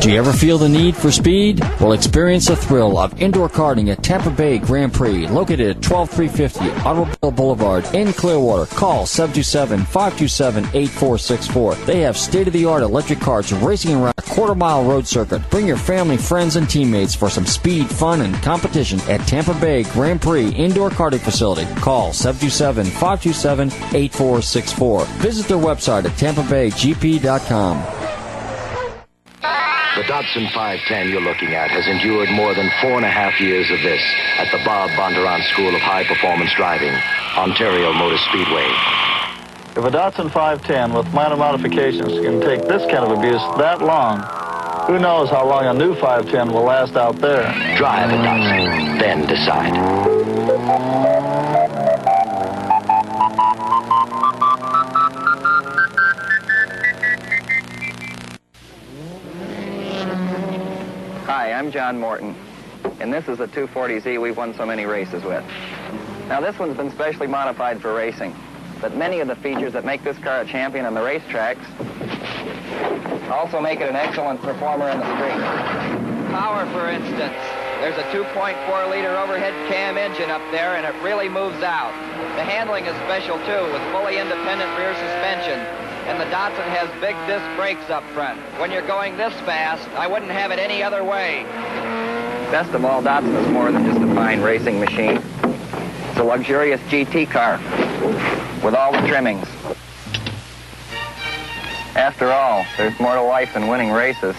Do 0.00 0.10
you 0.12 0.18
ever 0.18 0.32
feel 0.32 0.58
the 0.58 0.68
need 0.68 0.94
for 0.94 1.10
speed? 1.10 1.58
Well, 1.80 1.92
experience 1.92 2.46
the 2.46 2.54
thrill 2.54 2.96
of 2.96 3.20
indoor 3.20 3.48
karting 3.48 3.90
at 3.90 4.04
Tampa 4.04 4.30
Bay 4.30 4.58
Grand 4.58 4.94
Prix, 4.94 5.26
located 5.26 5.76
at 5.76 5.82
12350 5.82 6.70
Automobile 6.86 7.32
Boulevard 7.32 7.84
in 7.92 8.12
Clearwater. 8.12 8.66
Call 8.76 9.04
727-527-8464. 9.06 11.86
They 11.86 12.02
have 12.02 12.16
state-of-the-art 12.16 12.84
electric 12.84 13.18
carts 13.20 13.50
racing 13.50 13.96
around 13.96 14.14
a 14.18 14.22
quarter-mile 14.22 14.84
road 14.84 15.08
circuit. 15.08 15.42
Bring 15.50 15.66
your 15.66 15.76
family, 15.76 16.18
friends, 16.18 16.54
and 16.54 16.70
teammates 16.70 17.16
for 17.16 17.28
some 17.28 17.46
speed, 17.46 17.88
fun, 17.88 18.20
and 18.20 18.40
competition 18.44 19.00
at 19.08 19.26
Tampa 19.26 19.54
Bay 19.54 19.82
Grand 19.82 20.22
Prix 20.22 20.50
Indoor 20.50 20.90
Karting 20.90 21.18
Facility. 21.18 21.66
Call 21.80 22.12
727-527-8464. 22.12 25.06
Visit 25.16 25.48
their 25.48 25.58
website 25.58 26.04
at 26.04 26.12
tampabaygp.com. 26.12 27.95
The 29.96 30.02
Datsun 30.02 30.52
510 30.52 31.08
you're 31.08 31.24
looking 31.24 31.54
at 31.54 31.70
has 31.70 31.88
endured 31.88 32.28
more 32.28 32.52
than 32.52 32.68
four 32.82 33.00
and 33.00 33.04
a 33.06 33.08
half 33.08 33.40
years 33.40 33.70
of 33.70 33.80
this 33.80 34.02
at 34.36 34.52
the 34.52 34.60
Bob 34.62 34.90
Bondurant 34.90 35.40
School 35.48 35.74
of 35.74 35.80
High 35.80 36.04
Performance 36.04 36.52
Driving, 36.52 36.92
Ontario 37.32 37.94
Motor 37.94 38.18
Speedway. 38.28 38.68
If 39.72 39.88
a 39.88 39.90
Datsun 39.90 40.30
510 40.30 40.92
with 40.92 41.08
minor 41.14 41.38
modifications 41.38 42.12
can 42.20 42.42
take 42.42 42.60
this 42.68 42.84
kind 42.92 43.08
of 43.08 43.16
abuse 43.16 43.40
that 43.56 43.80
long, 43.80 44.20
who 44.84 44.98
knows 44.98 45.30
how 45.30 45.48
long 45.48 45.64
a 45.64 45.72
new 45.72 45.94
510 45.94 46.52
will 46.52 46.64
last 46.64 46.94
out 46.94 47.16
there? 47.16 47.48
Drive 47.78 48.12
a 48.12 48.20
Datsun, 48.20 49.00
then 49.00 49.24
decide. 49.24 49.72
Hi, 61.46 61.52
I'm 61.52 61.70
John 61.70 62.00
Morton, 62.00 62.34
and 62.98 63.14
this 63.14 63.28
is 63.28 63.38
the 63.38 63.46
240Z 63.46 64.20
we've 64.20 64.36
won 64.36 64.52
so 64.54 64.66
many 64.66 64.84
races 64.84 65.22
with. 65.22 65.44
Now, 66.26 66.40
this 66.40 66.58
one's 66.58 66.76
been 66.76 66.90
specially 66.90 67.28
modified 67.28 67.80
for 67.80 67.94
racing, 67.94 68.34
but 68.80 68.96
many 68.96 69.20
of 69.20 69.28
the 69.28 69.36
features 69.36 69.72
that 69.74 69.84
make 69.84 70.02
this 70.02 70.18
car 70.18 70.40
a 70.40 70.44
champion 70.44 70.84
on 70.86 70.94
the 70.94 71.00
racetracks 71.00 71.62
also 73.30 73.60
make 73.60 73.78
it 73.78 73.88
an 73.88 73.94
excellent 73.94 74.42
performer 74.42 74.90
in 74.90 74.98
the 74.98 75.06
street. 75.14 75.38
Power, 76.34 76.66
for 76.74 76.90
instance. 76.90 77.38
There's 77.78 77.94
a 77.94 78.10
2.4-liter 78.10 79.16
overhead 79.16 79.54
cam 79.70 79.96
engine 79.96 80.30
up 80.30 80.42
there, 80.50 80.74
and 80.74 80.84
it 80.84 81.00
really 81.00 81.28
moves 81.28 81.62
out. 81.62 81.94
The 82.34 82.42
handling 82.42 82.86
is 82.86 82.96
special, 83.06 83.38
too, 83.46 83.62
with 83.70 83.82
fully 83.94 84.18
independent 84.18 84.76
rear 84.76 84.98
suspension. 84.98 85.85
And 86.06 86.20
the 86.20 86.24
Datsun 86.26 86.68
has 86.68 86.88
big 87.00 87.16
disc 87.26 87.44
brakes 87.56 87.90
up 87.90 88.04
front. 88.14 88.40
When 88.60 88.70
you're 88.70 88.86
going 88.86 89.16
this 89.16 89.34
fast, 89.40 89.88
I 89.90 90.06
wouldn't 90.06 90.30
have 90.30 90.52
it 90.52 90.60
any 90.60 90.80
other 90.80 91.02
way. 91.02 91.42
Best 92.52 92.72
of 92.74 92.84
all, 92.84 93.02
Datsun 93.02 93.34
is 93.44 93.48
more 93.48 93.72
than 93.72 93.84
just 93.84 94.00
a 94.00 94.14
fine 94.14 94.40
racing 94.40 94.78
machine. 94.78 95.20
It's 95.42 96.18
a 96.18 96.22
luxurious 96.22 96.80
GT 96.82 97.28
car 97.28 97.58
with 98.64 98.74
all 98.74 98.92
the 98.92 99.06
trimmings. 99.08 99.48
After 101.96 102.30
all, 102.30 102.64
there's 102.76 102.98
more 103.00 103.14
to 103.16 103.22
life 103.22 103.54
than 103.54 103.66
winning 103.66 103.90
races. 103.90 104.36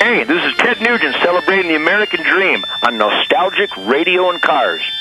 Hey, 0.00 0.22
this 0.22 0.40
is 0.44 0.54
Ted 0.58 0.80
Nugent 0.80 1.16
celebrating 1.24 1.66
the 1.68 1.74
American 1.74 2.22
dream 2.22 2.64
on 2.86 2.96
Nostalgic 2.96 3.76
Radio 3.78 4.30
and 4.30 4.40
Cars. 4.40 4.80
Is 4.80 4.92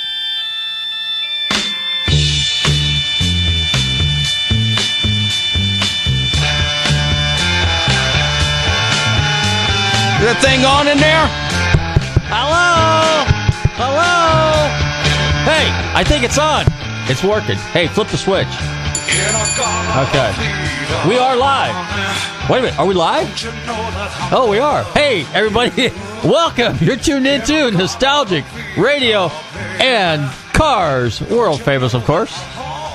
that 10.26 10.40
thing 10.42 10.66
on 10.66 10.88
in 10.88 10.98
there? 10.98 11.28
Hello? 12.26 13.22
Hello? 13.78 14.66
Hey, 15.46 15.70
I 15.94 16.04
think 16.04 16.24
it's 16.24 16.40
on. 16.40 16.66
It's 17.08 17.24
working. 17.24 17.58
Hey, 17.72 17.86
flip 17.88 18.08
the 18.08 18.18
switch. 18.18 18.48
Okay. 19.08 20.32
We 21.08 21.18
are 21.18 21.36
live. 21.36 21.76
Wait 22.50 22.60
a 22.60 22.62
minute. 22.64 22.80
Are 22.80 22.86
we 22.86 22.94
live? 22.94 23.28
Oh, 24.32 24.48
we 24.50 24.60
are. 24.60 24.84
Hey, 24.84 25.26
everybody. 25.34 25.90
Welcome. 26.24 26.78
You're 26.82 26.98
tuned 26.98 27.26
into 27.28 27.72
Nostalgic 27.72 28.44
Radio 28.78 29.30
and 29.80 30.30
Cars. 30.54 31.22
World 31.22 31.62
famous, 31.62 31.94
of 31.94 32.04
course. 32.06 32.38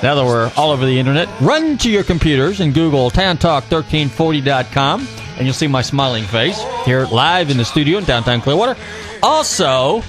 Now 0.03 0.15
that 0.17 0.25
we're 0.25 0.51
all 0.57 0.71
over 0.73 0.85
the 0.85 0.99
internet, 0.99 1.29
run 1.41 1.79
to 1.79 1.89
your 1.91 2.05
computers 2.05 2.61
and 2.61 2.75
Google 2.75 3.11
TanTalk1340.com 3.11 5.07
and 5.37 5.47
you'll 5.47 5.55
see 5.55 5.67
my 5.67 5.83
smiling 5.83 6.25
face 6.25 6.63
here 6.85 7.07
live 7.07 7.51
in 7.51 7.57
the 7.57 7.65
studio 7.65 7.99
in 7.99 8.05
downtown 8.05 8.41
Clearwater. 8.41 8.77
Also, 9.23 10.03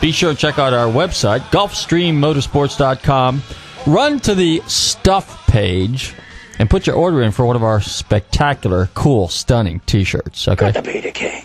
be 0.00 0.12
sure 0.12 0.32
to 0.32 0.36
check 0.38 0.58
out 0.58 0.72
our 0.72 0.86
website, 0.86 1.40
GulfstreamMotorsports.com. 1.50 3.42
Run 3.86 4.18
to 4.20 4.34
the 4.34 4.62
stuff 4.66 5.46
page 5.46 6.12
and 6.58 6.68
put 6.68 6.88
your 6.88 6.96
order 6.96 7.22
in 7.22 7.30
for 7.30 7.46
one 7.46 7.54
of 7.54 7.62
our 7.62 7.80
spectacular, 7.80 8.88
cool, 8.94 9.28
stunning 9.28 9.78
t-shirts. 9.86 10.48
Okay. 10.48 10.66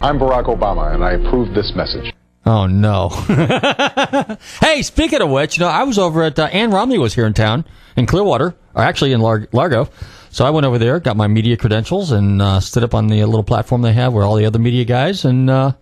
I'm 0.01 0.17
Barack 0.17 0.45
Obama, 0.45 0.91
and 0.91 1.03
I 1.03 1.11
approve 1.11 1.53
this 1.53 1.73
message. 1.75 2.11
Oh 2.43 2.65
no! 2.65 3.09
hey, 4.59 4.81
speaking 4.81 5.21
of 5.21 5.29
which, 5.29 5.57
you 5.57 5.61
know, 5.63 5.69
I 5.69 5.83
was 5.83 5.99
over 5.99 6.23
at 6.23 6.39
uh, 6.39 6.45
Ann 6.45 6.71
Romney 6.71 6.97
was 6.97 7.13
here 7.13 7.27
in 7.27 7.35
town 7.35 7.63
in 7.95 8.07
Clearwater, 8.07 8.55
or 8.73 8.81
actually 8.81 9.11
in 9.11 9.21
Lar- 9.21 9.47
Largo. 9.51 9.87
So 10.31 10.43
I 10.43 10.49
went 10.49 10.65
over 10.65 10.79
there, 10.79 10.99
got 10.99 11.15
my 11.15 11.27
media 11.27 11.57
credentials, 11.57 12.11
and 12.11 12.41
uh, 12.41 12.59
stood 12.59 12.83
up 12.83 12.95
on 12.95 13.05
the 13.05 13.23
little 13.25 13.43
platform 13.43 13.83
they 13.83 13.93
have 13.93 14.13
where 14.13 14.23
all 14.23 14.35
the 14.35 14.45
other 14.45 14.57
media 14.57 14.85
guys 14.85 15.25
and 15.25 15.47
uh, 15.47 15.73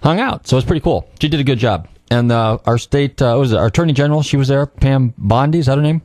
hung 0.00 0.20
out. 0.20 0.46
So 0.46 0.54
it 0.54 0.58
was 0.58 0.64
pretty 0.64 0.82
cool. 0.82 1.10
She 1.20 1.26
did 1.28 1.40
a 1.40 1.44
good 1.44 1.58
job. 1.58 1.88
And 2.12 2.30
uh, 2.30 2.58
our 2.66 2.76
state, 2.76 3.22
uh, 3.22 3.36
was 3.38 3.52
it, 3.52 3.56
our 3.56 3.68
attorney 3.68 3.94
general, 3.94 4.22
she 4.22 4.36
was 4.36 4.48
there. 4.48 4.66
Pam 4.66 5.14
Bondi, 5.16 5.60
is 5.60 5.66
that 5.66 5.78
her 5.78 5.82
name? 5.82 6.02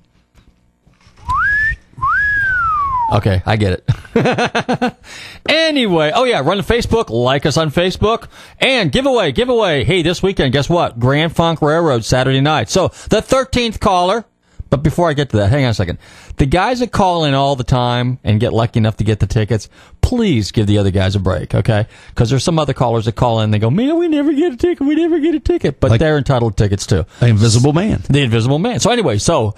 Okay, 3.11 3.41
I 3.45 3.57
get 3.57 3.83
it. 4.15 4.95
anyway, 5.49 6.13
oh 6.15 6.23
yeah, 6.23 6.39
run 6.39 6.57
to 6.57 6.63
Facebook, 6.63 7.09
like 7.09 7.45
us 7.45 7.57
on 7.57 7.71
Facebook, 7.71 8.29
and 8.57 8.89
giveaway, 8.89 9.33
giveaway. 9.33 9.83
Hey, 9.83 10.01
this 10.01 10.23
weekend, 10.23 10.53
guess 10.53 10.69
what? 10.69 10.97
Grand 10.97 11.35
Funk 11.35 11.61
Railroad 11.61 12.05
Saturday 12.05 12.39
night. 12.39 12.69
So 12.69 12.87
the 13.09 13.21
13th 13.21 13.81
caller, 13.81 14.23
but 14.69 14.83
before 14.83 15.09
I 15.09 15.13
get 15.13 15.29
to 15.31 15.37
that, 15.37 15.49
hang 15.49 15.63
on 15.65 15.71
a 15.71 15.73
second. 15.73 15.97
The 16.37 16.45
guys 16.45 16.79
that 16.79 16.91
call 16.91 17.23
in 17.23 17.33
all 17.33 17.55
the 17.55 17.63
time 17.63 18.19
and 18.23 18.39
get 18.39 18.53
lucky 18.53 18.79
enough 18.79 18.97
to 18.97 19.03
get 19.03 19.19
the 19.19 19.27
tickets, 19.27 19.69
please 20.01 20.51
give 20.51 20.67
the 20.67 20.77
other 20.77 20.91
guys 20.91 21.15
a 21.15 21.19
break, 21.19 21.55
okay? 21.55 21.87
Because 22.09 22.29
there's 22.29 22.43
some 22.43 22.59
other 22.59 22.73
callers 22.73 23.05
that 23.05 23.15
call 23.15 23.39
in 23.39 23.45
and 23.45 23.53
they 23.53 23.59
go, 23.59 23.69
man, 23.69 23.97
we 23.97 24.07
never 24.07 24.33
get 24.33 24.53
a 24.53 24.57
ticket, 24.57 24.85
we 24.85 24.95
never 24.95 25.19
get 25.19 25.35
a 25.35 25.39
ticket. 25.39 25.79
But 25.79 25.99
they're 25.99 26.17
entitled 26.17 26.57
to 26.57 26.63
tickets 26.63 26.85
too. 26.85 27.05
The 27.19 27.27
Invisible 27.27 27.73
Man. 27.73 28.03
The 28.09 28.21
Invisible 28.21 28.59
Man. 28.59 28.79
So 28.79 28.91
anyway, 28.91 29.17
so 29.17 29.55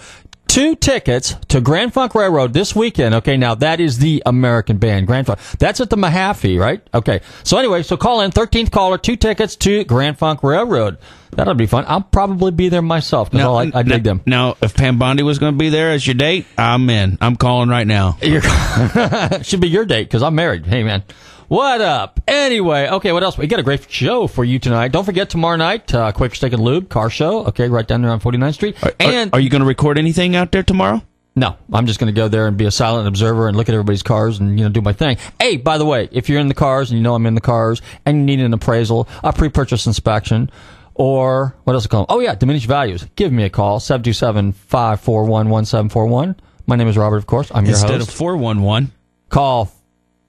two 0.50 0.75
tickets 0.75 1.36
to 1.48 1.62
Grand 1.62 1.94
Funk 1.94 2.16
Railroad 2.16 2.54
this 2.54 2.75
weekend. 2.75 3.16
Okay, 3.16 3.38
now 3.38 3.56
that 3.56 3.80
is 3.80 4.00
the 4.00 4.22
American 4.25 4.78
band, 4.78 5.07
Grand 5.07 5.28
Funk. 5.28 5.40
That's 5.60 5.80
at 5.80 5.90
the 5.90 5.96
Mahaffey, 5.96 6.60
right? 6.60 6.81
Okay. 6.94 7.22
So 7.44 7.57
anyway, 7.57 7.84
so 7.84 7.96
call 7.96 8.22
in, 8.22 8.31
13th 8.31 8.72
caller, 8.72 8.98
two 8.98 9.16
tickets 9.16 9.56
to 9.57 9.86
Grand 9.86 10.18
Funk 10.18 10.44
Railroad. 10.44 10.98
That'll 11.31 11.54
be 11.54 11.68
fun. 11.68 11.86
I'll 11.88 12.01
probably 12.01 12.51
be 12.51 12.69
there 12.69 12.81
myself 12.81 13.30
because 13.30 13.72
I, 13.74 13.80
I 13.80 13.84
dig 13.84 14.04
them. 14.04 14.22
Now, 14.25 14.57
if 14.62 14.74
Pam 14.74 14.98
Bondi 14.98 15.22
was 15.22 15.38
going 15.38 15.54
to 15.54 15.57
be 15.57 15.69
there 15.69 15.92
as 15.92 16.06
your 16.06 16.16
date, 16.16 16.48
I'm 16.57 16.90
in. 16.90 17.19
I'm 17.22 17.36
calling 17.36 17.69
right 17.69 17.86
now. 17.86 18.18
Should 19.44 19.62
be 19.62 19.69
your 19.69 19.86
date 19.86 20.06
because 20.06 20.24
I'm 20.24 20.34
married. 20.34 20.66
Hey, 20.66 20.84
man. 20.84 21.04
What 21.50 21.81
up? 21.81 22.19
Anyway, 22.28 22.88
okay, 22.88 23.12
what 23.12 23.24
else? 23.24 23.36
We 23.36 23.48
got 23.48 23.60
a 23.60 23.63
great 23.63 23.90
show 23.92 24.28
for 24.28 24.46
you 24.46 24.60
tonight. 24.60 24.92
Don't 24.92 25.04
forget 25.04 25.31
tomorrow 25.31 25.56
night, 25.57 25.92
uh, 25.96 26.12
Quaker 26.12 26.36
Steak 26.36 26.54
and 26.54 26.62
Lube 26.62 26.90
car 26.90 27.10
show. 27.10 27.48
Okay, 27.48 27.68
right 27.69 27.88
down 27.88 28.04
there 28.04 28.12
on 28.12 28.19
49th 28.19 28.54
Street. 28.54 28.78
and 29.00 29.31
Are 29.34 29.40
you 29.40 29.50
going 29.50 29.62
to 29.62 29.68
record 29.68 29.98
anything 29.98 30.36
out 30.36 30.51
there 30.51 30.62
tomorrow? 30.62 31.01
no, 31.36 31.56
I'm 31.74 31.88
just 31.88 32.00
going 32.00 32.13
to 32.13 32.16
go 32.16 32.28
there 32.28 32.46
and 32.48 32.56
be 32.56 32.66
a 32.66 32.72
silent 32.72 33.07
observer 33.07 33.48
and 33.48 33.57
look 33.57 33.68
at 33.68 33.74
everybody's 33.74 34.04
cars 34.04 34.38
and 34.40 34.60
you 34.60 34.66
know 34.66 34.69
do 34.72 34.81
my 34.81 34.94
thing. 34.94 35.18
Hey, 35.40 35.57
by 35.57 35.80
the 35.80 35.86
way, 35.86 36.07
if 36.12 36.30
you're 36.30 36.40
in 36.40 36.50
the 36.50 36.54
cars 36.54 36.92
and 36.92 37.00
you 37.00 37.04
know 37.04 37.16
I'm 37.16 37.25
in 37.25 37.34
the 37.34 37.42
cars 37.42 37.81
and 38.06 38.18
you 38.19 38.25
need 38.25 38.42
an 38.42 38.54
appraisal, 38.54 39.07
a 39.24 39.34
pre-purchase 39.34 39.88
inspection, 39.88 40.52
or 40.94 41.56
what 41.63 41.74
else 41.74 41.81
to 41.84 41.90
call 41.90 42.02
them? 42.02 42.07
Oh 42.16 42.19
yeah, 42.19 42.36
diminished 42.36 42.68
values. 42.68 43.07
Give 43.16 43.31
me 43.31 43.44
a 43.45 43.50
call 43.50 43.80
727-541-1741. 43.80 46.36
My 46.68 46.75
name 46.75 46.88
is 46.88 46.95
Robert, 46.98 47.18
of 47.18 47.25
course. 47.25 47.50
I'm 47.56 47.66
your 47.66 47.74
host. 47.74 47.86
Instead 47.86 48.02
of 48.02 48.10
411. 48.10 48.92
call 49.30 49.72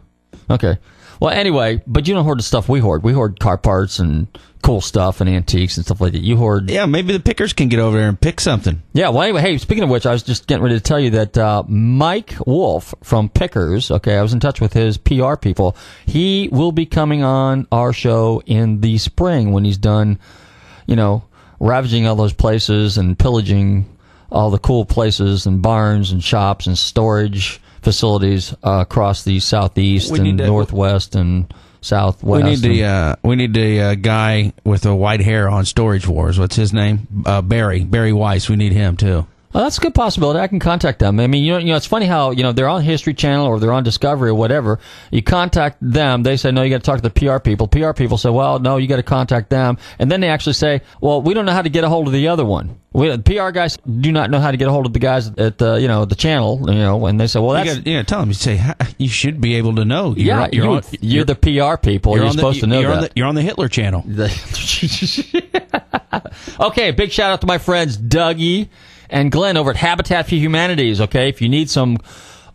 Okay. 0.50 0.78
Well, 1.20 1.30
anyway, 1.30 1.82
but 1.86 2.06
you 2.06 2.14
don't 2.14 2.24
hoard 2.24 2.38
the 2.38 2.42
stuff 2.42 2.68
we 2.68 2.80
hoard. 2.80 3.02
We 3.02 3.12
hoard 3.12 3.40
car 3.40 3.56
parts 3.58 3.98
and 3.98 4.26
cool 4.62 4.80
stuff 4.80 5.20
and 5.20 5.30
antiques 5.30 5.76
and 5.76 5.86
stuff 5.86 6.00
like 6.00 6.12
that. 6.12 6.22
You 6.22 6.36
hoard. 6.36 6.70
Yeah, 6.70 6.86
maybe 6.86 7.12
the 7.12 7.20
pickers 7.20 7.52
can 7.52 7.68
get 7.68 7.78
over 7.78 7.96
there 7.96 8.08
and 8.08 8.20
pick 8.20 8.40
something. 8.40 8.82
Yeah, 8.92 9.10
well, 9.10 9.22
anyway, 9.22 9.40
hey, 9.40 9.58
speaking 9.58 9.84
of 9.84 9.90
which, 9.90 10.06
I 10.06 10.12
was 10.12 10.22
just 10.22 10.46
getting 10.46 10.64
ready 10.64 10.74
to 10.74 10.80
tell 10.80 10.98
you 10.98 11.10
that 11.10 11.38
uh, 11.38 11.62
Mike 11.68 12.34
Wolfe 12.46 12.92
from 13.02 13.28
Pickers, 13.28 13.90
okay, 13.90 14.16
I 14.16 14.22
was 14.22 14.32
in 14.32 14.40
touch 14.40 14.60
with 14.60 14.72
his 14.72 14.98
PR 14.98 15.36
people. 15.36 15.76
He 16.04 16.48
will 16.50 16.72
be 16.72 16.84
coming 16.84 17.22
on 17.22 17.66
our 17.70 17.92
show 17.92 18.42
in 18.44 18.80
the 18.80 18.98
spring 18.98 19.52
when 19.52 19.64
he's 19.64 19.78
done, 19.78 20.18
you 20.86 20.96
know, 20.96 21.24
ravaging 21.60 22.06
all 22.06 22.16
those 22.16 22.34
places 22.34 22.98
and 22.98 23.18
pillaging 23.18 23.86
all 24.30 24.50
the 24.50 24.58
cool 24.58 24.84
places 24.84 25.46
and 25.46 25.62
barns 25.62 26.10
and 26.10 26.22
shops 26.22 26.66
and 26.66 26.76
storage 26.76 27.60
facilities 27.86 28.52
uh, 28.64 28.80
across 28.80 29.22
the 29.22 29.38
southeast 29.38 30.10
We 30.10 30.18
and 30.18 30.38
to- 30.38 30.46
northwest 30.48 31.14
and 31.14 31.54
southwest. 31.80 32.44
We 32.44 32.50
need 32.50 32.58
the 32.58 32.84
uh, 32.84 33.16
we 33.22 33.36
need 33.36 33.54
the 33.54 33.80
uh, 33.80 33.94
guy 33.94 34.52
with 34.64 34.82
the 34.82 34.92
white 34.92 35.20
hair 35.20 35.48
on 35.48 35.64
Storage 35.64 36.04
Wars. 36.04 36.36
What's 36.36 36.56
his 36.56 36.72
name? 36.72 37.06
Uh, 37.24 37.42
Barry 37.42 37.84
Barry 37.84 38.12
Weiss. 38.12 38.48
We 38.48 38.56
need 38.56 38.72
him 38.72 38.96
too. 38.96 39.28
Well, 39.56 39.64
that's 39.64 39.78
a 39.78 39.80
good 39.80 39.94
possibility. 39.94 40.38
I 40.38 40.48
can 40.48 40.58
contact 40.58 40.98
them. 40.98 41.18
I 41.18 41.28
mean, 41.28 41.42
you 41.42 41.52
know, 41.52 41.58
you 41.58 41.68
know, 41.68 41.76
it's 41.76 41.86
funny 41.86 42.04
how 42.04 42.30
you 42.30 42.42
know 42.42 42.52
they're 42.52 42.68
on 42.68 42.82
History 42.82 43.14
Channel 43.14 43.46
or 43.46 43.58
they're 43.58 43.72
on 43.72 43.84
Discovery 43.84 44.28
or 44.28 44.34
whatever. 44.34 44.78
You 45.10 45.22
contact 45.22 45.78
them, 45.80 46.22
they 46.22 46.36
say 46.36 46.50
no, 46.50 46.62
you 46.62 46.68
got 46.68 46.82
to 46.82 46.84
talk 46.84 47.00
to 47.00 47.08
the 47.08 47.08
PR 47.08 47.38
people. 47.38 47.66
PR 47.66 47.94
people 47.94 48.18
say, 48.18 48.28
well, 48.28 48.58
no, 48.58 48.76
you 48.76 48.86
got 48.86 48.96
to 48.96 49.02
contact 49.02 49.48
them, 49.48 49.78
and 49.98 50.12
then 50.12 50.20
they 50.20 50.28
actually 50.28 50.52
say, 50.52 50.82
well, 51.00 51.22
we 51.22 51.32
don't 51.32 51.46
know 51.46 51.52
how 51.52 51.62
to 51.62 51.70
get 51.70 51.84
a 51.84 51.88
hold 51.88 52.06
of 52.06 52.12
the 52.12 52.28
other 52.28 52.44
one. 52.44 52.78
We, 52.92 53.08
the 53.08 53.18
PR 53.18 53.48
guys 53.48 53.78
do 53.78 54.12
not 54.12 54.30
know 54.30 54.40
how 54.40 54.50
to 54.50 54.58
get 54.58 54.68
a 54.68 54.70
hold 54.70 54.84
of 54.84 54.92
the 54.92 54.98
guys 54.98 55.28
at 55.28 55.56
the 55.56 55.76
you 55.76 55.88
know 55.88 56.04
the 56.04 56.16
channel, 56.16 56.60
you 56.68 56.74
know, 56.74 57.06
and 57.06 57.18
they 57.18 57.26
say, 57.26 57.40
well, 57.40 57.58
You 57.58 57.64
that's 57.64 57.78
got, 57.78 57.86
yeah, 57.86 58.02
tell 58.02 58.20
them 58.20 58.28
You 58.28 58.34
say 58.34 58.60
you 58.98 59.08
should 59.08 59.40
be 59.40 59.54
able 59.54 59.76
to 59.76 59.86
know. 59.86 60.14
You're, 60.14 60.26
yeah, 60.26 60.48
you're, 60.52 60.64
you, 60.66 60.70
on, 60.70 60.82
you're, 61.00 61.24
the 61.24 61.34
PR 61.34 61.80
people. 61.80 62.14
You're, 62.14 62.26
the- 62.26 62.32
supposed 62.32 62.60
to 62.60 62.66
know 62.66 62.80
you're 62.80 62.90
that. 62.90 62.96
On 62.96 63.02
the, 63.04 63.10
you're 63.16 63.26
on 63.26 63.34
the 63.34 63.40
Hitler 63.40 63.68
channel. 63.68 64.04
okay, 66.60 66.90
big 66.90 67.10
shout 67.10 67.30
out 67.30 67.40
to 67.40 67.46
my 67.46 67.56
friends 67.56 67.96
Dougie 67.96 68.68
and 69.10 69.30
Glenn 69.32 69.56
over 69.56 69.70
at 69.70 69.76
Habitat 69.76 70.28
for 70.28 70.34
Humanities. 70.34 71.00
Okay, 71.00 71.28
if 71.28 71.40
you 71.42 71.48
need 71.48 71.68
some 71.70 71.98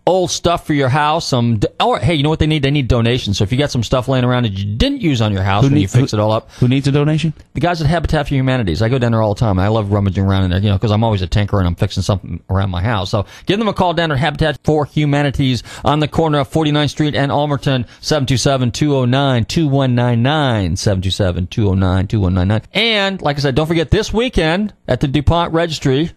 old 0.08 0.32
stuff 0.32 0.66
for 0.66 0.74
your 0.74 0.90
house, 0.90 1.28
some 1.28 1.60
or 1.80 2.00
hey, 2.00 2.16
you 2.16 2.24
know 2.24 2.30
what 2.30 2.40
they 2.40 2.48
need? 2.48 2.64
They 2.64 2.72
need 2.72 2.88
donations. 2.88 3.38
So 3.38 3.44
if 3.44 3.52
you 3.52 3.58
got 3.60 3.70
some 3.70 3.84
stuff 3.84 4.08
laying 4.08 4.26
around 4.26 4.44
that 4.44 4.54
you 4.54 4.76
didn't 4.76 5.02
use 5.02 5.22
on 5.22 5.32
your 5.32 5.44
house 5.44 5.62
when 5.64 5.74
need- 5.76 5.82
you 5.82 5.88
fix 5.88 6.10
who- 6.10 6.18
it 6.18 6.20
all 6.20 6.32
up, 6.32 6.50
Who 6.60 6.68
needs 6.68 6.88
a 6.88 6.92
donation? 6.92 7.34
the 7.54 7.60
guys 7.62 7.82
at 7.82 7.88
Habitat 7.88 8.28
for 8.28 8.34
Humanities. 8.34 8.82
I 8.82 8.90
go 8.90 8.98
down 8.98 9.12
there 9.12 9.22
all 9.22 9.36
the 9.36 9.40
time. 9.40 9.60
I 9.60 9.68
love 9.68 9.92
rummaging 9.92 10.26
around 10.26 10.46
in 10.46 10.50
there, 10.50 10.60
you 10.60 10.70
know, 10.70 10.76
because 10.76 10.90
I'm 10.92 11.04
always 11.04 11.22
a 11.22 11.28
tinker 11.28 11.60
and 11.60 11.68
I'm 11.68 11.76
fixing 11.76 12.02
something 12.02 12.40
around 12.50 12.72
my 12.72 12.82
house. 12.82 13.12
So 13.12 13.28
give 13.46 13.60
them 13.60 13.68
a 13.68 13.74
call 13.74 13.94
down 13.94 14.12
at 14.12 14.18
Habitat 14.18 14.58
for 14.64 14.86
Humanities 14.86 15.62
on 15.86 16.00
the 16.00 16.08
corner 16.08 16.40
of 16.40 16.48
49th 16.48 16.90
Street 16.90 17.14
and 17.14 17.32
Ulmerton, 17.32 17.86
727-209-2199, 18.02 20.76
727-209-2199. 20.78 22.62
And 22.74 23.22
like 23.22 23.38
I 23.38 23.40
said, 23.40 23.56
don't 23.56 23.68
forget 23.68 23.92
this 23.92 24.14
weekend 24.14 24.74
at 24.88 25.00
the 25.00 25.08
DuPont 25.08 25.54
Registry 25.54 26.12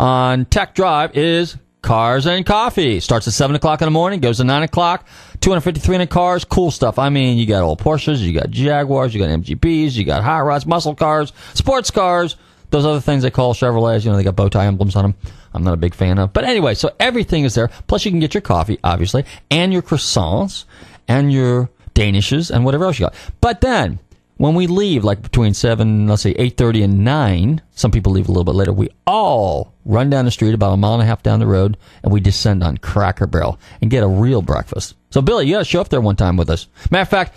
on 0.00 0.46
Tech 0.46 0.74
Drive 0.74 1.14
is 1.14 1.58
Cars 1.82 2.26
and 2.26 2.46
Coffee. 2.46 3.00
Starts 3.00 3.28
at 3.28 3.34
7 3.34 3.54
o'clock 3.54 3.82
in 3.82 3.86
the 3.86 3.90
morning, 3.90 4.18
goes 4.20 4.38
to 4.38 4.44
9 4.44 4.62
o'clock. 4.62 5.06
250, 5.40 5.78
300 5.78 6.08
cars, 6.08 6.44
cool 6.44 6.70
stuff. 6.70 6.98
I 6.98 7.10
mean, 7.10 7.36
you 7.36 7.44
got 7.44 7.62
old 7.62 7.80
Porsches, 7.80 8.18
you 8.18 8.32
got 8.32 8.50
Jaguars, 8.50 9.14
you 9.14 9.20
got 9.20 9.28
MGBs, 9.28 9.92
you 9.92 10.04
got 10.04 10.22
hot 10.24 10.38
rods, 10.38 10.64
muscle 10.64 10.94
cars, 10.94 11.34
sports 11.52 11.90
cars, 11.90 12.36
those 12.70 12.86
other 12.86 13.00
things 13.00 13.22
they 13.22 13.30
call 13.30 13.52
Chevrolets. 13.52 14.04
You 14.04 14.10
know, 14.10 14.16
they 14.16 14.24
got 14.24 14.36
bow 14.36 14.48
tie 14.48 14.64
emblems 14.64 14.96
on 14.96 15.02
them. 15.04 15.14
I'm 15.52 15.64
not 15.64 15.74
a 15.74 15.78
big 15.78 15.94
fan 15.94 16.18
of. 16.18 16.32
But 16.32 16.44
anyway, 16.44 16.74
so 16.74 16.92
everything 16.98 17.44
is 17.44 17.54
there. 17.54 17.68
Plus, 17.86 18.06
you 18.06 18.10
can 18.10 18.20
get 18.20 18.32
your 18.32 18.40
coffee, 18.40 18.78
obviously, 18.82 19.26
and 19.50 19.70
your 19.70 19.82
croissants, 19.82 20.64
and 21.08 21.30
your 21.30 21.68
Danishes, 21.94 22.50
and 22.50 22.64
whatever 22.64 22.86
else 22.86 22.98
you 22.98 23.04
got. 23.04 23.14
But 23.42 23.60
then, 23.60 23.98
when 24.40 24.54
we 24.54 24.66
leave, 24.66 25.04
like 25.04 25.20
between 25.20 25.52
seven, 25.52 26.06
let's 26.06 26.22
say 26.22 26.30
eight 26.38 26.56
thirty 26.56 26.82
and 26.82 27.04
nine, 27.04 27.60
some 27.72 27.90
people 27.90 28.10
leave 28.10 28.26
a 28.26 28.30
little 28.30 28.44
bit 28.44 28.54
later. 28.54 28.72
We 28.72 28.88
all 29.06 29.74
run 29.84 30.08
down 30.08 30.24
the 30.24 30.30
street 30.30 30.54
about 30.54 30.72
a 30.72 30.78
mile 30.78 30.94
and 30.94 31.02
a 31.02 31.04
half 31.04 31.22
down 31.22 31.40
the 31.40 31.46
road, 31.46 31.76
and 32.02 32.10
we 32.10 32.20
descend 32.20 32.64
on 32.64 32.78
Cracker 32.78 33.26
Barrel 33.26 33.60
and 33.82 33.90
get 33.90 34.02
a 34.02 34.08
real 34.08 34.40
breakfast. 34.40 34.94
So, 35.10 35.20
Billy, 35.20 35.44
you 35.44 35.52
got 35.52 35.58
to 35.58 35.64
show 35.66 35.82
up 35.82 35.90
there 35.90 36.00
one 36.00 36.16
time 36.16 36.38
with 36.38 36.48
us. 36.48 36.68
Matter 36.90 37.02
of 37.02 37.08
fact, 37.10 37.36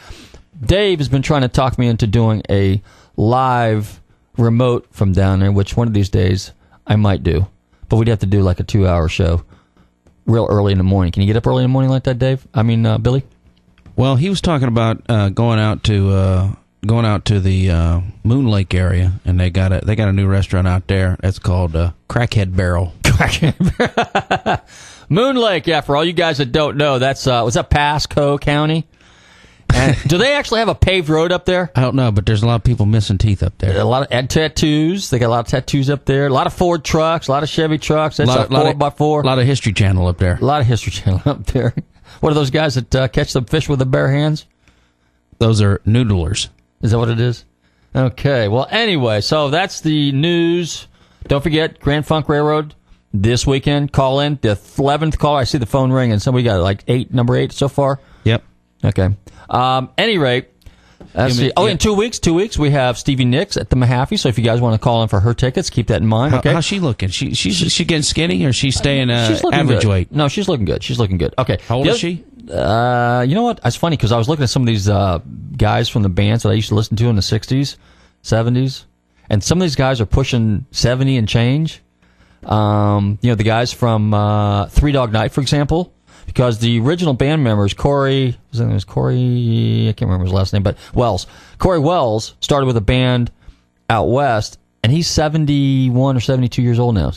Dave 0.65 1.00
has 1.00 1.10
been 1.10 1.22
trying 1.22 1.41
to 1.41 1.50
talk 1.50 1.77
me 1.77 1.88
into 1.88 2.07
doing 2.07 2.41
a 2.50 2.81
live 3.17 4.00
remote 4.38 4.88
from 4.91 5.12
down 5.12 5.41
there, 5.41 5.51
which 5.51 5.75
one 5.75 5.89
of 5.89 5.93
these 5.93 6.07
days 6.07 6.53
I 6.88 6.95
might 6.95 7.22
do. 7.22 7.48
But 7.89 7.98
we'd 7.98 8.07
have 8.07 8.19
to 8.19 8.25
do 8.25 8.43
like 8.43 8.62
a 8.62 8.63
two-hour 8.63 9.10
show, 9.10 9.43
real 10.25 10.48
early 10.50 10.72
in 10.72 10.77
the 10.77 10.86
morning. 10.86 11.12
Can 11.12 11.22
you 11.22 11.27
get 11.27 11.36
up 11.36 11.45
early 11.48 11.65
in 11.65 11.69
the 11.69 11.74
morning 11.74 11.91
like 11.91 12.05
that, 12.05 12.17
Dave? 12.17 12.48
I 12.53 12.63
mean, 12.63 12.86
uh, 12.86 12.98
Billy. 12.98 13.24
Well, 13.98 14.15
he 14.15 14.29
was 14.29 14.39
talking 14.39 14.69
about 14.69 15.03
uh, 15.10 15.27
going 15.29 15.60
out 15.60 15.83
to 15.83 16.10
uh, 16.10 16.55
going 16.86 17.06
out 17.06 17.25
to 17.25 17.40
the 17.40 17.72
uh, 17.72 18.02
Moon 18.24 18.48
Lake 18.48 18.74
area, 18.74 19.13
and 19.25 19.40
they 19.40 19.50
got 19.50 19.72
a 19.72 19.82
they 19.84 19.96
got 19.96 20.10
a 20.10 20.13
new 20.13 20.28
restaurant 20.28 20.68
out 20.68 20.88
there. 20.88 21.18
It's 21.24 21.40
called 21.40 21.75
uh, 21.75 21.92
Crackhead 22.10 22.56
Barrel. 22.56 22.94
Moon 25.10 25.36
Lake, 25.36 25.68
yeah. 25.68 25.82
For 25.82 25.96
all 25.96 26.04
you 26.04 26.13
guys 26.13 26.40
that 26.40 26.52
don't 26.52 26.78
know, 26.78 27.00
that's 27.00 27.28
uh, 27.28 27.42
was 27.44 27.56
that 27.56 27.70
Pasco 27.70 28.38
County? 28.38 28.88
And 29.74 29.98
do 30.08 30.18
they 30.18 30.34
actually 30.34 30.60
have 30.60 30.70
a 30.70 30.75
paved 30.75 31.10
road 31.10 31.32
up 31.32 31.46
there? 31.46 31.72
I 31.75 31.82
don't 31.82 31.96
know, 31.96 32.12
but 32.12 32.25
there's 32.25 32.44
a 32.44 32.48
lot 32.48 32.56
of 32.56 32.63
people 32.63 32.86
missing 32.86 33.18
teeth 33.18 33.44
up 33.44 33.58
there. 33.58 33.80
A 33.80 33.84
lot 33.84 34.04
of 34.04 34.08
and 34.12 34.30
tattoos. 34.30 35.10
They 35.10 35.20
got 35.20 35.28
a 35.28 35.30
lot 35.30 35.40
of 35.42 35.48
tattoos 35.48 35.90
up 35.90 36.06
there. 36.06 36.28
A 36.28 36.30
lot 36.30 36.48
of 36.48 36.54
Ford 36.54 36.84
trucks. 36.84 37.28
A 37.28 37.32
lot 37.32 37.44
of 37.44 37.50
Chevy 37.50 37.78
trucks. 37.78 38.18
That's 38.18 38.28
lot, 38.28 38.50
a 38.50 38.54
lot 38.54 38.62
four 38.62 38.72
of, 38.72 38.80
by 38.80 38.90
four. 38.90 39.22
A 39.22 39.25
lot 39.25 39.40
of 39.40 39.46
History 39.46 39.74
Channel 39.74 40.08
up 40.08 40.18
there. 40.18 40.36
A 40.36 40.46
lot 40.46 40.62
of 40.62 40.68
History 40.68 40.92
Channel 40.92 41.22
up 41.25 41.46
there. 41.48 41.74
What 42.20 42.32
are 42.32 42.36
those 42.36 42.52
guys 42.52 42.75
that 42.75 42.96
uh, 42.96 43.08
catch 43.08 43.34
the 43.34 43.42
fish 43.42 43.68
with 43.68 43.80
their 43.80 43.86
bare 43.86 44.12
hands? 44.12 44.46
Those 45.40 45.62
are 45.62 45.80
noodlers. 45.80 46.50
Is 46.84 46.92
that 46.92 47.00
what 47.00 47.10
it 47.10 47.20
is? 47.20 47.44
Okay. 47.96 48.48
Well, 48.48 48.68
anyway, 48.70 49.22
so 49.22 49.50
that's 49.50 49.82
the 49.82 50.12
news. 50.12 50.88
Don't 51.28 51.42
forget 51.42 51.80
Grand 51.80 52.06
Funk 52.06 52.28
Railroad 52.30 52.75
this 53.13 53.48
weekend. 53.48 53.92
Call 53.92 54.20
in 54.20 54.38
the 54.42 54.60
eleventh 54.78 55.18
call. 55.18 55.36
I 55.38 55.46
see 55.46 55.58
the 55.58 55.66
phone 55.66 55.92
ring, 55.92 56.12
and 56.12 56.22
somebody 56.22 56.44
got 56.44 56.60
like 56.62 56.84
eight, 56.88 57.13
number 57.13 57.36
eight 57.36 57.52
so 57.52 57.68
far. 57.68 58.00
Yep. 58.25 58.44
Okay. 58.84 59.10
Um, 59.50 59.90
any 59.98 60.18
rate, 60.18 60.50
let's 61.13 61.36
see. 61.36 61.52
Oh, 61.56 61.68
in 61.68 61.78
two 61.78 61.94
weeks, 61.94 62.20
two 62.20 62.34
weeks 62.34 62.58
we 62.58 62.72
have 62.72 62.98
Stevie 62.98 63.25
Nicks 63.25 63.56
at 63.56 63.70
the 63.70 63.75
Mahaffey. 63.75 64.18
So 64.20 64.28
if 64.30 64.38
you 64.38 64.44
guys 64.44 64.60
want 64.60 64.74
to 64.74 64.84
call 64.84 65.04
in 65.04 65.10
for 65.10 65.20
her 65.20 65.34
tickets, 65.34 65.70
keep 65.70 65.88
that 65.88 66.02
in 66.02 66.08
mind. 66.08 66.32
How, 66.34 66.40
Okay. 66.40 66.52
How's 66.54 66.66
she 66.66 66.80
looking? 66.80 67.10
She 67.10 67.34
she's 67.36 67.56
she 67.72 67.86
getting 67.86 68.04
skinny 68.04 68.44
or 68.46 68.52
she's 68.52 68.75
staying 68.75 69.10
uh, 69.10 69.28
She's 69.28 69.44
average 69.54 69.84
good. 69.84 69.90
weight? 69.90 70.12
No, 70.12 70.28
she's 70.28 70.50
looking 70.50 70.66
good. 70.66 70.84
She's 70.84 71.00
looking 71.00 71.18
good. 71.18 71.34
Okay. 71.38 71.60
How 71.68 71.78
old 71.78 71.86
The 71.86 71.92
is 71.92 71.94
other- 71.96 72.00
she? 72.00 72.24
Uh, 72.50 73.25
you 73.27 73.35
know 73.35 73.43
what? 73.43 73.59
It's 73.63 73.75
funny 73.75 73.95
because 73.95 74.12
I 74.12 74.17
was 74.17 74.27
looking 74.27 74.43
at 74.43 74.50
some 74.50 74.63
of 74.63 74.67
these 74.67 74.89
uh, 74.89 75.19
guys 75.55 75.89
from 75.89 76.03
the 76.03 76.09
bands 76.09 76.43
that 76.43 76.50
I 76.50 76.53
used 76.53 76.69
to 76.69 76.75
listen 76.75 76.97
to 76.97 77.07
in 77.07 77.15
the 77.15 77.21
'60s, 77.21 77.77
'70s, 78.23 78.85
and 79.29 79.43
some 79.43 79.59
of 79.59 79.62
these 79.62 79.75
guys 79.75 80.01
are 80.01 80.05
pushing 80.05 80.65
70 80.71 81.17
and 81.17 81.27
change. 81.27 81.81
Um, 82.45 83.17
you 83.21 83.29
know, 83.29 83.35
the 83.35 83.43
guys 83.43 83.71
from 83.71 84.13
uh, 84.13 84.67
Three 84.67 84.91
Dog 84.91 85.13
Night, 85.13 85.31
for 85.31 85.41
example, 85.41 85.93
because 86.25 86.59
the 86.59 86.79
original 86.81 87.13
band 87.13 87.43
members, 87.43 87.73
Cory, 87.73 88.38
his 88.51 88.59
name 88.59 88.73
was 88.73 88.83
Cory, 88.83 89.88
I 89.88 89.93
can't 89.93 90.09
remember 90.09 90.25
his 90.25 90.33
last 90.33 90.51
name, 90.53 90.63
but 90.63 90.77
Wells, 90.93 91.27
Cory 91.57 91.79
Wells 91.79 92.35
started 92.41 92.65
with 92.65 92.77
a 92.77 92.81
band 92.81 93.31
out 93.89 94.09
west, 94.09 94.59
and 94.83 94.91
he's 94.91 95.07
71 95.07 96.17
or 96.17 96.19
72 96.19 96.62
years 96.62 96.79
old 96.79 96.95
now. 96.95 97.12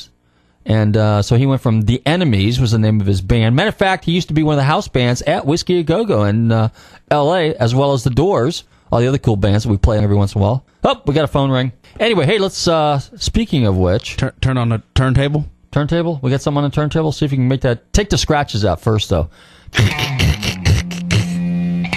And 0.68 0.96
uh, 0.96 1.22
so 1.22 1.36
he 1.36 1.46
went 1.46 1.60
from 1.62 1.82
The 1.82 2.02
Enemies 2.04 2.60
was 2.60 2.72
the 2.72 2.78
name 2.78 3.00
of 3.00 3.06
his 3.06 3.20
band. 3.20 3.54
Matter 3.54 3.68
of 3.68 3.76
fact, 3.76 4.04
he 4.04 4.10
used 4.12 4.26
to 4.28 4.34
be 4.34 4.42
one 4.42 4.54
of 4.54 4.58
the 4.58 4.64
house 4.64 4.88
bands 4.88 5.22
at 5.22 5.46
Whisky 5.46 5.78
A 5.78 5.82
Go 5.84 6.04
Go 6.04 6.24
in 6.24 6.50
uh, 6.50 6.70
L.A. 7.08 7.54
as 7.54 7.72
well 7.72 7.92
as 7.92 8.02
the 8.02 8.10
Doors, 8.10 8.64
all 8.90 8.98
the 8.98 9.06
other 9.06 9.18
cool 9.18 9.36
bands 9.36 9.62
that 9.62 9.70
we 9.70 9.76
play 9.76 9.98
every 10.02 10.16
once 10.16 10.34
in 10.34 10.40
a 10.40 10.42
while. 10.44 10.66
Oh, 10.82 11.00
we 11.06 11.14
got 11.14 11.22
a 11.22 11.28
phone 11.28 11.52
ring. 11.52 11.70
Anyway, 12.00 12.26
hey, 12.26 12.38
let's. 12.38 12.66
Uh, 12.66 12.98
speaking 12.98 13.64
of 13.64 13.76
which, 13.76 14.16
Turn, 14.16 14.32
turn 14.40 14.58
on 14.58 14.68
the 14.70 14.82
turntable. 14.96 15.46
turntable. 15.70 16.18
We 16.20 16.30
got 16.32 16.40
something 16.42 16.64
on 16.64 16.68
the 16.70 16.74
turntable. 16.74 17.12
See 17.12 17.24
if 17.24 17.30
you 17.32 17.38
can 17.38 17.46
make 17.48 17.60
that. 17.60 17.92
Take 17.92 18.10
the 18.10 18.18
scratches 18.18 18.64
out 18.64 18.80
first, 18.80 19.08
though. 19.08 19.30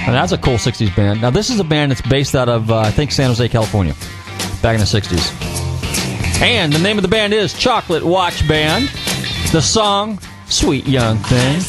And 0.06 0.16
that's 0.16 0.32
a 0.32 0.38
cool 0.38 0.56
'60s 0.56 0.96
band. 0.96 1.22
Now, 1.22 1.30
this 1.32 1.50
is 1.50 1.60
a 1.60 1.64
band 1.64 1.92
that's 1.92 2.02
based 2.02 2.36
out 2.36 2.50
of 2.50 2.70
uh, 2.72 2.80
I 2.80 2.92
think 2.92 3.12
San 3.12 3.28
Jose, 3.30 3.48
California, 3.50 3.94
back 4.62 4.74
in 4.76 4.80
the 4.80 4.86
'60s. 4.86 5.49
And 6.42 6.72
the 6.72 6.80
name 6.80 6.98
of 6.98 7.02
the 7.02 7.10
band 7.10 7.34
is 7.34 7.54
Chocolate 7.54 8.04
Watch 8.04 8.48
Band. 8.48 8.90
The 9.52 9.62
song, 9.62 10.20
Sweet 10.48 10.88
Young 10.88 11.18
Thing. 11.18 11.60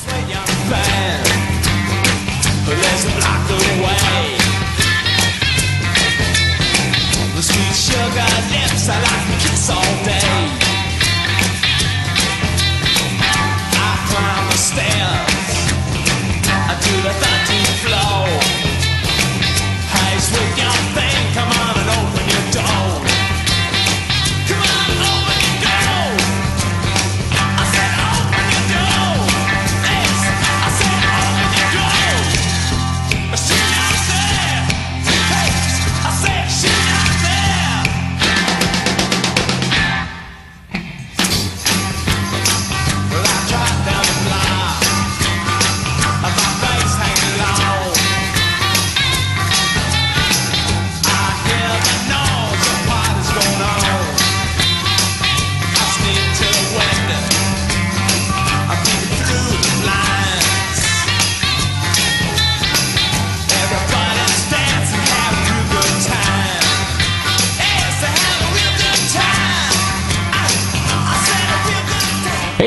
I 13.72 13.96
climb 14.08 14.50
the 14.50 14.56
stairs 14.56 15.30
the 17.02 17.08
13th 17.08 17.76
floor. 17.84 18.59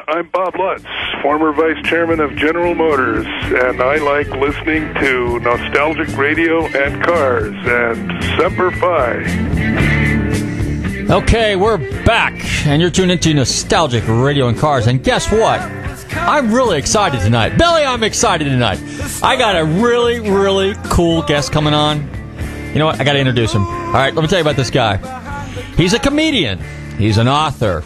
I'm 0.11 0.27
Bob 0.27 0.55
Lutz, 0.57 0.83
former 1.21 1.53
vice 1.53 1.81
chairman 1.87 2.19
of 2.19 2.35
General 2.35 2.75
Motors, 2.75 3.25
and 3.25 3.81
I 3.81 3.95
like 3.95 4.27
listening 4.27 4.93
to 4.95 5.39
Nostalgic 5.39 6.17
Radio 6.17 6.65
and 6.65 7.01
Cars 7.01 7.55
and 7.55 8.21
Semper 8.37 8.71
Fi. 8.71 9.23
Okay, 11.09 11.55
we're 11.55 11.77
back, 12.03 12.33
and 12.65 12.81
you're 12.81 12.91
tuned 12.91 13.11
into 13.11 13.33
Nostalgic 13.33 14.03
Radio 14.05 14.49
and 14.49 14.57
Cars. 14.57 14.87
And 14.87 15.01
guess 15.01 15.31
what? 15.31 15.61
I'm 16.17 16.53
really 16.53 16.77
excited 16.77 17.21
tonight. 17.21 17.57
Billy, 17.57 17.83
I'm 17.83 18.03
excited 18.03 18.43
tonight. 18.43 18.81
I 19.23 19.37
got 19.37 19.55
a 19.55 19.63
really, 19.63 20.19
really 20.19 20.73
cool 20.89 21.21
guest 21.21 21.53
coming 21.53 21.73
on. 21.73 21.99
You 22.73 22.79
know 22.79 22.87
what? 22.87 22.99
I 22.99 23.05
got 23.05 23.13
to 23.13 23.19
introduce 23.19 23.53
him. 23.53 23.63
All 23.63 23.93
right, 23.93 24.13
let 24.13 24.21
me 24.21 24.27
tell 24.27 24.39
you 24.39 24.43
about 24.43 24.57
this 24.57 24.71
guy. 24.71 24.97
He's 25.77 25.93
a 25.93 25.99
comedian, 25.99 26.59
he's 26.97 27.17
an 27.17 27.29
author. 27.29 27.81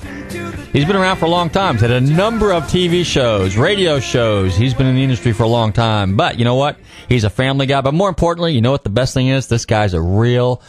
He's 0.76 0.84
been 0.84 0.98
around 0.98 1.16
for 1.20 1.26
a 1.26 1.30
long 1.30 1.50
time. 1.50 1.76
He's 1.76 1.84
had 1.84 1.92
a 1.92 2.02
number 2.02 2.52
of 2.52 2.64
TV 2.64 3.06
shows, 3.06 3.56
radio 3.56 4.02
shows. 4.02 4.58
He's 4.58 4.74
been 4.74 4.88
in 4.88 4.96
the 4.96 5.04
industry 5.04 5.32
for 5.32 5.44
a 5.44 5.48
long 5.48 5.72
time. 5.72 6.18
But 6.18 6.38
you 6.38 6.44
know 6.44 6.56
what? 6.56 6.78
He's 7.08 7.24
a 7.24 7.30
family 7.30 7.66
guy. 7.66 7.80
But 7.80 7.94
more 7.94 8.10
importantly, 8.10 8.52
you 8.52 8.60
know 8.60 8.72
what 8.72 8.84
the 8.84 8.90
best 8.90 9.14
thing 9.14 9.30
is? 9.30 9.48
This 9.48 9.66
guy's 9.66 9.94
a 9.94 10.02
real 10.02 10.62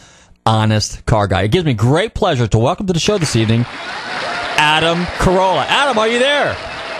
honest 0.45 1.05
car 1.05 1.27
guy. 1.27 1.41
It 1.41 1.51
gives 1.51 1.65
me 1.65 1.73
great 1.73 2.13
pleasure 2.13 2.47
to 2.47 2.57
welcome 2.57 2.87
to 2.87 2.93
the 2.93 3.01
show 3.01 3.17
this 3.17 3.35
evening 3.35 3.65
Adam 3.67 4.99
Carolla. 5.17 5.65
Adam, 5.67 5.97
are 5.97 6.07
you 6.07 6.19
there? 6.19 6.53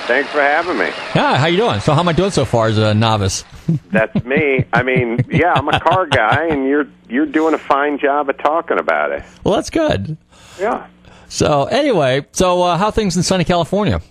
Thanks 0.08 0.30
for 0.32 0.42
having 0.42 0.78
me. 0.78 0.88
Yeah, 1.16 1.38
how 1.38 1.48
you 1.48 1.56
doing? 1.56 1.80
So 1.80 1.94
how 1.94 2.02
am 2.02 2.10
I 2.10 2.14
doing 2.14 2.32
so 2.32 2.44
far 2.44 2.68
as 2.68 2.78
a 2.78 2.94
novice? 2.94 3.46
That's 3.90 4.22
me. 4.26 4.66
I 4.74 4.84
mean, 4.84 5.26
yeah, 5.32 5.54
I'm 5.54 5.70
a 5.70 5.80
car 5.80 6.08
guy, 6.08 6.48
and 6.48 6.68
you're 6.68 6.88
you're 7.08 7.26
doing 7.26 7.54
a 7.54 7.58
fine 7.58 8.00
job 8.00 8.30
of 8.30 8.38
talking 8.38 8.80
about 8.80 9.14
it. 9.14 9.24
Well, 9.46 9.54
that's 9.56 9.70
good. 9.70 10.18
Yeah. 10.60 10.88
So 11.30 11.66
anyway, 11.66 12.26
so 12.32 12.62
uh, 12.64 12.78
how 12.78 12.92
things 12.92 13.18
in 13.18 13.24
sunny 13.24 13.44
California? 13.44 14.02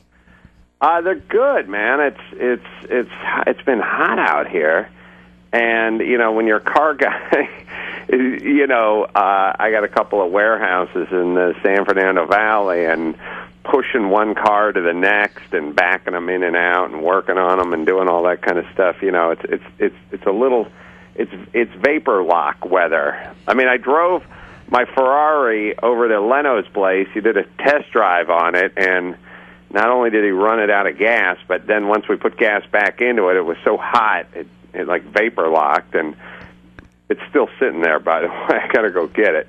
Uh, 0.81 1.01
they're 1.01 1.15
good, 1.15 1.69
man. 1.69 2.01
It's 2.01 2.21
it's 2.33 2.91
it's 2.91 3.11
it's 3.47 3.63
been 3.63 3.81
hot 3.81 4.19
out 4.19 4.49
here, 4.49 4.91
and 5.53 6.01
you 6.01 6.19
know 6.19 6.33
when 6.33 6.47
you're 6.47 6.59
a 6.59 6.61
car 6.61 6.95
guy, 6.95 7.49
you 8.11 8.67
know 8.67 9.05
uh, 9.05 9.57
I 9.59 9.71
got 9.71 9.85
a 9.85 9.89
couple 9.89 10.25
of 10.25 10.31
warehouses 10.31 11.09
in 11.11 11.35
the 11.35 11.55
San 11.63 11.87
Fernando 11.87 12.27
Valley, 12.27 12.85
and 12.85 13.17
pushing 13.65 14.11
one 14.11 14.35
car 14.35 14.73
to 14.73 14.81
the 14.81 14.93
next 14.93 15.53
and 15.53 15.75
backing 15.75 16.13
them 16.13 16.29
in 16.29 16.43
and 16.43 16.57
out 16.57 16.91
and 16.91 17.03
working 17.03 17.39
on 17.39 17.59
them 17.59 17.73
and 17.73 17.87
doing 17.87 18.09
all 18.09 18.23
that 18.25 18.43
kind 18.43 18.59
of 18.59 18.67
stuff. 18.73 18.97
You 19.03 19.11
know, 19.11 19.31
it's 19.31 19.43
it's 19.45 19.65
it's 19.79 19.97
it's 20.13 20.27
a 20.27 20.33
little 20.33 20.69
it's 21.15 21.33
it's 21.53 21.73
vapor 21.75 22.23
lock 22.23 22.65
weather. 22.65 23.35
I 23.47 23.55
mean, 23.55 23.69
I 23.69 23.77
drove 23.77 24.23
my 24.69 24.85
Ferrari 24.85 25.79
over 25.79 26.09
to 26.09 26.21
Leno's 26.21 26.67
place. 26.69 27.09
He 27.15 27.21
did 27.21 27.37
a 27.37 27.45
test 27.45 27.91
drive 27.93 28.31
on 28.31 28.55
it, 28.55 28.73
and 28.77 29.17
not 29.71 29.89
only 29.89 30.11
did 30.11 30.25
he 30.25 30.31
run 30.31 30.61
it 30.61 30.71
out 30.71 30.87
of 30.87 30.99
gas, 30.99 31.39
but 31.47 31.67
then 31.67 31.89
once 31.89 32.09
we 32.09 32.17
put 32.17 32.37
gas 32.37 32.65
back 32.71 33.01
into 33.01 33.29
it, 33.29 33.37
it 33.37 33.43
was 33.43 33.57
so 33.65 33.77
hot 33.77 34.27
it 34.35 34.47
it 34.75 34.87
like 34.87 35.05
vapor 35.05 35.49
locked, 35.49 35.95
and 35.95 36.15
it's 37.09 37.21
still 37.31 37.49
sitting 37.59 37.81
there. 37.81 37.99
By 37.99 38.21
the 38.21 38.29
way, 38.29 38.61
I 38.63 38.69
gotta 38.73 38.91
go 38.91 39.07
get 39.07 39.35
it. 39.35 39.49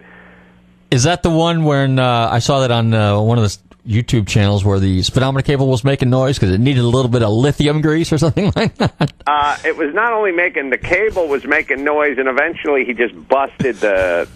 Is 0.89 1.03
that 1.03 1.21
the 1.21 1.29
one 1.29 1.65
when 1.65 1.99
uh, 1.99 2.29
I 2.31 2.39
saw 2.39 2.61
that 2.61 2.71
on 2.71 2.93
uh, 2.93 3.19
one 3.19 3.37
of 3.37 3.43
the 3.43 3.57
YouTube 3.87 4.27
channels 4.27 4.63
where 4.63 4.79
the 4.79 5.01
speedometer 5.01 5.45
cable 5.45 5.67
was 5.67 5.83
making 5.83 6.09
noise 6.09 6.37
because 6.37 6.53
it 6.53 6.59
needed 6.59 6.81
a 6.81 6.87
little 6.87 7.09
bit 7.09 7.23
of 7.23 7.29
lithium 7.31 7.81
grease 7.81 8.11
or 8.11 8.17
something 8.17 8.51
like 8.55 8.75
that? 8.75 9.13
Uh, 9.25 9.57
it 9.65 9.75
was 9.75 9.93
not 9.93 10.13
only 10.13 10.31
making 10.31 10.69
the 10.69 10.77
cable 10.77 11.27
was 11.27 11.45
making 11.45 11.83
noise, 11.83 12.17
and 12.17 12.27
eventually 12.27 12.85
he 12.85 12.93
just 12.93 13.15
busted 13.27 13.75
the 13.77 14.27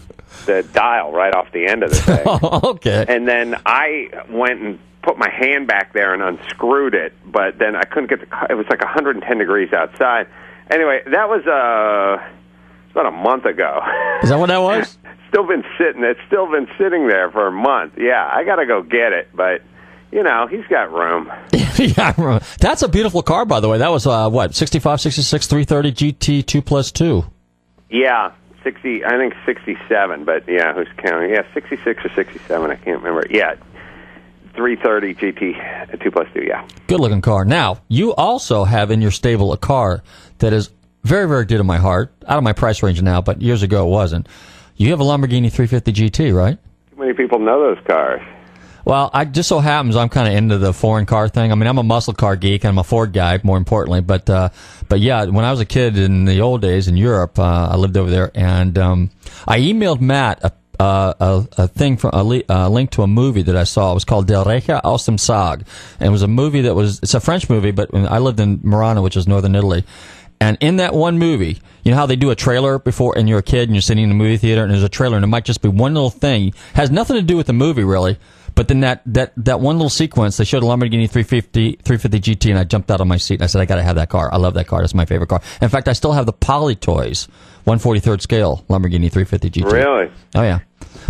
the 0.46 0.64
dial 0.74 1.12
right 1.12 1.34
off 1.34 1.52
the 1.52 1.68
end 1.68 1.84
of 1.84 1.92
the 1.92 1.96
thing. 2.02 2.28
okay. 2.72 3.06
And 3.08 3.28
then 3.28 3.56
I 3.66 4.26
went 4.30 4.62
and 4.62 4.80
put 5.02 5.18
my 5.18 5.30
hand 5.30 5.68
back 5.68 5.94
there 5.94 6.14
and 6.14 6.22
unscrewed 6.22 6.94
it, 6.94 7.14
but 7.26 7.58
then 7.58 7.76
I 7.76 7.84
couldn't 7.84 8.10
get 8.10 8.20
the. 8.22 8.48
It 8.50 8.56
was 8.56 8.66
like 8.70 8.82
110 8.82 9.38
degrees 9.38 9.74
outside. 9.74 10.28
Anyway, 10.70 11.02
that 11.06 11.28
was 11.30 11.46
uh 11.48 12.28
about 12.92 13.06
a 13.06 13.12
month 13.12 13.46
ago. 13.46 13.80
Is 14.24 14.30
that 14.30 14.38
what 14.40 14.48
that 14.48 14.62
was? 14.62 14.98
still 15.30 15.48
been 15.48 15.64
sitting. 15.78 16.04
It's 16.04 16.20
still 16.28 16.50
been 16.52 16.68
sitting 16.78 17.08
there 17.08 17.32
for 17.32 17.48
a 17.48 17.52
month. 17.52 17.94
Yeah, 17.98 18.30
I 18.32 18.44
got 18.44 18.58
to 18.58 18.66
go 18.66 18.82
get 18.82 19.14
it, 19.14 19.30
but 19.34 19.62
you 20.12 20.24
know 20.24 20.48
he's 20.48 20.66
got 20.70 20.92
room. 20.92 21.32
yeah, 21.78 22.40
that's 22.60 22.82
a 22.82 22.88
beautiful 22.90 23.24
car, 23.24 23.46
by 23.46 23.60
the 23.60 23.70
way. 23.70 23.78
That 23.78 23.92
was 23.92 24.06
uh, 24.06 24.30
what 24.30 24.54
65, 24.56 25.02
66, 25.02 25.48
330 25.48 26.14
GT 26.14 26.46
two 26.46 26.62
plus 26.62 26.92
two. 26.92 27.24
Yeah, 27.90 28.32
60. 28.64 29.06
I 29.06 29.18
think 29.18 29.34
67, 29.46 30.26
but 30.26 30.48
yeah, 30.48 30.74
who's 30.74 30.88
counting? 30.98 31.32
Yeah, 31.32 31.44
66 31.54 32.06
or 32.06 32.10
67. 32.10 32.72
I 32.72 32.76
can't 32.76 33.02
remember. 33.02 33.26
Yeah, 33.30 33.56
330 34.56 35.16
GT 35.16 36.00
two 36.02 36.12
plus 36.12 36.28
two. 36.34 36.44
Yeah. 36.44 36.68
Good 36.88 37.00
looking 37.00 37.22
car. 37.22 37.46
Now, 37.46 37.82
you 37.88 38.14
also 38.14 38.64
have 38.64 38.92
in 38.92 39.02
your 39.02 39.12
stable 39.12 39.54
a 39.54 39.58
car 39.58 40.04
that 40.40 40.54
is 40.54 40.70
very, 41.04 41.28
very 41.28 41.46
dear 41.46 41.58
to 41.58 41.64
my 41.64 41.78
heart. 41.78 42.14
Out 42.28 42.38
of 42.38 42.44
my 42.44 42.54
price 42.54 42.84
range 42.84 43.02
now, 43.02 43.22
but 43.22 43.42
years 43.42 43.64
ago 43.64 43.88
it 43.88 43.90
wasn't. 43.90 44.28
You 44.76 44.92
have 44.92 45.00
a 45.00 45.04
Lamborghini 45.04 45.52
350 45.52 45.94
GT, 45.94 46.36
right? 46.36 46.58
Too 46.92 46.96
many 46.98 47.14
people 47.14 47.40
know 47.40 47.60
those 47.74 47.84
cars. 47.86 48.22
Well, 48.86 49.10
I 49.14 49.26
just 49.26 49.50
so 49.50 49.60
happens 49.60 49.96
I'm 49.96 50.10
kind 50.10 50.28
of 50.28 50.34
into 50.34 50.58
the 50.58 50.74
foreign 50.74 51.06
car 51.06 51.30
thing. 51.30 51.52
I 51.52 51.56
mean, 51.56 51.68
I'm 51.68 51.78
a 51.78 51.84
muscle 51.84 52.14
car 52.14 52.36
geek. 52.36 52.64
And 52.64 52.70
I'm 52.70 52.78
a 52.78 52.84
Ford 52.84 53.14
guy, 53.14 53.40
more 53.44 53.58
importantly. 53.58 54.02
But 54.02 54.30
uh, 54.30 54.50
but 54.90 55.00
yeah, 55.00 55.26
when 55.26 55.46
I 55.46 55.52
was 55.52 55.60
a 55.60 55.66
kid 55.66 55.98
in 55.98 56.26
the 56.26 56.42
old 56.42 56.62
days 56.62 56.88
in 56.88 56.98
Europe, 56.98 57.40
uh, 57.40 57.70
I 57.72 57.76
lived 57.78 57.98
over 57.98 58.10
there, 58.10 58.32
and 58.36 58.78
um, 58.78 59.12
I 59.48 59.60
emailed 59.60 60.02
Matt 60.02 60.44
a, 60.44 60.52
uh, 60.82 61.14
a, 61.20 61.64
a 61.64 61.68
thing 61.68 61.98
from 61.98 62.12
a, 62.14 62.24
li- 62.24 62.44
a 62.50 62.70
link 62.70 62.92
to 62.92 63.04
a 63.04 63.08
movie 63.08 63.42
that 63.44 63.56
I 63.56 63.64
saw. 63.64 63.92
It 63.92 63.94
was 63.96 64.06
called 64.06 64.28
Del 64.28 64.46
Recha 64.46 64.82
aus 64.84 65.06
dem 65.06 65.18
Sag, 65.18 65.66
and 66.00 66.08
it 66.08 66.12
was 66.12 66.24
a 66.24 66.28
movie 66.28 66.62
that 66.62 66.76
was 66.76 67.00
it's 67.00 67.14
a 67.14 67.20
French 67.20 67.50
movie, 67.50 67.72
but 67.72 67.94
I 67.94 68.18
lived 68.20 68.40
in 68.40 68.60
Murano, 68.64 69.02
which 69.02 69.16
is 69.16 69.28
northern 69.28 69.56
Italy. 69.56 69.86
And 70.40 70.58
in 70.60 70.78
that 70.78 70.96
one 70.96 71.20
movie, 71.20 71.62
you 71.84 71.92
know 71.92 71.98
how 71.98 72.08
they 72.08 72.16
do 72.16 72.32
a 72.32 72.36
trailer 72.36 72.80
before, 72.80 73.16
and 73.16 73.30
you're 73.30 73.40
a 73.40 73.44
kid 73.44 73.70
and 73.70 73.76
you're 73.76 73.82
sitting 73.82 74.04
in 74.04 74.10
the 74.10 74.16
movie 74.16 74.38
theater, 74.38 74.64
and 74.64 74.72
there's 74.72 74.84
a 74.84 74.90
trailer, 74.90 75.16
and 75.16 75.24
it 75.24 75.28
might 75.28 75.46
just 75.46 75.62
be 75.62 75.70
one 75.70 75.94
little 75.94 76.10
thing, 76.10 76.54
has 76.74 76.90
nothing 76.90 77.16
to 77.16 77.22
do 77.22 77.38
with 77.38 77.46
the 77.46 77.54
movie 77.54 77.84
really. 77.84 78.18
But 78.56 78.68
then 78.68 78.82
that, 78.82 79.02
that, 79.06 79.34
that 79.38 79.60
one 79.60 79.78
little 79.78 79.90
sequence, 79.90 80.38
they 80.38 80.44
showed 80.44 80.64
a 80.64 80.66
Lamborghini 80.66 81.10
350, 81.10 81.80
350 81.84 82.20
GT, 82.20 82.50
and 82.50 82.60
I 82.60 82.64
jumped 82.64 82.92
out 82.92 83.02
of 83.02 83.08
my 83.08 83.18
seat 83.18 83.36
and 83.36 83.44
I 83.44 83.48
said, 83.48 83.62
I 83.62 83.66
got 83.66 83.76
to 83.76 83.84
have 83.84 83.96
that 83.96 84.10
car. 84.10 84.30
I 84.32 84.38
love 84.38 84.54
that 84.56 84.68
car. 84.68 84.82
That's 84.82 84.94
my 84.94 85.06
favorite 85.06 85.28
car. 85.28 85.42
In 85.62 85.70
fact, 85.70 85.88
I 85.88 85.94
still 85.94 86.12
have 86.14 86.26
the 86.26 86.34
Politoys 86.34 87.28
143rd 87.66 88.22
scale 88.22 88.66
Lamborghini 88.70 89.12
350 89.12 89.50
GT. 89.50 89.72
Really? 89.72 90.12
Oh 90.36 90.42
yeah. 90.42 90.60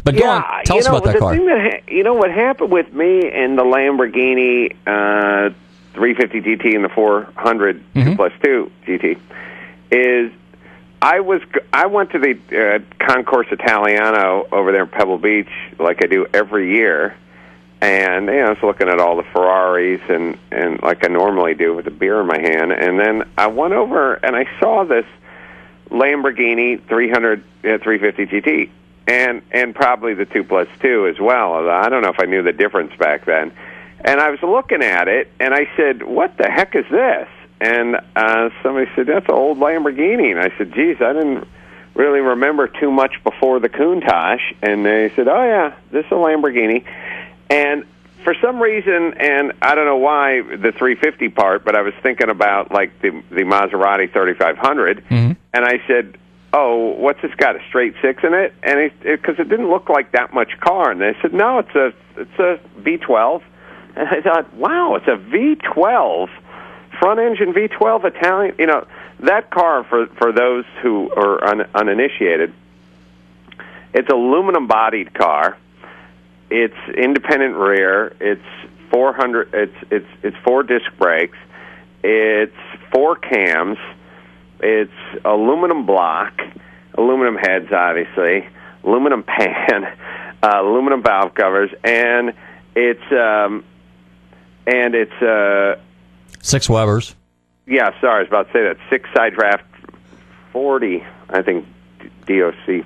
But 0.04 0.15
go 0.15 0.25
yeah, 0.25 0.41
on, 0.41 0.63
tell 0.65 0.77
us 0.77 0.86
know, 0.86 0.97
about 0.97 1.06
that 1.06 1.19
car. 1.19 1.36
That 1.36 1.82
ha- 1.86 1.91
you 1.93 2.04
know 2.04 2.13
what 2.13 2.32
happened 2.32 2.71
with 2.71 2.91
me 2.93 3.30
and 3.32 3.58
the 3.58 3.63
Lamborghini 3.63 4.71
uh, 4.86 5.54
350 5.93 6.41
GT 6.41 6.75
and 6.75 6.84
the 6.86 6.89
400 6.89 7.84
Mm-hmm. 7.93 8.12
2 8.12 8.15
plus 8.15 8.32
2 8.43 8.71
GT 8.86 9.19
is 9.91 10.32
I 11.01 11.19
was 11.21 11.41
I 11.73 11.88
went 11.88 12.12
to 12.12 12.19
the 12.19 12.32
uh, 12.32 12.80
Concorso 13.04 13.54
Italiano 13.54 14.47
over 14.51 14.71
there 14.71 14.84
in 14.84 14.89
Pebble 14.89 15.17
Beach 15.17 15.49
like 15.80 16.04
I 16.04 16.08
do 16.08 16.27
every 16.34 16.75
year, 16.75 17.15
and 17.81 18.27
you 18.27 18.33
know, 18.33 18.45
I 18.45 18.49
was 18.49 18.61
looking 18.61 18.87
at 18.87 18.99
all 18.99 19.17
the 19.17 19.23
Ferraris 19.23 20.01
and 20.07 20.37
and 20.51 20.81
like 20.83 21.03
I 21.03 21.07
normally 21.07 21.55
do 21.55 21.75
with 21.75 21.87
a 21.87 21.91
beer 21.91 22.21
in 22.21 22.27
my 22.27 22.39
hand, 22.39 22.71
and 22.71 22.99
then 22.99 23.29
I 23.37 23.47
went 23.47 23.73
over 23.73 24.13
and 24.13 24.35
I 24.35 24.45
saw 24.59 24.85
this 24.85 25.05
Lamborghini 25.89 26.81
300 26.87 27.39
uh, 27.39 27.77
350 27.79 28.25
GT, 28.27 28.69
and 29.07 29.41
and 29.51 29.73
probably 29.73 30.13
the 30.13 30.25
two 30.25 30.43
plus 30.43 30.67
two 30.79 31.07
as 31.07 31.19
well. 31.19 31.69
I 31.69 31.89
don't 31.89 32.03
know 32.03 32.09
if 32.09 32.19
I 32.19 32.25
knew 32.25 32.43
the 32.43 32.53
difference 32.53 32.95
back 32.97 33.25
then. 33.25 33.51
And 34.03 34.19
I 34.19 34.31
was 34.31 34.41
looking 34.41 34.81
at 34.81 35.07
it, 35.07 35.31
and 35.39 35.53
I 35.53 35.67
said, 35.75 36.03
"What 36.03 36.37
the 36.37 36.49
heck 36.49 36.75
is 36.75 36.85
this?" 36.89 37.27
And 37.59 37.97
uh, 38.15 38.49
somebody 38.63 38.89
said, 38.95 39.07
"That's 39.07 39.27
an 39.27 39.35
old 39.35 39.59
Lamborghini." 39.59 40.31
And 40.31 40.39
I 40.39 40.55
said, 40.57 40.73
"Geez, 40.73 40.97
I 41.01 41.13
didn't 41.13 41.47
really 41.93 42.19
remember 42.19 42.67
too 42.67 42.89
much 42.89 43.23
before 43.23 43.59
the 43.59 43.69
Countach." 43.69 44.39
And 44.61 44.85
they 44.85 45.11
said, 45.15 45.27
"Oh 45.27 45.43
yeah, 45.43 45.75
this 45.91 46.05
is 46.05 46.11
a 46.11 46.15
Lamborghini." 46.15 46.83
And 47.51 47.85
for 48.23 48.35
some 48.41 48.59
reason, 48.59 49.15
and 49.15 49.53
I 49.61 49.75
don't 49.75 49.85
know 49.85 49.97
why 49.97 50.41
the 50.41 50.71
350 50.71 51.29
part, 51.29 51.65
but 51.65 51.75
I 51.75 51.81
was 51.81 51.93
thinking 52.01 52.29
about 52.29 52.71
like 52.71 53.01
the 53.01 53.09
the 53.29 53.43
Maserati 53.43 54.11
3500, 54.11 55.03
mm-hmm. 55.05 55.31
and 55.53 55.65
I 55.65 55.81
said, 55.87 56.17
"Oh, 56.53 56.91
what's 56.97 57.21
this 57.21 57.33
got? 57.35 57.55
A 57.55 57.59
straight 57.67 57.95
six 58.01 58.23
in 58.23 58.33
it?" 58.33 58.53
And 58.63 58.79
it 58.79 59.01
because 59.01 59.39
it, 59.39 59.49
didn't 59.49 59.69
look 59.69 59.89
like 59.89 60.11
that 60.13 60.33
much 60.33 60.59
car, 60.59 60.91
and 60.91 61.01
they 61.01 61.15
said, 61.21 61.33
"No, 61.33 61.59
it's 61.59 61.75
a 61.75 61.93
it's 62.17 62.39
a 62.39 62.59
V12." 62.79 63.43
And 63.93 64.07
I 64.07 64.21
thought, 64.21 64.53
"Wow, 64.53 64.95
it's 64.95 65.07
a 65.07 65.17
V12." 65.17 66.29
front 66.99 67.19
engine 67.19 67.53
V12 67.53 68.05
Italian. 68.05 68.55
You 68.59 68.67
know 68.67 68.87
that 69.21 69.49
car 69.49 69.83
for 69.83 70.07
for 70.07 70.31
those 70.31 70.65
who 70.81 71.11
are 71.11 71.43
un, 71.43 71.67
uninitiated. 71.73 72.53
It's 73.93 74.09
a 74.09 74.15
aluminum 74.15 74.67
bodied 74.67 75.13
car. 75.13 75.57
It's 76.51 76.75
independent 76.97 77.55
rear. 77.55 78.13
It's 78.19 78.41
400. 78.91 79.53
It's 79.53 79.75
it's 79.89 80.07
it's 80.21 80.37
four 80.43 80.63
disc 80.63 80.85
brakes. 80.97 81.37
It's 82.03 82.53
four 82.93 83.15
cams. 83.15 83.77
It's 84.59 84.91
aluminum 85.25 85.85
block, 85.85 86.39
aluminum 86.95 87.35
heads, 87.35 87.71
obviously, 87.71 88.47
aluminum 88.83 89.23
pan, 89.23 89.85
uh, 90.43 90.61
aluminum 90.61 91.01
valve 91.01 91.33
covers, 91.33 91.71
and 91.83 92.33
it's 92.75 93.11
um, 93.11 93.63
and 94.67 94.93
it's 94.93 95.21
uh, 95.21 95.79
Six 96.41 96.69
Webers. 96.69 97.15
yeah, 97.65 97.89
sorry, 98.01 98.17
I 98.17 98.19
was 98.19 98.27
about 98.27 98.47
to 98.47 98.53
say 98.53 98.63
that. 98.63 98.77
Six 98.89 99.09
side 99.15 99.33
draft, 99.35 99.63
40, 100.51 101.03
I 101.29 101.41
think, 101.41 101.65
DOC. 102.25 102.85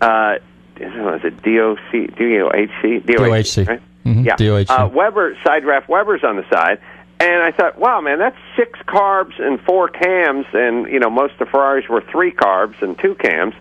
Uh, 0.00 0.38
is 0.80 1.24
it 1.24 1.42
DOC, 1.42 2.16
DOHC? 2.16 3.00
DOHC. 3.04 3.68
Right? 3.68 3.80
Mhm, 4.04 4.24
Yeah. 4.24 4.36
DOHC. 4.36 4.70
Uh, 4.70 4.88
Weber, 4.88 5.36
side 5.44 5.62
draft 5.62 5.88
Weber's 5.88 6.22
on 6.24 6.36
the 6.36 6.44
side. 6.50 6.78
And 7.18 7.42
I 7.42 7.50
thought, 7.50 7.78
wow, 7.78 8.00
man, 8.02 8.18
that's 8.18 8.36
six 8.56 8.78
carbs 8.86 9.40
and 9.40 9.58
four 9.62 9.88
cams. 9.88 10.44
And, 10.52 10.86
you 10.86 11.00
know, 11.00 11.08
most 11.08 11.32
of 11.34 11.38
the 11.38 11.46
Ferraris 11.46 11.88
were 11.88 12.02
three 12.12 12.30
carbs 12.30 12.80
and 12.82 12.98
two 12.98 13.14
cams. 13.14 13.54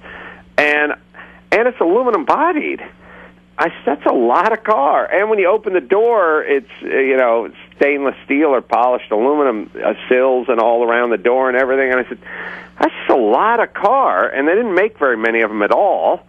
And, 0.58 0.94
and 1.52 1.68
it's 1.68 1.80
aluminum 1.80 2.26
bodied. 2.26 2.84
I 3.58 3.70
said, 3.70 3.84
that's 3.86 4.06
a 4.06 4.14
lot 4.14 4.52
of 4.52 4.66
car. 4.66 5.06
And 5.06 5.30
when 5.30 5.40
you 5.40 5.48
open 5.48 5.72
the 5.72 5.80
door, 5.80 6.44
it's 6.44 6.70
uh, 6.84 6.88
you 6.88 7.16
know 7.16 7.50
stainless 7.78 8.16
steel 8.26 8.48
or 8.50 8.60
polished 8.62 9.10
aluminum 9.12 9.72
uh, 9.82 9.94
sills 10.10 10.48
and 10.50 10.60
all 10.60 10.84
around 10.84 11.12
the 11.12 11.18
door 11.18 11.48
and 11.48 11.58
everything. 11.58 11.90
And 11.90 12.02
I 12.02 12.10
said, 12.10 12.18
that's 12.78 12.92
just 12.94 13.10
a 13.10 13.16
lot 13.16 13.62
of 13.62 13.74
car. 13.74 14.28
And 14.28 14.46
they 14.46 14.56
didn't 14.56 14.76
make 14.76 15.00
very 15.00 15.16
many 15.16 15.40
of 15.40 15.50
them 15.50 15.62
at 15.62 15.72
all. 15.72 16.28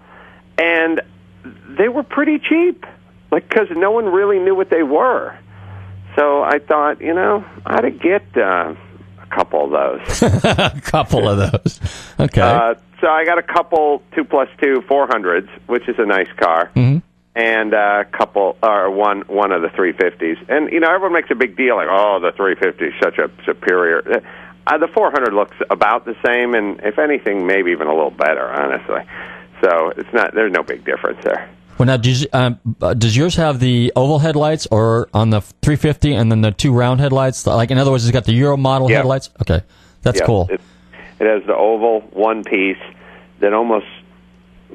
And 0.58 1.00
they 1.78 1.88
were 1.88 2.02
pretty 2.02 2.38
cheap, 2.38 2.84
like 3.30 3.48
because 3.48 3.68
no 3.70 3.90
one 3.90 4.06
really 4.06 4.38
knew 4.38 4.54
what 4.54 4.70
they 4.70 4.82
were. 4.82 5.36
So 6.16 6.42
I 6.42 6.58
thought, 6.58 7.00
you 7.00 7.12
know, 7.12 7.44
I 7.66 7.74
ought 7.76 7.80
to 7.82 7.90
get 7.90 8.22
uh, 8.36 8.74
a 9.22 9.26
couple 9.34 9.64
of 9.64 9.70
those. 9.70 10.22
a 10.44 10.80
couple 10.82 11.28
of 11.28 11.36
those. 11.52 11.80
Okay. 12.18 12.40
Uh, 12.40 12.74
so 13.00 13.08
I 13.08 13.24
got 13.26 13.38
a 13.38 13.42
couple 13.42 14.02
two 14.14 14.24
plus 14.24 14.48
two 14.62 14.82
four 14.88 15.06
hundreds, 15.06 15.48
which 15.66 15.86
is 15.88 15.96
a 15.98 16.06
nice 16.06 16.32
car, 16.38 16.70
Mhm. 16.74 17.02
and 17.34 17.74
a 17.74 18.06
couple 18.06 18.56
or 18.62 18.90
one 18.90 19.20
one 19.26 19.52
of 19.52 19.60
the 19.60 19.68
three 19.68 19.92
fifties. 19.92 20.38
And 20.48 20.72
you 20.72 20.80
know, 20.80 20.88
everyone 20.88 21.12
makes 21.12 21.30
a 21.30 21.34
big 21.34 21.54
deal 21.58 21.76
like, 21.76 21.88
oh, 21.90 22.18
the 22.20 22.32
three 22.32 22.54
fifty 22.54 22.86
is 22.86 22.94
such 23.02 23.18
a 23.18 23.30
superior. 23.44 24.22
Uh, 24.66 24.78
the 24.78 24.88
four 24.88 25.10
hundred 25.10 25.34
looks 25.34 25.56
about 25.68 26.06
the 26.06 26.14
same, 26.26 26.54
and 26.54 26.80
if 26.82 26.98
anything, 26.98 27.46
maybe 27.46 27.72
even 27.72 27.86
a 27.88 27.94
little 27.94 28.10
better, 28.10 28.48
honestly. 28.48 29.02
So 29.62 29.90
it's 29.96 30.12
not. 30.12 30.34
There's 30.34 30.52
no 30.52 30.62
big 30.62 30.84
difference 30.84 31.18
there. 31.24 31.48
Well, 31.78 31.86
now 31.86 31.96
does 31.98 32.26
um, 32.32 32.58
uh, 32.80 32.94
does 32.94 33.16
yours 33.16 33.36
have 33.36 33.60
the 33.60 33.92
oval 33.96 34.18
headlights, 34.18 34.66
or 34.70 35.08
on 35.12 35.30
the 35.30 35.40
350, 35.40 36.14
and 36.14 36.30
then 36.30 36.40
the 36.40 36.50
two 36.52 36.72
round 36.72 37.00
headlights? 37.00 37.46
Like 37.46 37.70
in 37.70 37.78
other 37.78 37.90
words, 37.90 38.04
it's 38.04 38.12
got 38.12 38.24
the 38.24 38.32
Euro 38.32 38.56
model 38.56 38.90
Yeah. 38.90 38.98
headlights. 38.98 39.30
Okay, 39.42 39.62
that's 40.02 40.20
Yeah, 40.20 40.26
cool. 40.26 40.48
It, 40.50 40.60
it 41.20 41.26
has 41.26 41.46
the 41.46 41.54
oval 41.56 42.00
one 42.12 42.44
piece 42.44 42.78
that 43.40 43.52
almost 43.52 43.86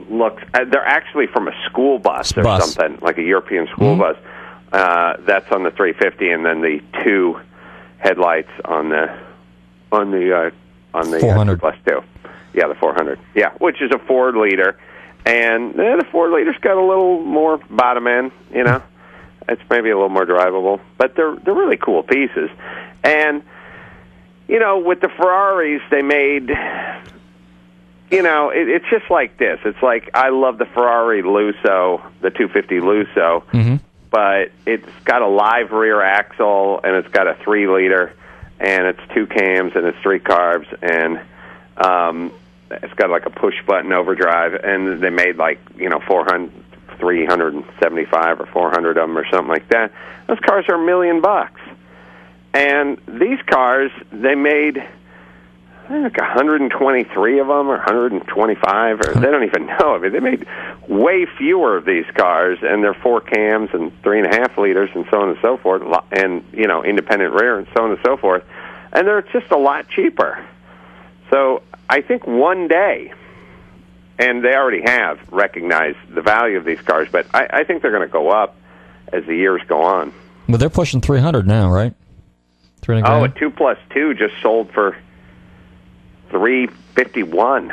looks. 0.10 0.44
Uh, 0.54 0.66
they're 0.66 0.86
actually 0.86 1.28
from 1.28 1.48
a 1.48 1.54
school 1.70 1.98
bus 2.00 2.36
or 2.38 2.44
Bus. 2.44 2.72
something, 2.74 3.00
like 3.02 3.18
a 3.18 3.24
European 3.24 3.68
school 3.68 3.96
bus. 3.98 4.18
Uh, 4.72 5.18
that's 5.22 5.52
on 5.52 5.64
the 5.64 5.72
350, 5.72 6.30
and 6.30 6.46
then 6.46 6.62
the 6.62 6.82
two 7.04 7.40
headlights 7.98 8.52
on 8.66 8.90
the 8.90 9.18
on 9.92 10.12
the 10.12 10.36
uh, 10.36 10.52
on 10.98 11.10
the 11.12 11.18
uh, 11.18 11.22
400. 11.22 11.56
2 11.56 11.60
plus 11.60 11.76
two. 11.86 12.04
Yeah, 12.54 12.68
the 12.68 12.76
400. 12.76 13.20
Yeah, 13.36 13.52
which 13.60 13.82
is 13.82 13.92
a 13.92 14.00
four 14.00 14.32
liter, 14.38 14.78
and 15.26 15.80
eh, 15.80 15.96
the 15.98 16.06
four 16.12 16.30
liter's 16.32 16.58
got 16.62 16.78
a 16.78 16.84
little 16.86 17.22
more 17.22 17.58
bottom 17.70 18.08
end. 18.08 18.32
You 18.54 18.64
know, 18.64 18.84
it's 19.48 19.62
maybe 19.70 19.90
a 19.90 19.96
little 19.96 20.10
more 20.10 20.26
drivable, 20.26 20.80
but 20.98 21.16
they're 21.16 21.36
they're 21.36 21.54
really 21.54 21.78
cool 21.78 22.04
pieces, 22.04 22.50
and 23.04 23.44
you 24.48 24.60
know, 24.60 24.80
with 24.80 25.00
the 25.02 25.10
Ferraris, 25.10 25.82
they 25.90 26.02
made. 26.02 26.52
You 28.10 28.24
know, 28.24 28.50
it, 28.50 28.68
it's 28.68 28.86
just 28.90 29.10
like 29.10 29.38
this. 29.38 29.60
It's 29.64 29.82
like 29.82 30.10
I 30.14 30.30
love 30.30 30.58
the 30.58 30.66
Ferrari 30.66 31.24
Lusso, 31.24 32.02
the 32.20 32.30
250 32.30 32.80
Lusso, 32.80 33.44
Mm-hmm. 33.46 33.76
but 34.10 34.52
it's 34.66 34.90
got 35.06 35.22
a 35.22 35.28
live 35.28 35.72
rear 35.72 36.02
axle 36.02 36.82
and 36.84 36.94
it's 36.98 37.08
got 37.08 37.28
a 37.28 37.36
three 37.36 37.68
liter, 37.70 38.14
and 38.60 38.86
it's 38.86 39.00
two 39.14 39.28
cams 39.28 39.72
and 39.76 39.86
it's 39.86 39.98
three 40.00 40.20
carbs 40.20 40.68
and 40.82 41.22
um, 41.78 42.34
it's 42.84 42.94
got 42.94 43.10
like 43.10 43.26
a 43.26 43.30
push 43.30 43.56
button 43.66 43.92
overdrive, 43.92 44.54
and 44.54 45.02
they 45.02 45.10
made 45.10 45.38
like 45.38 45.60
you 45.78 45.90
know 45.90 46.00
400, 46.08 46.52
375 47.00 48.40
or 48.40 48.46
400 48.46 48.98
of 48.98 49.08
them 49.08 49.18
or 49.18 49.26
something 49.30 49.48
like 49.48 49.68
that. 49.70 49.92
Those 50.28 50.40
cars 50.40 50.66
are 50.70 50.76
a 50.76 50.86
million 50.86 51.22
bucks. 51.22 51.60
And 52.54 53.00
these 53.08 53.40
cars, 53.48 53.92
they 54.12 54.36
made 54.36 54.78
I 54.78 55.96
think 55.96 56.04
like 56.04 56.18
123 56.22 57.40
of 57.40 57.48
them 57.48 57.68
or 57.68 57.76
125, 57.76 59.00
or 59.02 59.14
they 59.14 59.32
don't 59.32 59.44
even 59.44 59.66
know. 59.80 59.96
I 59.96 59.98
mean, 59.98 60.14
they 60.14 60.20
made 60.20 60.48
way 60.88 61.26
fewer 61.38 61.76
of 61.76 61.86
these 61.86 62.06
cars, 62.14 62.60
and 62.62 62.82
they're 62.84 62.94
four 62.94 63.20
cams 63.20 63.72
and 63.74 63.92
three 64.02 64.20
and 64.20 64.34
a 64.34 64.40
half 64.40 64.58
liters 64.58 64.90
and 64.96 65.06
so 65.12 65.22
on 65.22 65.30
and 65.30 65.38
so 65.42 65.58
forth, 65.58 65.82
and 66.12 66.46
you 66.54 66.68
know, 66.68 66.84
independent 66.84 67.34
rear 67.34 67.58
and 67.58 67.68
so 67.76 67.84
on 67.84 67.92
and 67.92 68.00
so 68.06 68.16
forth, 68.16 68.44
and 68.94 69.06
they're 69.06 69.22
just 69.22 69.52
a 69.52 69.58
lot 69.58 69.90
cheaper. 69.90 70.46
So 71.32 71.64
I 71.90 72.02
think 72.02 72.28
one 72.28 72.68
day, 72.68 73.14
and 74.20 74.44
they 74.44 74.54
already 74.54 74.82
have 74.84 75.20
recognized 75.32 75.98
the 76.14 76.22
value 76.22 76.58
of 76.58 76.66
these 76.66 76.82
cars, 76.82 77.08
but 77.12 77.26
I, 77.34 77.48
I 77.52 77.64
think 77.64 77.82
they're 77.82 77.92
going 77.92 78.08
to 78.08 78.12
go 78.12 78.30
up 78.30 78.56
as 79.12 79.26
the 79.26 79.36
years 79.36 79.62
go 79.68 79.82
on. 79.82 80.14
Well, 80.48 80.58
they're 80.58 80.70
pushing 80.70 81.02
300 81.02 81.48
now, 81.48 81.72
right? 81.72 81.94
300 82.82 83.08
Oh, 83.08 83.20
grand? 83.20 83.34
a 83.36 83.40
two 83.40 83.50
plus 83.52 83.78
two 83.94 84.14
just 84.14 84.34
sold 84.42 84.72
for 84.72 84.98
three 86.32 86.68
fifty 86.96 87.22
one 87.24 87.70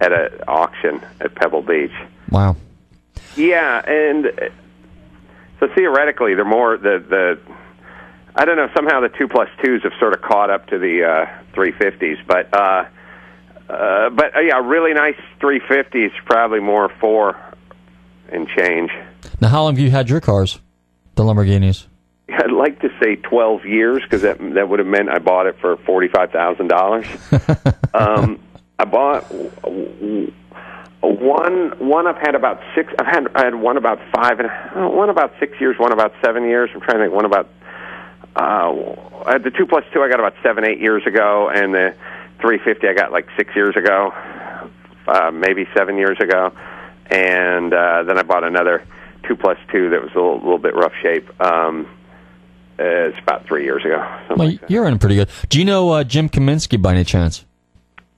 at 0.00 0.12
an 0.12 0.40
auction 0.46 1.00
at 1.20 1.34
Pebble 1.34 1.62
Beach. 1.62 1.90
Wow. 2.30 2.56
Yeah, 3.36 3.80
and 3.84 4.26
uh, 4.26 4.48
so 5.60 5.68
theoretically, 5.74 6.34
they're 6.34 6.44
more 6.44 6.76
the 6.76 6.98
the. 7.06 7.55
I 8.36 8.44
don't 8.44 8.56
know. 8.56 8.68
Somehow 8.76 9.00
the 9.00 9.08
two 9.08 9.28
plus 9.28 9.48
twos 9.64 9.82
have 9.82 9.92
sort 9.98 10.12
of 10.12 10.20
caught 10.20 10.50
up 10.50 10.66
to 10.68 10.78
the 10.78 11.04
uh, 11.04 11.42
three 11.54 11.72
fifties, 11.72 12.18
but 12.26 12.52
uh, 12.54 12.84
uh, 13.68 14.10
but 14.10 14.36
uh, 14.36 14.40
yeah, 14.40 14.60
really 14.62 14.92
nice 14.92 15.18
three 15.40 15.60
fifties. 15.66 16.10
Probably 16.26 16.60
more 16.60 16.90
four 17.00 17.40
and 18.30 18.46
change. 18.48 18.90
Now, 19.40 19.48
how 19.48 19.62
long 19.62 19.74
have 19.74 19.78
you 19.82 19.90
had 19.90 20.10
your 20.10 20.20
cars, 20.20 20.60
the 21.14 21.22
Lamborghinis? 21.22 21.86
I'd 22.28 22.52
like 22.52 22.80
to 22.80 22.90
say 23.02 23.16
twelve 23.16 23.64
years 23.64 24.02
because 24.02 24.20
that 24.22 24.38
that 24.54 24.68
would 24.68 24.80
have 24.80 24.88
meant 24.88 25.08
I 25.08 25.18
bought 25.18 25.46
it 25.46 25.56
for 25.60 25.78
forty 25.78 26.08
five 26.08 26.30
thousand 26.30 26.68
dollars. 26.68 27.06
um, 27.94 28.38
I 28.78 28.84
bought 28.84 29.32
one. 31.00 31.72
One 31.78 32.06
I've 32.06 32.18
had 32.18 32.34
about 32.34 32.60
six. 32.74 32.92
I've 32.98 33.06
had 33.06 33.28
I 33.34 33.44
had 33.44 33.54
one 33.54 33.78
about 33.78 33.98
five 34.14 34.40
and 34.40 34.50
uh, 34.50 34.90
one 34.90 35.08
about 35.08 35.32
six 35.40 35.58
years. 35.58 35.78
One 35.78 35.92
about 35.92 36.12
seven 36.22 36.44
years. 36.44 36.68
I'm 36.74 36.82
trying 36.82 36.98
to 36.98 37.04
think. 37.04 37.14
One 37.14 37.24
about 37.24 37.48
uh, 38.36 39.22
I 39.26 39.32
had 39.32 39.42
the 39.42 39.50
two 39.50 39.66
plus 39.66 39.84
two 39.92 40.02
I 40.02 40.08
got 40.08 40.20
about 40.20 40.34
seven 40.42 40.64
eight 40.64 40.80
years 40.80 41.06
ago, 41.06 41.48
and 41.48 41.74
the 41.74 41.94
three 42.40 42.58
fifty 42.58 42.86
I 42.88 42.92
got 42.94 43.10
like 43.12 43.26
six 43.36 43.54
years 43.56 43.76
ago. 43.76 44.12
uh, 45.08 45.30
maybe 45.32 45.66
seven 45.76 45.96
years 45.96 46.18
ago, 46.20 46.52
and 47.10 47.72
uh, 47.72 48.02
then 48.04 48.18
I 48.18 48.22
bought 48.22 48.44
another 48.44 48.84
two 49.26 49.36
plus 49.36 49.56
two 49.72 49.90
that 49.90 50.02
was 50.02 50.10
a 50.12 50.16
little, 50.18 50.36
little 50.38 50.58
bit 50.58 50.74
rough 50.74 50.92
shape. 51.02 51.28
Um, 51.40 51.86
uh, 52.78 52.82
it's 53.08 53.18
about 53.20 53.46
three 53.46 53.64
years 53.64 53.84
ago. 53.84 54.04
Well, 54.36 54.52
you're 54.68 54.86
in 54.86 54.98
pretty 54.98 55.14
good. 55.16 55.28
Do 55.48 55.58
you 55.58 55.64
know 55.64 55.90
uh, 55.90 56.04
Jim 56.04 56.28
Kaminsky 56.28 56.80
by 56.80 56.92
any 56.92 57.04
chance? 57.04 57.44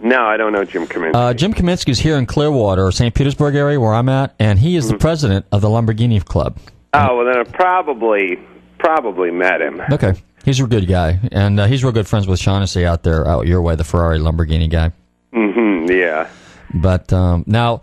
No, 0.00 0.22
I 0.24 0.37
don't 0.37 0.52
know 0.52 0.64
Jim 0.64 0.87
Kaminsky. 0.87 1.14
Uh, 1.14 1.35
Jim 1.35 1.52
Kaminsky 1.54 1.90
is 1.90 1.98
here 2.00 2.16
in 2.16 2.24
Clearwater, 2.26 2.90
St. 2.90 3.14
Petersburg 3.14 3.54
area, 3.54 3.78
where 3.81 3.94
I'm 3.94 4.09
at, 4.09 4.35
and 4.40 4.59
he 4.59 4.76
is 4.76 4.87
Mm-hmm. 4.87 4.92
the 4.94 4.98
president 4.98 5.46
of 5.52 5.61
the 5.61 5.68
Lamborghini 5.68 6.24
Club. 6.24 6.59
oh 6.94 7.16
well, 7.18 7.33
then 7.33 7.44
probably 7.52 8.38
probably 8.78 9.30
met 9.30 9.60
him. 9.60 9.80
Okay, 9.92 10.14
he's 10.44 10.60
a 10.60 10.66
good 10.66 10.86
guy, 10.86 11.18
and 11.32 11.58
uh, 11.60 11.66
he's 11.66 11.82
real 11.84 11.92
good 11.92 12.06
friends 12.08 12.26
with 12.26 12.38
Shaughnessy 12.40 12.84
out 12.86 13.02
there, 13.02 13.26
out 13.26 13.46
your 13.46 13.62
way, 13.62 13.74
the 13.76 13.84
Ferrari 13.84 14.18
Lamborghini 14.18 14.68
guy. 14.70 14.92
Mm-hmm, 15.34 15.90
yeah. 15.90 16.28
But 16.74 17.12
um, 17.12 17.44
now, 17.46 17.82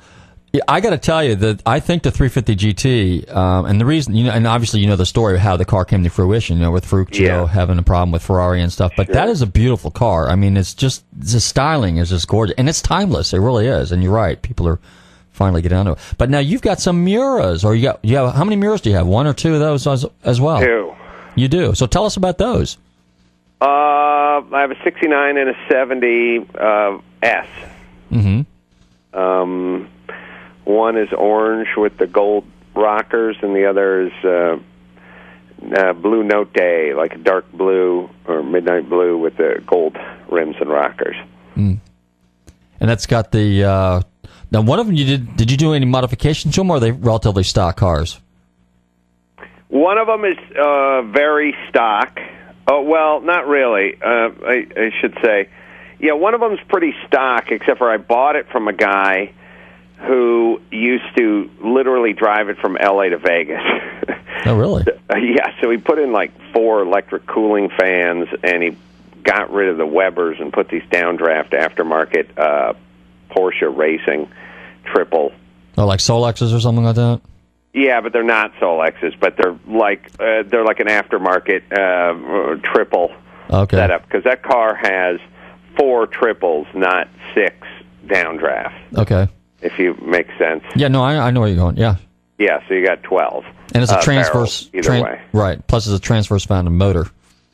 I 0.68 0.80
got 0.80 0.92
to 0.92 0.98
tell 0.98 1.24
you 1.24 1.36
that 1.36 1.62
I 1.66 1.80
think 1.80 2.04
the 2.04 2.12
350 2.12 2.56
GT, 2.56 3.36
um, 3.36 3.66
and 3.66 3.82
the 3.82 3.86
reason, 3.86 4.16
you 4.16 4.26
know, 4.26 4.32
and 4.32 4.48
obviously 4.48 4.80
you 4.80 4.88
know 4.88 4.96
the 4.96 5.06
story 5.06 5.34
of 5.36 5.42
how 5.42 5.58
the 5.58 5.66
car 5.66 5.84
came 5.86 6.04
to 6.04 6.10
fruition, 6.10 6.58
you 6.58 6.64
know, 6.64 6.72
with 6.72 6.86
Ferruccio 6.86 7.26
Yeah. 7.26 7.48
having 7.48 7.78
a 7.78 7.84
problem 7.84 8.12
with 8.12 8.22
Ferrari 8.24 8.62
and 8.62 8.72
stuff. 8.72 8.94
But 8.96 9.08
that 9.10 9.28
is 9.28 9.42
a 9.42 9.48
beautiful 9.48 9.92
car. 9.92 10.30
I 10.30 10.36
mean, 10.36 10.56
it's 10.56 10.74
just 10.74 11.04
the 11.12 11.40
styling 11.42 11.98
is 11.98 12.10
just 12.10 12.28
gorgeous, 12.28 12.56
and 12.58 12.70
it's 12.70 12.82
timeless. 12.82 13.34
It 13.34 13.40
really 13.40 13.68
is. 13.68 13.92
And 13.92 14.02
you're 14.04 14.14
right, 14.14 14.42
people 14.42 14.68
are 14.68 14.80
finally 15.36 15.62
getting 15.62 15.78
onto 15.78 15.92
it. 15.92 16.00
But 16.18 16.30
now 16.30 16.40
you've 16.40 16.62
got 16.62 16.80
some 16.80 17.06
Miuras, 17.06 17.64
or 17.64 17.76
you 17.76 17.84
got, 17.84 18.00
you 18.04 18.16
have 18.16 18.34
how 18.34 18.44
many 18.44 18.60
Miuras 18.60 18.82
do 18.82 18.90
you 18.90 18.96
have? 18.96 19.06
One 19.06 19.28
or 19.28 19.34
two 19.34 19.54
of 19.54 19.60
those 19.60 19.86
as, 19.86 20.06
as 20.24 20.42
well? 20.42 20.60
Two. 20.60 20.94
You 21.36 21.48
do. 21.48 21.76
So 21.76 21.86
tell 21.86 22.06
us 22.06 22.18
about 22.18 22.38
those. 22.38 22.78
Uh, 23.62 23.66
I 23.66 24.62
have 24.62 24.72
a 24.72 24.84
'69 24.84 25.38
and 25.38 25.50
a 25.50 25.56
'70 25.70 26.46
uh, 26.58 26.98
S. 27.22 27.48
Mm-hmm. 28.12 29.18
Um, 29.18 29.90
one 30.64 30.98
is 30.98 31.12
orange 31.14 31.70
with 31.78 31.98
the 31.98 32.08
gold 32.08 32.46
rockers, 32.74 33.38
and 33.42 33.56
the 33.56 33.66
other 33.66 34.08
is 34.08 34.26
uh, 34.26 34.58
uh, 35.76 35.94
blue 35.94 36.24
note 36.24 36.54
day, 36.54 36.94
like 36.94 37.16
a 37.16 37.18
dark 37.18 37.52
blue 37.52 38.10
or 38.26 38.44
midnight 38.44 38.90
blue 38.90 39.18
with 39.18 39.38
the 39.38 39.64
gold 39.66 39.98
rims 40.30 40.56
and 40.60 40.70
rockers. 40.70 41.16
Mm. 41.56 41.80
And 42.80 42.90
that's 42.90 43.06
got 43.06 43.32
the 43.32 43.64
uh, 43.64 44.02
now. 44.52 44.62
One 44.62 44.80
of 44.80 44.88
them 44.88 44.96
you 44.96 45.06
did. 45.06 45.38
Did 45.38 45.52
you 45.52 45.58
do 45.58 45.74
any 45.74 45.86
modifications 45.86 46.56
to 46.56 46.62
them, 46.62 46.72
or 46.72 46.78
are 46.78 46.80
they 46.80 46.92
relatively 46.92 47.44
stock 47.44 47.78
cars? 47.78 48.20
One 49.68 49.98
of 49.98 50.08
them 50.08 50.24
is 50.26 50.38
uh, 50.58 51.02
very 51.04 51.56
stock. 51.70 52.20
Oh 52.68 52.82
well, 52.82 53.22
not 53.22 53.48
really. 53.48 53.96
Uh, 54.02 54.30
I, 54.46 54.68
I 54.76 54.92
should 55.02 55.18
say, 55.24 55.50
yeah, 56.00 56.14
one 56.14 56.34
of 56.34 56.42
them's 56.42 56.60
pretty 56.68 56.94
stock. 57.08 57.52
Except 57.52 57.78
for 57.78 57.92
I 57.92 57.98
bought 57.98 58.36
it 58.36 58.48
from 58.50 58.68
a 58.68 58.74
guy 58.74 59.34
who 59.98 60.62
used 60.72 61.16
to 61.18 61.50
literally 61.64 62.14
drive 62.14 62.50
it 62.50 62.58
from 62.58 62.78
L.A. 62.78 63.10
to 63.10 63.18
Vegas. 63.18 63.62
Oh, 64.46 64.56
really? 64.56 64.84
Yeah, 65.10 65.60
so 65.62 65.70
he 65.70 65.78
put 65.78 65.98
in 65.98 66.12
like 66.12 66.32
four 66.52 66.82
electric 66.82 67.26
cooling 67.26 67.70
fans, 67.70 68.28
and 68.44 68.62
he 68.62 68.78
got 69.24 69.52
rid 69.52 69.70
of 69.70 69.78
the 69.78 69.86
Webers 69.86 70.38
and 70.40 70.52
put 70.52 70.68
these 70.68 70.84
downdraft 70.84 71.52
aftermarket 71.52 72.38
uh, 72.38 72.74
Porsche 73.30 73.76
racing 73.76 74.30
triple. 74.86 75.32
Oh, 75.78 75.86
like 75.86 76.00
Solexes 76.00 76.56
or 76.56 76.60
something 76.60 76.84
like 76.86 76.96
that. 76.96 77.22
Yeah, 77.74 78.00
but 78.02 78.14
they're 78.14 78.24
not 78.24 78.54
Solexes, 78.62 79.20
but 79.20 79.36
they're 79.38 79.58
like 79.68 80.10
uh, 80.20 80.44
they're 80.48 80.64
like 80.64 80.80
an 80.80 80.88
aftermarket 80.88 81.64
uh, 81.74 82.56
triple 82.74 83.12
Okay. 83.50 83.78
setup 83.78 84.04
because 84.06 84.24
that 84.24 84.42
car 84.44 84.76
has 84.76 85.20
four 85.78 86.08
triples, 86.08 86.68
not 86.74 87.08
six 87.34 87.56
downdraft. 88.08 88.74
Okay. 88.98 89.28
If 89.62 89.78
you 89.78 89.94
make 89.96 90.28
sense. 90.38 90.64
Yeah. 90.76 90.88
No, 90.88 91.04
I, 91.04 91.16
I 91.28 91.32
know 91.32 91.42
where 91.42 91.50
you're 91.50 91.58
going. 91.58 91.78
Yeah. 91.78 91.98
Yeah, 92.38 92.60
so 92.68 92.74
you 92.74 92.86
got 92.86 93.02
twelve. 93.04 93.44
And 93.74 93.82
it's 93.84 93.92
a 93.92 93.98
uh, 93.98 94.02
transverse. 94.02 94.66
barrels 94.66 94.70
either 94.74 94.90
tran- 94.90 95.04
way. 95.04 95.22
Right. 95.34 95.68
Plus, 95.68 95.88
it's 95.88 95.96
a 95.98 96.02
transverse 96.02 96.50
mounted 96.50 96.70
motor. 96.72 97.08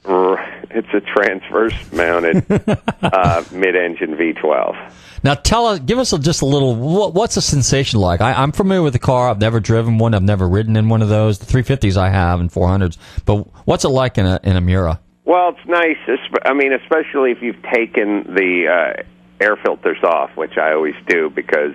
R- 0.06 0.51
It's 0.74 0.88
a 0.94 1.02
transverse 1.02 1.92
mounted 1.92 2.46
uh, 3.02 3.44
mid-engine 3.52 4.16
V12. 4.16 4.92
Now, 5.24 5.36
tell 5.36 5.68
us, 5.68 5.80
give 5.80 6.00
us 6.00 6.14
a, 6.14 6.20
just 6.20 6.42
a 6.42 6.46
little. 6.46 6.76
What, 6.76 7.14
what's 7.14 7.36
the 7.36 7.42
sensation 7.42 8.00
like? 8.00 8.22
I, 8.22 8.34
I'm 8.34 8.52
familiar 8.52 8.82
with 8.82 8.94
the 8.94 9.00
car. 9.00 9.30
I've 9.30 9.40
never 9.40 9.60
driven 9.60 9.98
one. 9.98 10.16
I've 10.16 10.24
never 10.24 10.48
ridden 10.48 10.76
in 10.76 10.90
one 10.90 11.02
of 11.02 11.10
those. 11.10 11.40
The 11.40 11.46
350s 11.46 11.96
I 11.96 12.10
have 12.10 12.40
and 12.40 12.52
400s. 12.52 12.98
But 13.26 13.48
what's 13.66 13.86
it 13.86 13.90
like 13.90 14.18
in 14.18 14.26
a 14.26 14.40
in 14.44 14.56
a 14.56 14.62
Miura? 14.62 15.00
Well, 15.26 15.50
it's 15.50 15.68
nice. 15.68 15.98
I 16.44 16.54
mean, 16.54 16.74
especially 16.74 17.32
if 17.32 17.42
you've 17.42 17.62
taken 17.72 18.24
the 18.34 18.68
uh, 19.00 19.04
air 19.40 19.58
filters 19.58 20.04
off, 20.04 20.36
which 20.36 20.58
I 20.58 20.74
always 20.74 20.96
do 21.08 21.30
because 21.30 21.74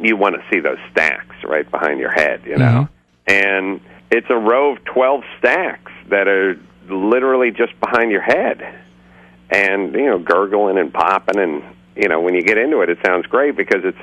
you 0.00 0.16
want 0.16 0.36
to 0.36 0.42
see 0.52 0.60
those 0.60 0.78
stacks 0.92 1.36
right 1.44 1.68
behind 1.68 1.98
your 1.98 2.12
head, 2.12 2.42
you 2.46 2.56
know. 2.56 2.88
And 3.26 3.80
it's 4.10 4.28
a 4.30 4.36
row 4.36 4.72
of 4.74 4.84
twelve 4.84 5.22
stacks 5.38 5.90
that 6.10 6.28
are 6.28 6.54
literally 6.88 7.50
just 7.50 7.78
behind 7.80 8.10
your 8.10 8.22
head, 8.22 8.62
and 9.50 9.94
you 9.94 10.06
know, 10.06 10.18
gurgling 10.18 10.78
and 10.78 10.92
popping, 10.92 11.38
and 11.38 11.62
you 11.96 12.08
know, 12.08 12.20
when 12.20 12.34
you 12.34 12.42
get 12.42 12.58
into 12.58 12.80
it, 12.80 12.88
it 12.88 12.98
sounds 13.04 13.26
great 13.26 13.56
because 13.56 13.84
it's 13.84 13.98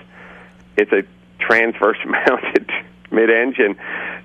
it's 0.78 0.92
a 0.92 1.04
transverse 1.40 1.98
mounted 2.06 2.70
mid-engine. 3.12 3.78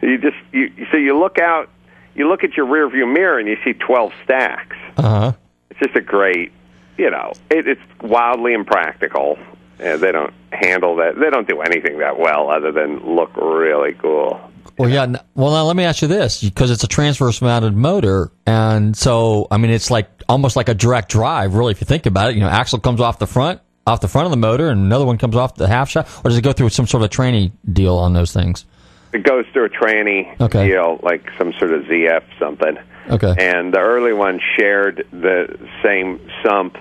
You 0.03 0.19
just 0.19 0.37
you 0.53 0.73
so 0.91 0.97
you 0.97 1.19
look 1.19 1.39
out, 1.39 1.69
you 2.15 2.29
look 2.29 2.45
at 2.45 2.57
your 2.57 2.67
rear 2.67 2.89
view 2.89 3.07
mirror, 3.07 3.39
and 3.39 3.49
you 3.49 3.57
see 3.65 3.73
twelve 3.73 4.13
stacks. 4.25 4.77
Uh 4.97 5.03
huh. 5.03 5.33
It's 5.71 5.81
just 5.81 5.97
a 5.97 6.01
great, 6.01 6.53
you 6.97 7.11
know, 7.11 7.33
it, 7.51 7.67
it's 7.67 7.81
wildly 8.01 8.55
impractical. 8.55 9.39
Uh, 9.79 9.99
they 9.99 10.11
don't 10.11 10.33
handle 10.53 10.97
that. 10.97 11.19
They 11.19 11.29
don't 11.29 11.47
do 11.47 11.61
anything 11.61 11.99
that 11.99 12.19
well 12.19 12.51
other 12.51 12.73
than 12.73 13.15
look 13.15 13.37
really 13.37 13.93
cool. 13.93 14.41
Well, 14.79 14.91
yeah. 14.91 15.07
Well, 15.35 15.53
now 15.53 15.65
let 15.65 15.77
me 15.77 15.85
ask 15.85 16.03
you 16.03 16.09
this, 16.09 16.43
because 16.43 16.71
it's 16.71 16.85
a 16.85 16.89
transverse 16.89 17.41
mounted 17.41 17.75
motor, 17.77 18.31
and 18.47 18.97
so 18.97 19.47
I 19.51 19.57
mean, 19.57 19.71
it's 19.71 19.91
like 19.91 20.09
almost 20.29 20.57
like 20.57 20.69
a 20.69 20.75
direct 20.75 21.09
drive, 21.11 21.55
really, 21.55 21.73
if 21.73 21.81
you 21.81 21.87
think 21.87 22.07
about 22.07 22.31
it. 22.31 22.35
You 22.35 22.41
know, 22.43 22.49
axle 22.49 22.79
comes 22.79 23.01
off 23.01 23.19
the 23.19 23.27
front, 23.27 23.61
off 23.87 24.01
the 24.01 24.09
front 24.09 24.27
of 24.27 24.31
the 24.33 24.37
motor, 24.37 24.69
and 24.69 24.81
another 24.81 25.07
one 25.07 25.17
comes 25.19 25.35
off 25.37 25.55
the 25.55 25.69
half 25.69 25.89
shaft. 25.91 26.25
or 26.25 26.29
does 26.29 26.37
it 26.39 26.43
go 26.43 26.53
through 26.53 26.69
some 26.71 26.87
sort 26.87 27.03
of 27.03 27.11
tranny 27.11 27.53
deal 27.73 27.97
on 27.97 28.13
those 28.13 28.33
things? 28.33 28.65
It 29.13 29.23
goes 29.23 29.47
through 29.53 29.67
a 29.67 29.71
tranny 29.71 30.39
Okay. 30.41 30.69
deal, 30.69 31.01
like 31.03 31.31
some 31.39 31.53
sort 31.59 31.73
of 31.73 31.85
ZF 31.85 32.23
something. 32.39 32.77
Okay. 33.09 33.35
And 33.39 33.73
the 33.73 33.79
early 33.79 34.13
one 34.13 34.41
shared 34.59 35.07
the 35.13 35.57
same 35.83 36.21
sump 36.45 36.77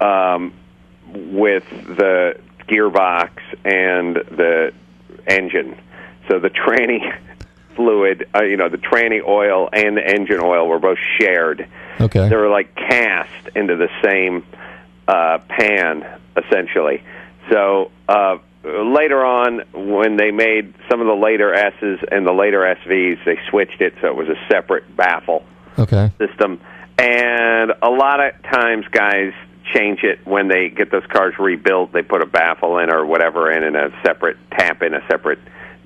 um, 0.00 0.54
with 1.12 1.64
the 1.70 2.40
gearbox 2.68 3.30
and 3.64 4.14
the 4.16 4.72
engine. 5.26 5.76
So 6.28 6.38
the 6.38 6.50
tranny 6.50 7.00
fluid, 7.76 8.28
uh, 8.34 8.42
you 8.44 8.56
know, 8.56 8.68
the 8.68 8.78
tranny 8.78 9.22
oil 9.26 9.68
and 9.72 9.96
the 9.96 10.06
engine 10.06 10.40
oil 10.42 10.68
were 10.68 10.78
both 10.78 10.98
shared. 11.20 11.68
Okay. 12.00 12.28
They 12.28 12.36
were 12.36 12.50
like 12.50 12.74
cast 12.74 13.48
into 13.54 13.76
the 13.76 13.88
same 14.02 14.44
uh, 15.08 15.38
pan, 15.48 16.04
essentially. 16.36 17.02
So 17.50 17.90
uh, 18.08 18.38
later 18.64 19.24
on, 19.24 19.62
when 19.72 20.16
they 20.16 20.30
made 20.30 20.74
some 20.90 21.00
of 21.00 21.06
the 21.06 21.14
later 21.14 21.52
S's 21.54 21.98
and 22.10 22.26
the 22.26 22.32
later 22.32 22.60
SVs, 22.60 23.24
they 23.24 23.38
switched 23.50 23.80
it 23.80 23.94
so 24.00 24.08
it 24.08 24.16
was 24.16 24.28
a 24.28 24.38
separate 24.48 24.96
baffle 24.96 25.44
Okay. 25.78 26.10
system. 26.18 26.60
And 26.96 27.72
a 27.82 27.90
lot 27.90 28.20
of 28.20 28.40
times, 28.44 28.86
guys 28.92 29.32
change 29.74 30.04
it 30.04 30.24
when 30.26 30.48
they 30.48 30.68
get 30.68 30.90
those 30.90 31.06
cars 31.06 31.34
rebuilt. 31.38 31.92
They 31.92 32.02
put 32.02 32.22
a 32.22 32.26
baffle 32.26 32.78
in 32.78 32.92
or 32.92 33.04
whatever 33.04 33.50
in, 33.50 33.62
and 33.64 33.76
a 33.76 33.90
separate 34.06 34.36
tap 34.52 34.82
in 34.82 34.94
a 34.94 35.00
separate 35.10 35.40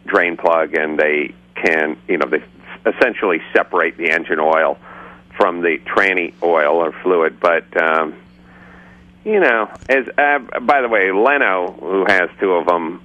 drain 0.08 0.36
plug, 0.36 0.74
and 0.74 0.98
they 0.98 1.34
can, 1.54 1.96
you 2.08 2.18
know, 2.18 2.26
they 2.26 2.42
essentially 2.86 3.40
separate 3.52 3.96
the 3.96 4.10
engine 4.10 4.40
oil 4.40 4.78
from 5.36 5.60
the 5.60 5.78
tranny 5.86 6.34
oil 6.42 6.76
or 6.76 6.92
fluid. 7.02 7.38
But 7.40 7.64
um, 7.80 8.14
you 9.24 9.40
know, 9.40 9.70
as 9.88 10.08
uh, 10.18 10.38
by 10.60 10.80
the 10.82 10.88
way, 10.88 11.12
Leno, 11.12 11.72
who 11.72 12.04
has 12.06 12.30
two 12.40 12.52
of 12.52 12.66
them, 12.66 13.00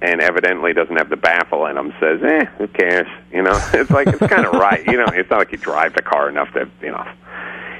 and 0.00 0.20
evidently 0.20 0.72
doesn't 0.72 0.96
have 0.96 1.08
the 1.08 1.16
baffle 1.16 1.66
in 1.66 1.74
them, 1.74 1.92
says, 2.00 2.22
"Eh, 2.22 2.44
who 2.58 2.68
cares?" 2.68 3.08
You 3.32 3.42
know, 3.42 3.58
it's 3.74 3.90
like 3.90 4.08
it's 4.08 4.18
kind 4.18 4.46
of 4.46 4.52
right. 4.54 4.84
You 4.86 4.96
know, 4.98 5.06
it's 5.12 5.30
not 5.30 5.38
like 5.38 5.52
you 5.52 5.58
drive 5.58 5.94
the 5.94 6.02
car 6.02 6.28
enough 6.28 6.52
to, 6.52 6.68
you 6.80 6.90
know, 6.90 7.06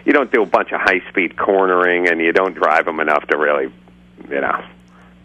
you 0.04 0.12
don't 0.12 0.32
do 0.32 0.42
a 0.42 0.46
bunch 0.46 0.72
of 0.72 0.80
high 0.80 1.02
speed 1.08 1.36
cornering, 1.36 2.08
and 2.08 2.20
you 2.20 2.32
don't 2.32 2.54
drive 2.54 2.84
them 2.86 3.00
enough 3.00 3.26
to 3.28 3.36
really, 3.36 3.72
you 4.28 4.40
know, 4.40 4.64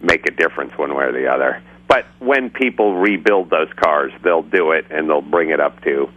make 0.02 0.26
a 0.28 0.32
difference 0.32 0.78
one 0.78 0.94
way 0.96 1.06
or 1.06 1.12
the 1.12 1.28
other. 1.28 1.62
But 1.90 2.06
when 2.20 2.52
people 2.52 2.96
rebuild 2.96 3.50
those 3.50 3.68
cars, 3.76 4.14
they'll 4.24 4.44
do 4.44 4.72
it 4.72 4.86
and 4.92 5.10
they'll 5.10 5.22
bring 5.22 5.50
it 5.50 5.60
up 5.60 5.84
to 5.84 6.10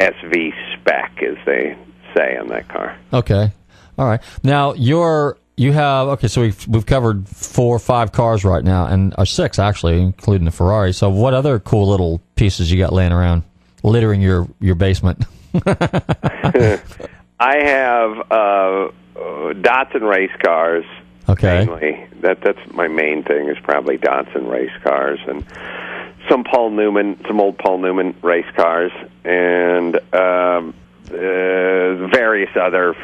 SV 0.00 0.52
spec, 0.72 1.20
as 1.20 1.36
they 1.44 1.76
say 2.16 2.38
on 2.38 2.48
that 2.48 2.68
car. 2.68 2.96
Okay. 3.12 3.52
All 3.98 4.06
right. 4.06 4.20
Now 4.42 4.72
you're 4.74 5.36
you 5.56 5.72
have 5.72 6.08
okay. 6.08 6.28
So 6.28 6.40
we've 6.40 6.68
we've 6.68 6.86
covered 6.86 7.28
four 7.28 7.74
or 7.74 7.80
five 7.80 8.12
cars 8.12 8.44
right 8.44 8.64
now, 8.64 8.86
and 8.86 9.14
or 9.18 9.26
six 9.26 9.58
actually, 9.58 10.00
including 10.00 10.44
the 10.44 10.50
Ferrari. 10.52 10.92
So 10.92 11.10
what 11.10 11.34
other 11.34 11.58
cool 11.58 11.88
little 11.88 12.20
pieces 12.36 12.70
you 12.70 12.78
got 12.78 12.92
laying 12.92 13.12
around, 13.12 13.42
littering 13.82 14.20
your 14.20 14.48
your 14.60 14.76
basement? 14.76 15.24
I 15.66 16.80
have 17.40 18.10
uh, 18.30 18.34
uh, 18.34 18.90
Datsun 19.54 20.08
race 20.08 20.30
cars, 20.44 20.84
Okay. 21.28 21.64
Mainly, 21.64 22.06
that 22.20 22.40
that's 22.42 22.58
my 22.72 22.88
main 22.88 23.22
thing 23.22 23.48
is 23.48 23.58
probably 23.62 23.98
Datsun 23.98 24.50
race 24.50 24.72
cars 24.82 25.20
and 25.26 25.44
some 26.28 26.44
Paul 26.44 26.70
Newman, 26.70 27.20
some 27.26 27.40
old 27.40 27.58
Paul 27.58 27.78
Newman 27.78 28.14
race 28.22 28.50
cars, 28.56 28.92
and 29.24 29.96
um, 30.14 30.74
uh, 31.10 32.06
various 32.08 32.50
other 32.60 32.94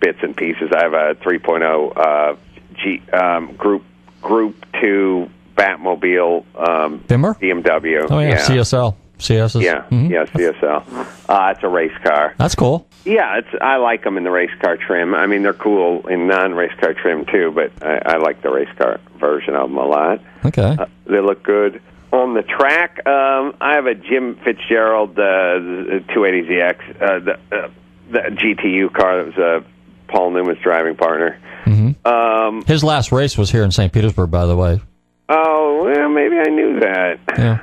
bits 0.00 0.18
and 0.22 0.36
pieces. 0.36 0.70
I 0.74 0.82
have 0.82 0.94
a 0.94 1.14
3.0 1.16 1.96
uh, 1.96 2.36
G 2.74 3.02
um, 3.12 3.54
group 3.56 3.84
group 4.20 4.64
two 4.80 5.30
Batmobile 5.56 6.44
um, 6.56 7.00
Bimmer? 7.00 7.38
BMW. 7.38 8.06
Oh 8.10 8.18
yeah, 8.18 8.46
CSL. 8.46 8.96
CS 9.22 9.54
is. 9.56 9.62
Yeah, 9.62 9.84
Mhm. 9.90 10.10
yeah, 10.10 10.24
CSL. 10.26 10.82
Uh, 11.28 11.52
it's 11.54 11.62
a 11.64 11.68
race 11.68 11.96
car. 12.04 12.34
That's 12.38 12.54
cool. 12.54 12.86
Yeah, 13.04 13.38
it's 13.38 13.48
I 13.60 13.76
like 13.76 14.04
them 14.04 14.16
in 14.16 14.24
the 14.24 14.30
race 14.30 14.50
car 14.60 14.76
trim. 14.76 15.14
I 15.14 15.26
mean, 15.26 15.42
they're 15.42 15.52
cool 15.54 16.06
in 16.08 16.26
non-race 16.28 16.72
car 16.80 16.94
trim 16.94 17.24
too, 17.26 17.50
but 17.54 17.70
I, 17.84 18.14
I 18.14 18.16
like 18.18 18.42
the 18.42 18.50
race 18.50 18.68
car 18.78 19.00
version 19.18 19.54
of 19.56 19.68
them 19.70 19.78
a 19.78 19.84
lot. 19.86 20.20
Okay. 20.44 20.76
Uh, 20.78 20.86
they 21.06 21.20
look 21.20 21.42
good 21.42 21.80
on 22.12 22.34
the 22.34 22.42
track. 22.42 23.04
Um, 23.06 23.54
I 23.60 23.74
have 23.74 23.86
a 23.86 23.94
Jim 23.94 24.36
Fitzgerald 24.44 25.18
uh, 25.18 26.02
280ZX, 26.12 27.02
uh, 27.02 27.18
the, 27.20 27.32
uh, 27.56 27.68
the 28.10 28.18
GTU 28.18 28.92
car 28.92 29.24
that 29.24 29.26
was 29.26 29.38
uh, 29.38 29.60
Paul 30.08 30.30
Newman's 30.30 30.58
driving 30.62 30.94
partner. 30.96 31.38
Mm-hmm. 31.64 32.06
Um, 32.06 32.64
His 32.66 32.84
last 32.84 33.12
race 33.12 33.38
was 33.38 33.50
here 33.50 33.62
in 33.64 33.70
St. 33.70 33.92
Petersburg, 33.92 34.30
by 34.30 34.46
the 34.46 34.56
way. 34.56 34.80
oh, 35.28 35.82
well, 35.84 36.08
maybe 36.10 36.36
I 36.38 36.50
knew 36.50 36.80
that. 36.80 37.18
Yeah. 37.38 37.58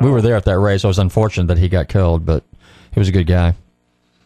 We 0.00 0.10
were 0.10 0.22
there 0.22 0.36
at 0.36 0.44
that 0.46 0.58
race. 0.58 0.84
It 0.84 0.86
was 0.86 0.98
unfortunate 0.98 1.46
that 1.48 1.58
he 1.58 1.68
got 1.68 1.88
killed, 1.88 2.24
but 2.24 2.44
he 2.92 2.98
was 3.00 3.08
a 3.08 3.12
good 3.12 3.26
guy. 3.26 3.54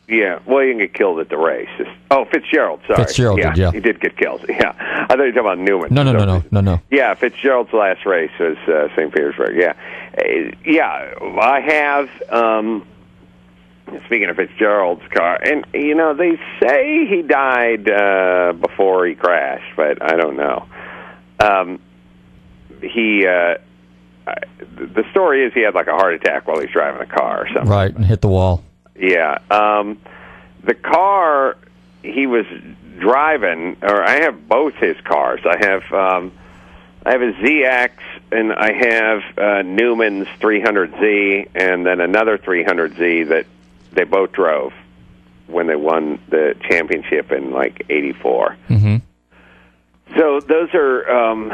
Yeah, 0.07 0.39
well, 0.45 0.61
he 0.61 0.67
didn't 0.67 0.81
get 0.81 0.95
killed 0.95 1.19
at 1.21 1.31
the 1.31 1.39
race. 1.39 1.69
Oh, 2.11 2.27
Fitzgerald, 2.27 2.81
sorry. 2.87 3.05
Fitzgerald 3.05 3.39
yeah, 3.39 3.53
did, 3.55 3.59
yeah. 3.59 3.71
He 3.73 3.81
did 3.81 4.01
get 4.01 4.19
killed, 4.19 4.45
yeah. 4.49 4.75
I 4.79 5.07
thought 5.07 5.17
you 5.19 5.25
were 5.25 5.33
talking 5.33 5.39
about 5.41 5.59
Newman. 5.59 5.95
No, 5.95 6.03
no, 6.03 6.13
no, 6.13 6.25
no, 6.27 6.45
no, 6.51 6.61
no. 6.61 6.81
Yeah, 6.91 7.15
Fitzgerald's 7.15 7.73
last 7.73 8.05
race 8.05 8.31
was 8.39 8.59
uh, 8.69 8.89
St. 8.95 9.13
Petersburg. 9.15 9.57
Yeah, 9.57 9.73
Uh, 10.19 10.55
yeah. 10.67 11.15
I 11.41 11.61
have. 11.61 12.11
Um, 12.31 12.87
speaking 14.07 14.29
of 14.29 14.37
Fitzgerald's 14.37 15.07
car, 15.11 15.39
and 15.43 15.67
you 15.73 15.95
know 15.95 16.15
they 16.15 16.39
say 16.61 17.07
he 17.07 17.23
died 17.23 17.89
uh, 17.89 18.53
before 18.61 19.07
he 19.07 19.15
crashed, 19.15 19.75
but 19.75 20.03
I 20.03 20.17
don't 20.17 20.37
know. 20.37 20.67
Um, 21.41 21.81
he. 22.83 23.27
Uh, 23.27 23.55
I- 24.27 24.35
the 24.77 25.05
story 25.11 25.45
is 25.45 25.53
he 25.53 25.61
had 25.61 25.75
like 25.75 25.87
a 25.87 25.95
heart 25.95 26.15
attack 26.15 26.47
while 26.49 26.59
he 26.59 26.65
was 26.67 26.73
driving 26.73 27.01
a 27.03 27.07
car 27.07 27.43
or 27.43 27.49
something. 27.49 27.71
Right, 27.71 27.95
and 27.95 28.05
hit 28.05 28.21
the 28.21 28.29
wall. 28.29 28.63
Yeah. 28.97 29.39
Um, 29.51 30.01
the 30.63 30.75
car 30.75 31.57
he 32.03 32.27
was 32.27 32.47
driving, 32.99 33.77
or 33.83 34.03
I 34.03 34.21
have 34.23 34.49
both 34.49 34.75
his 34.75 34.97
cars. 35.03 35.41
I 35.45 35.57
have 35.59 35.93
um, 35.93 36.33
I 37.05 37.13
have 37.13 37.23
a 37.23 37.33
ZX, 37.33 37.91
and 38.33 38.53
I 38.53 38.73
have 38.73 39.39
uh, 39.39 39.63
Newman's 39.63 40.27
300Z, 40.41 41.49
and 41.55 41.85
then 41.85 42.01
another 42.01 42.39
300Z 42.39 43.29
that 43.29 43.47
they 43.93 44.05
both 44.05 44.33
drove 44.33 44.73
when 45.47 45.67
they 45.67 45.77
won 45.77 46.19
the 46.31 46.55
championship 46.69 47.31
in 47.33 47.51
like 47.53 47.85
'84. 47.91 48.57
Mm-hmm. 48.71 48.97
So 50.17 50.41
those 50.41 50.69
are 50.75 51.11
um, 51.11 51.49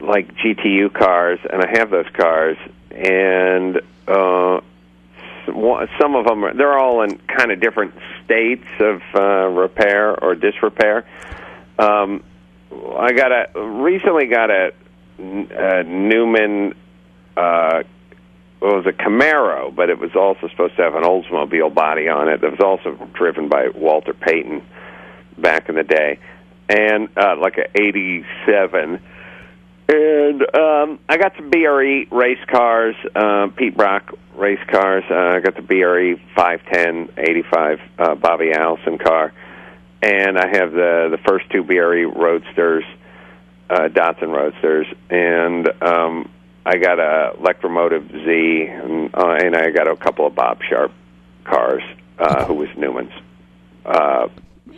like 0.00 0.34
GTU 0.36 0.92
cars, 0.92 1.38
and 1.48 1.62
I 1.62 1.78
have 1.78 1.90
those 1.90 2.08
cars, 2.12 2.56
and 2.90 3.80
uh, 4.06 4.60
some 5.98 6.16
of 6.16 6.26
them 6.26 6.44
are, 6.44 6.54
they're 6.54 6.78
all 6.78 7.02
in 7.02 7.18
kind 7.18 7.52
of 7.52 7.60
different 7.60 7.94
states 8.24 8.66
of 8.80 9.00
uh, 9.14 9.46
repair 9.48 10.18
or 10.22 10.34
disrepair. 10.34 11.06
Um, 11.78 12.22
I 12.70 13.12
got 13.12 13.32
a 13.32 13.60
recently 13.60 14.26
got 14.26 14.50
a, 14.50 14.72
a 15.18 15.84
Newman. 15.84 16.74
Uh, 17.36 17.82
it 18.60 18.64
was 18.64 18.86
a 18.86 18.92
Camaro, 18.92 19.72
but 19.74 19.88
it 19.88 19.98
was 20.00 20.16
also 20.16 20.48
supposed 20.48 20.74
to 20.76 20.82
have 20.82 20.96
an 20.96 21.04
Oldsmobile 21.04 21.72
body 21.72 22.08
on 22.08 22.28
it. 22.28 22.40
That 22.40 22.50
was 22.50 22.60
also 22.60 23.08
driven 23.14 23.48
by 23.48 23.68
Walter 23.68 24.12
Payton 24.12 24.62
back 25.38 25.68
in 25.68 25.76
the 25.76 25.84
day, 25.84 26.18
and 26.68 27.08
uh, 27.16 27.36
like 27.40 27.58
a 27.58 27.66
'87. 27.74 29.00
And 29.90 30.42
um, 30.54 30.98
I 31.08 31.16
got 31.16 31.34
some 31.36 31.48
BRE 31.48 32.04
race 32.10 32.44
cars, 32.46 32.94
uh, 33.14 33.48
Pete 33.56 33.74
Brock 33.74 34.12
race 34.34 34.60
cars. 34.70 35.02
Uh, 35.10 35.36
I 35.36 35.40
got 35.40 35.56
the 35.56 35.62
BRE 35.62 36.20
510 36.36 37.14
85 37.16 37.80
uh, 37.98 38.14
Bobby 38.14 38.52
Allison 38.52 38.98
car, 38.98 39.32
and 40.02 40.38
I 40.38 40.46
have 40.48 40.72
the 40.72 41.08
the 41.10 41.18
first 41.26 41.48
two 41.50 41.62
BRE 41.62 42.04
Roadsters, 42.04 42.84
uh, 43.70 43.88
Datsun 43.88 44.30
Roadsters, 44.30 44.86
and 45.08 45.68
um, 45.82 46.30
I 46.66 46.76
got 46.76 46.98
a 46.98 47.32
Electramotive 47.38 48.10
Z, 48.12 48.66
and, 48.68 49.14
uh, 49.14 49.38
and 49.40 49.56
I 49.56 49.70
got 49.70 49.88
a 49.88 49.96
couple 49.96 50.26
of 50.26 50.34
Bob 50.34 50.60
Sharp 50.68 50.92
cars, 51.44 51.82
uh, 52.18 52.44
who 52.44 52.54
was 52.54 52.68
Newman's 52.76 53.12
uh, 53.86 54.28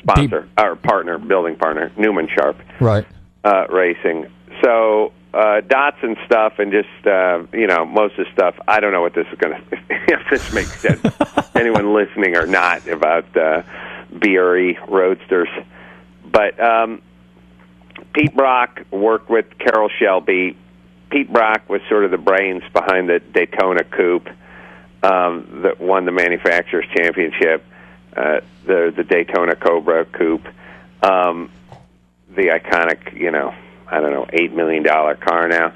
sponsor 0.03 0.49
or 0.59 0.77
partner, 0.77 1.19
building 1.19 1.57
partner, 1.57 1.93
Newman 1.97 2.29
Sharp 2.35 2.57
Right. 2.81 3.07
uh, 3.45 3.67
racing. 3.69 4.27
So 4.63 5.13
uh, 5.33 5.61
dots 5.61 5.99
and 6.03 6.17
stuff 6.27 6.55
and 6.59 6.73
just 6.73 7.07
uh, 7.07 7.45
you 7.53 7.67
know 7.67 7.85
most 7.85 8.19
of 8.19 8.27
the 8.27 8.33
stuff. 8.33 8.55
I 8.67 8.81
don't 8.81 8.93
know 8.93 9.01
what 9.01 9.15
this 9.15 9.27
is 9.33 9.39
going 9.39 9.55
to 9.71 9.79
if 10.09 10.21
this 10.31 10.53
makes 10.53 10.81
sense. 10.81 11.01
Anyone 11.55 11.95
listening 11.95 12.37
or 12.37 12.47
not 12.47 12.87
about 12.89 13.37
uh, 13.37 13.63
BRE 14.13 14.73
roadsters, 14.89 15.49
but 16.31 16.59
um, 16.61 17.01
Pete 18.13 18.35
Brock 18.35 18.81
worked 18.91 19.31
with 19.31 19.47
Carroll 19.59 19.91
Shelby. 20.01 20.57
Pete 21.11 21.33
Brock 21.33 21.69
was 21.69 21.81
sort 21.89 22.05
of 22.05 22.11
the 22.11 22.19
brains 22.19 22.63
behind 22.73 23.09
the 23.09 23.19
Daytona 23.21 23.85
Coupe 23.85 24.29
um, 25.03 25.61
that 25.63 25.81
won 25.81 26.05
the 26.07 26.13
manufacturers 26.13 26.87
championship. 26.97 27.65
Uh, 28.17 28.41
the 28.67 28.93
the 28.97 29.05
Daytona 29.05 29.57
Cobra 29.57 30.05
Coupe. 30.05 30.47
Um, 31.03 31.51
the 32.35 32.49
iconic, 32.49 33.19
you 33.19 33.31
know, 33.31 33.55
I 33.89 34.01
don't 34.01 34.13
know, 34.13 34.27
eight 34.33 34.53
million 34.53 34.83
dollar 34.83 35.15
car 35.17 35.49
now. 35.49 35.73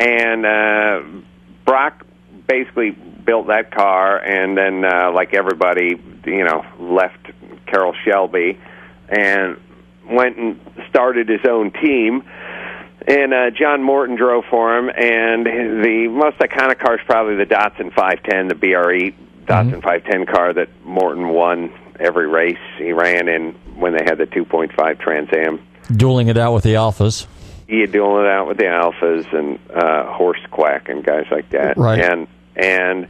And 0.00 0.46
uh, 0.46 1.02
Brock 1.64 2.06
basically 2.46 2.90
built 2.90 3.48
that 3.48 3.70
car, 3.70 4.18
and 4.18 4.56
then, 4.56 4.84
uh, 4.84 5.12
like 5.12 5.34
everybody, 5.34 6.00
you 6.24 6.44
know, 6.44 6.64
left 6.78 7.18
Carroll 7.66 7.94
Shelby 8.04 8.58
and 9.08 9.58
went 10.08 10.36
and 10.36 10.60
started 10.88 11.28
his 11.28 11.44
own 11.48 11.72
team. 11.72 12.22
And 13.06 13.32
uh, 13.32 13.50
John 13.50 13.82
Morton 13.82 14.16
drove 14.16 14.44
for 14.50 14.76
him, 14.76 14.90
and 14.90 15.46
the 15.46 16.08
most 16.10 16.38
iconic 16.38 16.78
car 16.78 16.96
is 16.96 17.00
probably 17.06 17.36
the 17.36 17.46
Datsun 17.46 17.94
510, 17.94 18.48
the 18.48 18.54
BRE 18.54 19.14
Datsun 19.48 19.82
510 19.82 20.26
car 20.26 20.52
that 20.52 20.68
Morton 20.84 21.28
won 21.30 21.72
every 21.98 22.26
race. 22.28 22.58
He 22.76 22.92
ran 22.92 23.28
in 23.28 23.52
when 23.76 23.92
they 23.96 24.04
had 24.04 24.18
the 24.18 24.26
2.5 24.26 25.00
Trans 25.00 25.28
Am. 25.32 25.60
Dueling 25.96 26.28
it 26.28 26.36
out 26.36 26.52
with 26.52 26.64
the 26.64 26.74
Alfas. 26.74 27.26
you 27.66 27.86
doing 27.86 28.24
it 28.24 28.30
out 28.30 28.46
with 28.46 28.58
the 28.58 28.64
Alfas 28.64 29.32
and 29.32 29.58
uh 29.74 30.12
Horst 30.12 30.42
Kwech 30.50 30.88
and 30.90 31.02
guys 31.04 31.26
like 31.30 31.48
that. 31.50 31.76
Right. 31.76 32.00
and 32.00 32.26
and 32.56 33.08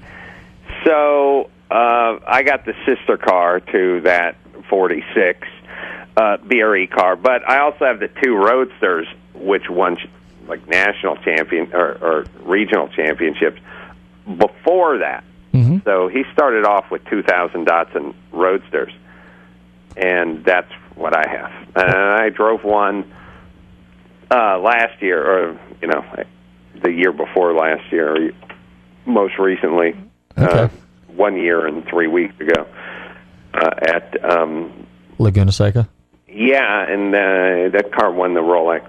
so 0.84 1.50
uh 1.70 2.18
i 2.26 2.42
got 2.44 2.64
the 2.64 2.74
sister 2.86 3.16
car 3.16 3.60
to 3.60 4.00
that 4.02 4.36
46 4.70 5.46
uh 6.16 6.36
BRE 6.38 6.86
car. 6.86 7.16
But 7.16 7.48
i 7.48 7.58
also 7.58 7.84
have 7.84 7.98
the 8.00 8.08
two 8.22 8.36
roadsters 8.36 9.06
which 9.34 9.68
won 9.68 9.96
like 10.46 10.66
national 10.68 11.16
champion 11.16 11.72
or, 11.74 11.98
or 12.00 12.24
regional 12.44 12.88
championships 12.88 13.60
before 14.36 14.98
that 14.98 15.24
Mm-hmm. 15.78 15.88
so 15.88 16.08
he 16.08 16.24
started 16.32 16.64
off 16.64 16.90
with 16.90 17.04
2000 17.06 17.66
Datsun 17.66 18.14
Roadsters, 18.32 18.92
and 19.96 20.44
that's 20.44 20.70
what 20.94 21.16
I 21.16 21.28
have. 21.28 21.52
And 21.76 21.94
I 21.94 22.28
drove 22.30 22.64
one 22.64 23.12
uh, 24.30 24.58
last 24.58 25.00
year, 25.02 25.24
or 25.24 25.60
you 25.80 25.88
know, 25.88 26.04
the 26.82 26.90
year 26.90 27.12
before 27.12 27.54
last 27.54 27.90
year, 27.92 28.14
or 28.14 28.30
most 29.06 29.38
recently, 29.38 29.96
uh, 30.36 30.68
one 31.08 31.36
year 31.36 31.66
and 31.66 31.86
three 31.86 32.06
weeks 32.08 32.38
ago, 32.40 32.66
uh, 33.54 33.70
at 33.82 34.24
um, 34.24 34.86
Laguna 35.18 35.52
Seca. 35.52 35.88
yeah, 36.28 36.88
and 36.88 37.14
uh, 37.14 37.76
that 37.76 37.90
car 37.92 38.12
won 38.12 38.34
the 38.34 38.40
Rolex 38.40 38.88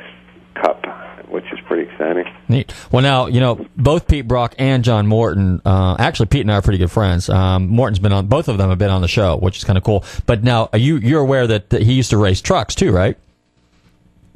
Cup, 0.55 0.83
which 1.29 1.45
is 1.51 1.59
pretty 1.67 1.89
exciting. 1.91 2.25
Neat. 2.47 2.73
Well, 2.91 3.01
now 3.01 3.27
you 3.27 3.39
know 3.39 3.65
both 3.77 4.07
Pete 4.07 4.27
Brock 4.27 4.55
and 4.57 4.83
John 4.83 5.07
Morton. 5.07 5.61
Uh, 5.65 5.95
actually, 5.99 6.25
Pete 6.27 6.41
and 6.41 6.51
I 6.51 6.55
are 6.55 6.61
pretty 6.61 6.79
good 6.79 6.91
friends. 6.91 7.29
Um, 7.29 7.67
Morton's 7.67 7.99
been 7.99 8.11
on 8.13 8.27
both 8.27 8.47
of 8.47 8.57
them 8.57 8.69
have 8.69 8.77
been 8.79 8.89
on 8.89 9.01
the 9.01 9.07
show, 9.07 9.37
which 9.37 9.57
is 9.57 9.63
kind 9.63 9.77
of 9.77 9.83
cool. 9.83 10.03
But 10.25 10.43
now 10.43 10.69
are 10.73 10.79
you 10.79 10.97
you're 10.97 11.21
aware 11.21 11.47
that, 11.47 11.69
that 11.71 11.81
he 11.83 11.93
used 11.93 12.09
to 12.11 12.17
race 12.17 12.41
trucks 12.41 12.75
too, 12.75 12.91
right? 12.91 13.17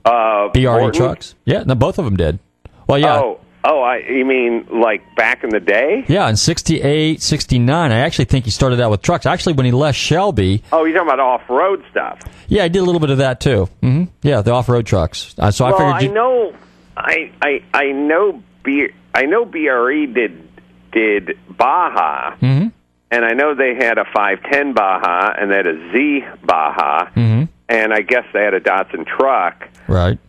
Uh, 0.06 0.50
BRE 0.50 0.62
Morton? 0.64 0.92
trucks. 0.94 1.36
Yeah, 1.46 1.64
no, 1.64 1.76
both 1.76 1.98
of 1.98 2.06
them 2.06 2.18
did. 2.18 2.40
Well, 2.88 3.00
yeah. 3.00 3.20
Oh, 3.20 3.40
Oh, 3.66 3.82
I 3.82 4.00
you 4.00 4.26
mean 4.26 4.68
like 4.70 5.02
back 5.16 5.46
in 5.46 5.50
the 5.50 5.62
day? 5.62 6.04
Yeah, 6.10 6.28
in 6.28 6.36
68, 6.36 7.22
69, 7.22 7.92
I 7.94 8.00
actually 8.00 8.26
think 8.26 8.44
he 8.44 8.52
started 8.52 8.82
out 8.82 8.92
with 8.92 9.02
trucks. 9.02 9.26
Actually, 9.26 9.54
when 9.54 9.66
he 9.66 9.72
left 9.72 9.98
Shelby, 9.98 10.62
Oh, 10.74 10.84
you're 10.84 10.98
talking 10.98 11.08
about 11.14 11.22
off-road 11.22 11.82
stuff. 11.90 12.20
yeah, 12.50 12.66
I 12.66 12.68
did 12.68 12.80
a 12.80 12.84
little 12.84 13.00
bit 13.00 13.10
of 13.10 13.20
that 13.20 13.40
too. 13.40 13.70
hmm 13.80 14.04
Yeah, 14.22 14.42
the 14.42 14.52
off-road 14.52 14.86
trucks. 14.86 15.34
Uh, 15.40 15.50
so 15.50 15.64
well, 15.64 15.76
I 15.76 15.78
figured 15.78 15.96
I 15.96 16.00
you, 16.02 16.12
know, 16.12 16.54
I 16.96 17.32
I 17.42 17.64
I 17.74 17.92
know 17.92 18.42
B 18.64 18.90
I 19.14 19.26
know 19.26 19.46
BRE 19.46 20.06
did 20.08 20.48
did 20.92 21.38
Baja, 21.50 22.36
Mhm. 22.42 22.72
and 23.12 23.26
I 23.26 23.34
know 23.34 23.56
they 23.56 23.76
had 23.76 23.98
a 23.98 24.06
510 24.06 24.74
Baja 24.74 25.34
and 25.38 25.50
they 25.52 25.56
had 25.58 25.68
a 25.68 25.92
Z 25.92 26.24
Baja, 26.44 27.08
Mhm. 27.16 27.48
and 27.70 27.94
I 27.94 28.02
guess 28.02 28.26
they 28.34 28.44
had 28.44 28.54
a 28.54 28.60
Datsun 28.60 29.06
truck, 29.08 29.68
right. 29.88 30.20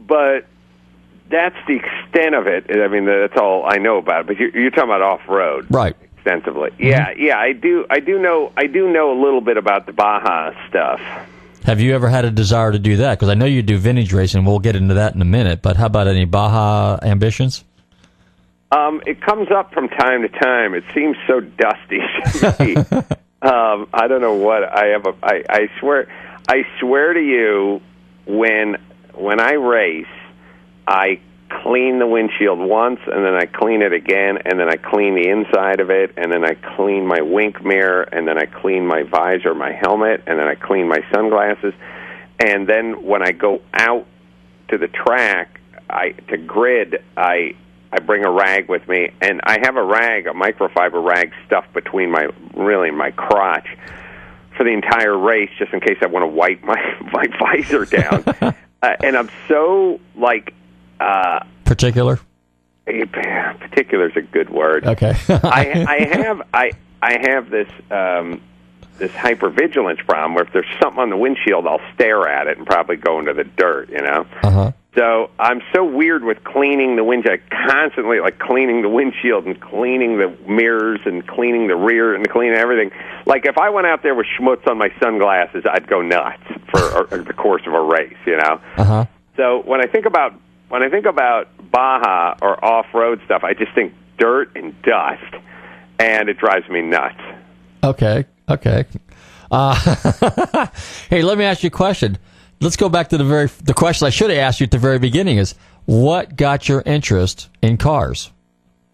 but 0.00 0.44
that's 1.30 1.56
the 1.66 1.76
extent 1.76 2.34
of 2.34 2.46
it. 2.46 2.66
I 2.70 2.88
mean, 2.88 3.04
that's 3.06 3.36
all 3.36 3.64
I 3.66 3.78
know 3.78 3.96
about 3.98 4.22
it. 4.22 4.26
But 4.26 4.38
you're, 4.38 4.50
you're 4.50 4.70
talking 4.70 4.90
about 4.90 5.02
off-road, 5.02 5.66
Right. 5.70 5.94
Extensively, 6.16 6.70
yeah, 6.78 7.10
yeah. 7.16 7.36
I 7.38 7.52
do, 7.52 7.84
I 7.90 7.98
do 7.98 8.16
know, 8.18 8.52
I 8.56 8.66
do 8.66 8.88
know 8.88 9.10
a 9.12 9.18
little 9.20 9.40
bit 9.40 9.56
about 9.56 9.86
the 9.86 9.92
Baja 9.92 10.52
stuff. 10.68 11.00
Have 11.64 11.80
you 11.80 11.94
ever 11.94 12.08
had 12.08 12.24
a 12.24 12.30
desire 12.30 12.72
to 12.72 12.78
do 12.78 12.96
that? 12.96 13.18
Because 13.18 13.28
I 13.28 13.34
know 13.34 13.44
you 13.44 13.62
do 13.62 13.78
vintage 13.78 14.12
racing. 14.12 14.44
We'll 14.44 14.58
get 14.58 14.74
into 14.74 14.94
that 14.94 15.14
in 15.14 15.22
a 15.22 15.26
minute. 15.26 15.62
But 15.62 15.76
how 15.76 15.86
about 15.86 16.08
any 16.08 16.24
Baja 16.24 16.98
ambitions? 17.02 17.64
Um, 18.72 19.02
it 19.06 19.20
comes 19.20 19.48
up 19.50 19.72
from 19.72 19.88
time 19.88 20.22
to 20.22 20.28
time. 20.28 20.74
It 20.74 20.84
seems 20.94 21.16
so 21.26 21.40
dusty 21.40 21.98
to 22.40 22.56
me. 22.58 22.76
um, 23.42 23.88
I 23.92 24.08
don't 24.08 24.20
know 24.20 24.34
what 24.34 24.64
I 24.64 24.86
have. 24.86 25.06
A, 25.06 25.14
I, 25.22 25.44
I 25.48 25.68
swear, 25.78 26.08
I 26.48 26.64
swear 26.80 27.12
to 27.12 27.20
you, 27.20 27.80
when 28.26 28.76
when 29.14 29.40
I 29.40 29.52
race, 29.52 30.06
I 30.86 31.20
clean 31.62 31.98
the 31.98 32.06
windshield 32.06 32.58
once, 32.58 33.00
and 33.06 33.24
then 33.24 33.34
I 33.34 33.46
clean 33.46 33.82
it 33.82 33.92
again, 33.92 34.38
and 34.44 34.58
then 34.58 34.68
I 34.68 34.76
clean 34.76 35.14
the 35.14 35.28
inside 35.28 35.80
of 35.80 35.90
it, 35.90 36.12
and 36.16 36.32
then 36.32 36.44
I 36.44 36.54
clean 36.76 37.06
my 37.06 37.20
wink 37.20 37.64
mirror, 37.64 38.02
and 38.02 38.26
then 38.26 38.38
I 38.38 38.46
clean 38.46 38.86
my 38.86 39.02
visor, 39.02 39.54
my 39.54 39.72
helmet, 39.72 40.22
and 40.26 40.38
then 40.38 40.48
I 40.48 40.54
clean 40.54 40.88
my 40.88 41.00
sunglasses, 41.12 41.74
and 42.38 42.68
then 42.68 43.04
when 43.04 43.22
I 43.22 43.32
go 43.32 43.62
out 43.74 44.06
to 44.68 44.78
the 44.78 44.88
track, 44.88 45.60
I 45.88 46.10
to 46.28 46.36
grid, 46.36 47.02
I 47.16 47.54
I 47.92 48.00
bring 48.00 48.24
a 48.24 48.30
rag 48.30 48.68
with 48.68 48.88
me, 48.88 49.10
and 49.20 49.40
I 49.44 49.58
have 49.62 49.76
a 49.76 49.82
rag, 49.82 50.26
a 50.26 50.32
microfiber 50.32 51.04
rag, 51.04 51.32
stuffed 51.46 51.72
between 51.74 52.10
my 52.10 52.28
really 52.54 52.90
my 52.90 53.10
crotch 53.10 53.68
for 54.56 54.64
the 54.64 54.70
entire 54.70 55.16
race, 55.16 55.50
just 55.58 55.72
in 55.72 55.80
case 55.80 55.98
I 56.02 56.06
want 56.06 56.22
to 56.22 56.28
wipe 56.28 56.62
my 56.62 56.80
my 57.12 57.26
visor 57.38 57.84
down. 57.84 58.24
uh, 58.82 58.96
and 59.02 59.16
I'm 59.16 59.30
so 59.48 60.00
like 60.16 60.54
uh, 61.02 61.44
Particular? 61.64 62.18
particular 62.84 64.08
is 64.08 64.16
a 64.16 64.22
good 64.22 64.50
word. 64.50 64.84
Okay. 64.86 65.14
I 65.28 65.84
I 65.88 66.16
have 66.16 66.42
I 66.52 66.72
I 67.00 67.18
have 67.28 67.50
this 67.50 67.68
um 67.90 68.40
this 68.98 69.12
hypervigilance 69.12 70.04
problem 70.06 70.34
where 70.34 70.44
if 70.44 70.52
there's 70.52 70.66
something 70.80 71.00
on 71.00 71.10
the 71.10 71.16
windshield, 71.16 71.66
I'll 71.66 71.80
stare 71.94 72.28
at 72.28 72.46
it 72.46 72.58
and 72.58 72.66
probably 72.66 72.96
go 72.96 73.18
into 73.18 73.32
the 73.32 73.44
dirt, 73.44 73.88
you 73.90 74.00
know. 74.02 74.26
Uh 74.42 74.50
huh. 74.50 74.72
So 74.94 75.30
I'm 75.38 75.62
so 75.72 75.84
weird 75.84 76.22
with 76.22 76.44
cleaning 76.44 76.96
the 76.96 77.04
windshield. 77.04 77.40
I 77.50 77.66
constantly 77.70 78.20
like 78.20 78.38
cleaning 78.38 78.82
the 78.82 78.90
windshield 78.90 79.46
and 79.46 79.58
cleaning 79.58 80.18
the 80.18 80.28
mirrors 80.46 81.00
and 81.06 81.26
cleaning 81.26 81.68
the 81.68 81.76
rear 81.76 82.14
and 82.14 82.28
cleaning 82.28 82.58
everything. 82.58 82.90
Like 83.24 83.46
if 83.46 83.56
I 83.56 83.70
went 83.70 83.86
out 83.86 84.02
there 84.02 84.14
with 84.14 84.26
schmutz 84.38 84.66
on 84.68 84.76
my 84.76 84.92
sunglasses, 85.00 85.64
I'd 85.70 85.86
go 85.86 86.02
nuts 86.02 86.42
for 86.70 87.06
the 87.06 87.32
course 87.32 87.62
of 87.66 87.72
a 87.72 87.80
race, 87.80 88.16
you 88.26 88.36
know. 88.36 88.60
Uh 88.76 88.84
huh. 88.84 89.06
So 89.36 89.62
when 89.62 89.80
I 89.80 89.86
think 89.86 90.04
about 90.04 90.34
when 90.72 90.82
I 90.82 90.88
think 90.88 91.04
about 91.04 91.48
Baja 91.70 92.34
or 92.40 92.64
off-road 92.64 93.20
stuff, 93.26 93.44
I 93.44 93.52
just 93.52 93.74
think 93.74 93.92
dirt 94.16 94.56
and 94.56 94.72
dust, 94.80 95.34
and 95.98 96.30
it 96.30 96.38
drives 96.38 96.66
me 96.70 96.80
nuts. 96.80 97.20
Okay. 97.84 98.24
Okay. 98.48 98.86
Uh, 99.50 99.74
hey, 101.10 101.20
let 101.20 101.36
me 101.36 101.44
ask 101.44 101.62
you 101.62 101.66
a 101.66 101.70
question. 101.70 102.16
Let's 102.62 102.76
go 102.76 102.88
back 102.88 103.10
to 103.10 103.18
the 103.18 103.24
very 103.24 103.48
the 103.62 103.74
question 103.74 104.06
I 104.06 104.10
should 104.10 104.30
have 104.30 104.38
asked 104.38 104.60
you 104.60 104.64
at 104.64 104.70
the 104.70 104.78
very 104.78 104.98
beginning 104.98 105.36
is 105.36 105.54
what 105.84 106.36
got 106.36 106.70
your 106.70 106.82
interest 106.86 107.50
in 107.60 107.76
cars? 107.76 108.32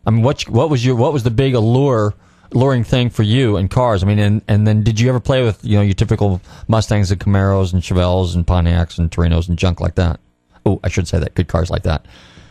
I 0.05 0.11
mean, 0.11 0.22
what 0.24 0.49
what 0.49 0.70
was 0.70 0.85
your 0.85 0.97
what 0.97 1.12
was 1.12 1.22
the 1.22 1.31
big 1.31 1.55
allure 1.55 2.12
luring 2.53 2.83
thing 2.83 3.09
for 3.09 3.22
you 3.22 3.57
in 3.57 3.68
cars? 3.68 4.03
I 4.03 4.07
mean, 4.07 4.18
and 4.18 4.43
and 4.49 4.66
then 4.66 4.83
did 4.83 4.99
you 4.99 5.09
ever 5.11 5.20
play 5.20 5.45
with 5.45 5.64
you 5.64 5.76
know 5.76 5.83
your 5.83 5.95
typical 5.95 6.41
Mustangs 6.66 7.12
and 7.12 7.20
Camaros 7.20 7.72
and 7.72 7.83
Chevelles 7.83 8.35
and 8.35 8.45
Pontiacs 8.45 8.99
and 8.99 9.12
Torinos 9.12 9.49
and 9.49 9.57
junk 9.57 9.81
like 9.81 9.95
that? 9.95 10.18
Oh, 10.66 10.80
I 10.82 10.88
should 10.88 11.09
say 11.09 11.18
that 11.18 11.34
good 11.34 11.48
cars 11.48 11.70
like 11.70 11.82
that. 11.84 12.06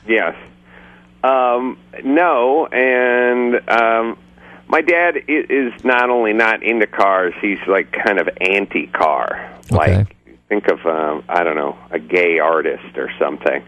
Yes. 0.08 0.36
Um, 1.24 1.78
no, 2.04 2.68
and 2.68 3.56
um, 3.70 4.18
my 4.68 4.82
dad 4.82 5.18
is 5.28 5.74
not 5.84 6.10
only 6.10 6.34
not 6.34 6.64
into 6.64 6.88
cars; 6.88 7.34
he's 7.42 7.60
like 7.68 7.92
kind 7.92 8.20
of 8.20 8.30
anti-car. 8.40 9.54
Like 9.70 10.16
think 10.48 10.68
of 10.68 10.86
um, 10.86 11.24
I 11.28 11.44
don't 11.44 11.56
know 11.56 11.78
a 11.92 12.00
gay 12.00 12.40
artist 12.40 12.98
or 12.98 13.12
something 13.20 13.64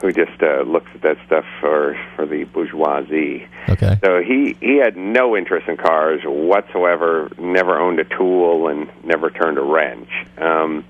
who 0.00 0.12
just 0.12 0.42
uh, 0.42 0.62
looks 0.62 0.90
at 0.94 1.02
that 1.02 1.16
stuff 1.26 1.44
for 1.60 1.98
for 2.14 2.26
the 2.26 2.44
bourgeoisie. 2.44 3.46
Okay. 3.68 3.98
So 4.04 4.22
he 4.22 4.56
he 4.60 4.76
had 4.76 4.96
no 4.96 5.36
interest 5.36 5.68
in 5.68 5.76
cars 5.76 6.22
whatsoever. 6.24 7.30
Never 7.38 7.78
owned 7.78 8.00
a 8.00 8.04
tool 8.04 8.68
and 8.68 8.90
never 9.04 9.30
turned 9.30 9.58
a 9.58 9.62
wrench. 9.62 10.10
Um, 10.38 10.84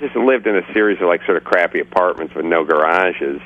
just 0.00 0.16
lived 0.16 0.46
in 0.46 0.56
a 0.56 0.72
series 0.72 1.00
of 1.00 1.08
like 1.08 1.24
sort 1.24 1.36
of 1.36 1.44
crappy 1.44 1.80
apartments 1.80 2.34
with 2.34 2.44
no 2.44 2.64
garages. 2.64 3.40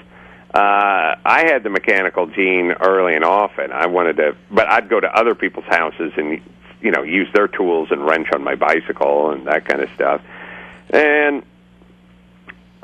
Uh, 0.53 1.15
I 1.25 1.45
had 1.47 1.63
the 1.63 1.71
mechanical 1.71 2.27
gene 2.27 2.73
early 2.73 3.15
and 3.15 3.25
often. 3.25 3.71
I 3.71 3.87
wanted 3.87 4.17
to, 4.17 4.37
but 4.51 4.67
I'd 4.69 4.89
go 4.89 4.99
to 4.99 5.07
other 5.07 5.35
people's 5.35 5.67
houses 5.67 6.13
and 6.17 6.41
you 6.81 6.91
know 6.91 7.03
use 7.03 7.29
their 7.33 7.47
tools 7.47 7.89
and 7.91 8.05
wrench 8.05 8.29
on 8.33 8.43
my 8.43 8.57
bicycle 8.57 9.31
and 9.31 9.47
that 9.47 9.65
kind 9.65 9.81
of 9.81 9.89
stuff. 9.95 10.23
And 10.91 11.45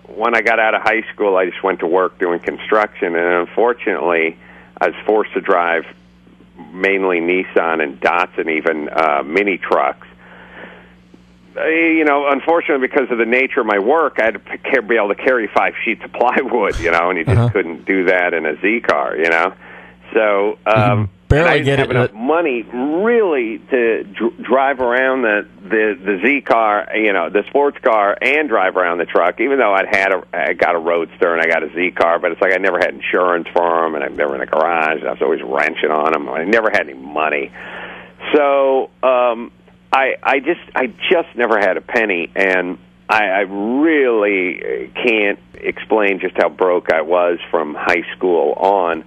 when 0.06 0.36
I 0.36 0.42
got 0.42 0.60
out 0.60 0.74
of 0.74 0.82
high 0.82 1.02
school, 1.12 1.36
I 1.36 1.46
just 1.46 1.62
went 1.62 1.80
to 1.80 1.86
work 1.86 2.18
doing 2.18 2.38
construction, 2.38 3.16
and 3.16 3.48
unfortunately, 3.48 4.38
I 4.80 4.88
was 4.88 4.96
forced 5.04 5.32
to 5.34 5.40
drive 5.40 5.84
mainly 6.72 7.20
Nissan 7.20 7.82
and 7.82 8.00
Datsun, 8.00 8.48
even 8.50 8.88
uh, 8.88 9.22
mini 9.24 9.58
trucks. 9.58 10.05
Uh, 11.56 11.64
you 11.68 12.04
know, 12.04 12.28
unfortunately, 12.28 12.86
because 12.86 13.10
of 13.10 13.18
the 13.18 13.24
nature 13.26 13.60
of 13.60 13.66
my 13.66 13.78
work, 13.78 14.16
I 14.20 14.24
had 14.26 14.34
to 14.74 14.82
be 14.82 14.96
able 14.96 15.08
to 15.08 15.14
carry 15.14 15.48
five 15.54 15.74
sheets 15.84 16.02
of 16.04 16.12
plywood. 16.12 16.78
You 16.78 16.90
know, 16.90 17.10
and 17.10 17.18
you 17.18 17.24
just 17.24 17.36
Uh-huh. 17.36 17.48
couldn't 17.50 17.84
do 17.86 18.04
that 18.06 18.34
in 18.34 18.44
a 18.46 18.60
Z 18.60 18.80
car. 18.86 19.16
You 19.16 19.30
know, 19.30 19.54
so 20.14 20.58
um, 20.66 21.10
barely 21.28 21.48
I 21.50 21.52
didn't 21.54 21.64
get 21.66 21.78
have 21.80 21.90
it- 21.90 21.96
enough 21.96 22.12
money 22.12 22.62
really 22.62 23.58
to 23.70 24.04
dr- 24.04 24.42
drive 24.42 24.80
around 24.80 25.22
the 25.22 25.46
the 25.62 25.98
the 26.04 26.20
Z 26.24 26.42
car. 26.42 26.88
You 26.94 27.12
know, 27.12 27.30
the 27.30 27.42
sports 27.48 27.78
car 27.82 28.16
and 28.20 28.48
drive 28.48 28.76
around 28.76 28.98
the 28.98 29.04
truck. 29.06 29.40
Even 29.40 29.58
though 29.58 29.72
I'd 29.72 29.86
had 29.94 30.12
a 30.12 30.22
I 30.32 30.52
got 30.52 30.74
a 30.74 30.78
Roadster 30.78 31.32
and 31.34 31.40
I 31.42 31.46
got 31.46 31.62
a 31.62 31.72
Z 31.74 31.92
car, 31.92 32.18
but 32.18 32.32
it's 32.32 32.40
like 32.40 32.52
I 32.54 32.58
never 32.58 32.78
had 32.78 32.94
insurance 32.94 33.48
for 33.52 33.82
them, 33.82 33.94
and 33.94 34.04
I've 34.04 34.16
never 34.16 34.34
in 34.34 34.40
a 34.42 34.46
garage. 34.46 35.00
And 35.00 35.08
I 35.08 35.12
was 35.12 35.22
always 35.22 35.42
wrenching 35.42 35.90
on 35.90 36.12
them. 36.12 36.28
I 36.28 36.44
never 36.44 36.70
had 36.70 36.88
any 36.88 36.94
money. 36.94 37.50
So 38.34 38.90
um, 39.02 39.52
I 39.92 40.16
I 40.22 40.40
just 40.40 40.60
I 40.74 40.86
just 40.86 41.34
never 41.36 41.58
had 41.58 41.76
a 41.76 41.80
penny, 41.80 42.30
and 42.34 42.78
I, 43.08 43.24
I 43.24 43.40
really 43.40 44.60
uh, 44.60 45.02
can't 45.02 45.38
explain 45.54 46.20
just 46.20 46.36
how 46.36 46.48
broke 46.48 46.92
I 46.92 47.02
was 47.02 47.38
from 47.50 47.74
high 47.74 48.04
school 48.16 48.52
on. 48.54 49.04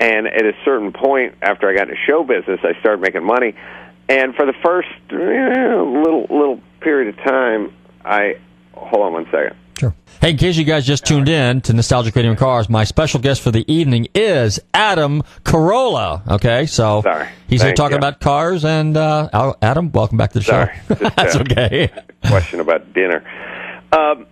And 0.00 0.28
at 0.28 0.44
a 0.44 0.52
certain 0.64 0.92
point, 0.92 1.34
after 1.42 1.68
I 1.68 1.74
got 1.74 1.88
into 1.88 2.00
show 2.06 2.22
business, 2.22 2.60
I 2.62 2.78
started 2.78 3.00
making 3.00 3.24
money. 3.24 3.54
And 4.08 4.34
for 4.34 4.46
the 4.46 4.54
first 4.64 4.88
little 5.10 6.26
little 6.30 6.60
period 6.80 7.18
of 7.18 7.24
time, 7.24 7.72
I 8.04 8.38
hold 8.74 9.06
on 9.06 9.12
one 9.12 9.24
second. 9.26 9.56
Hey, 10.20 10.30
in 10.30 10.36
case 10.36 10.56
you 10.56 10.64
guys 10.64 10.84
just 10.84 11.06
tuned 11.06 11.28
in 11.28 11.60
to 11.60 11.72
Nostalgic 11.72 12.16
Radio 12.16 12.30
and 12.32 12.38
Cars, 12.38 12.68
my 12.68 12.82
special 12.82 13.20
guest 13.20 13.40
for 13.40 13.52
the 13.52 13.64
evening 13.72 14.08
is 14.16 14.58
Adam 14.74 15.22
Carolla. 15.44 16.26
Okay, 16.26 16.66
so 16.66 17.02
Sorry. 17.02 17.28
he's 17.46 17.62
here 17.62 17.72
talking 17.72 17.92
you. 17.92 17.98
about 17.98 18.20
cars, 18.20 18.64
and 18.64 18.96
uh, 18.96 19.54
Adam, 19.62 19.92
welcome 19.92 20.18
back 20.18 20.32
to 20.32 20.40
the 20.40 20.44
Sorry, 20.44 20.74
show. 20.88 20.94
just, 20.96 21.16
That's 21.16 21.36
uh, 21.36 21.40
okay. 21.42 21.92
Question 22.26 22.58
about 22.58 22.92
dinner. 22.92 23.22
Um, 23.92 24.26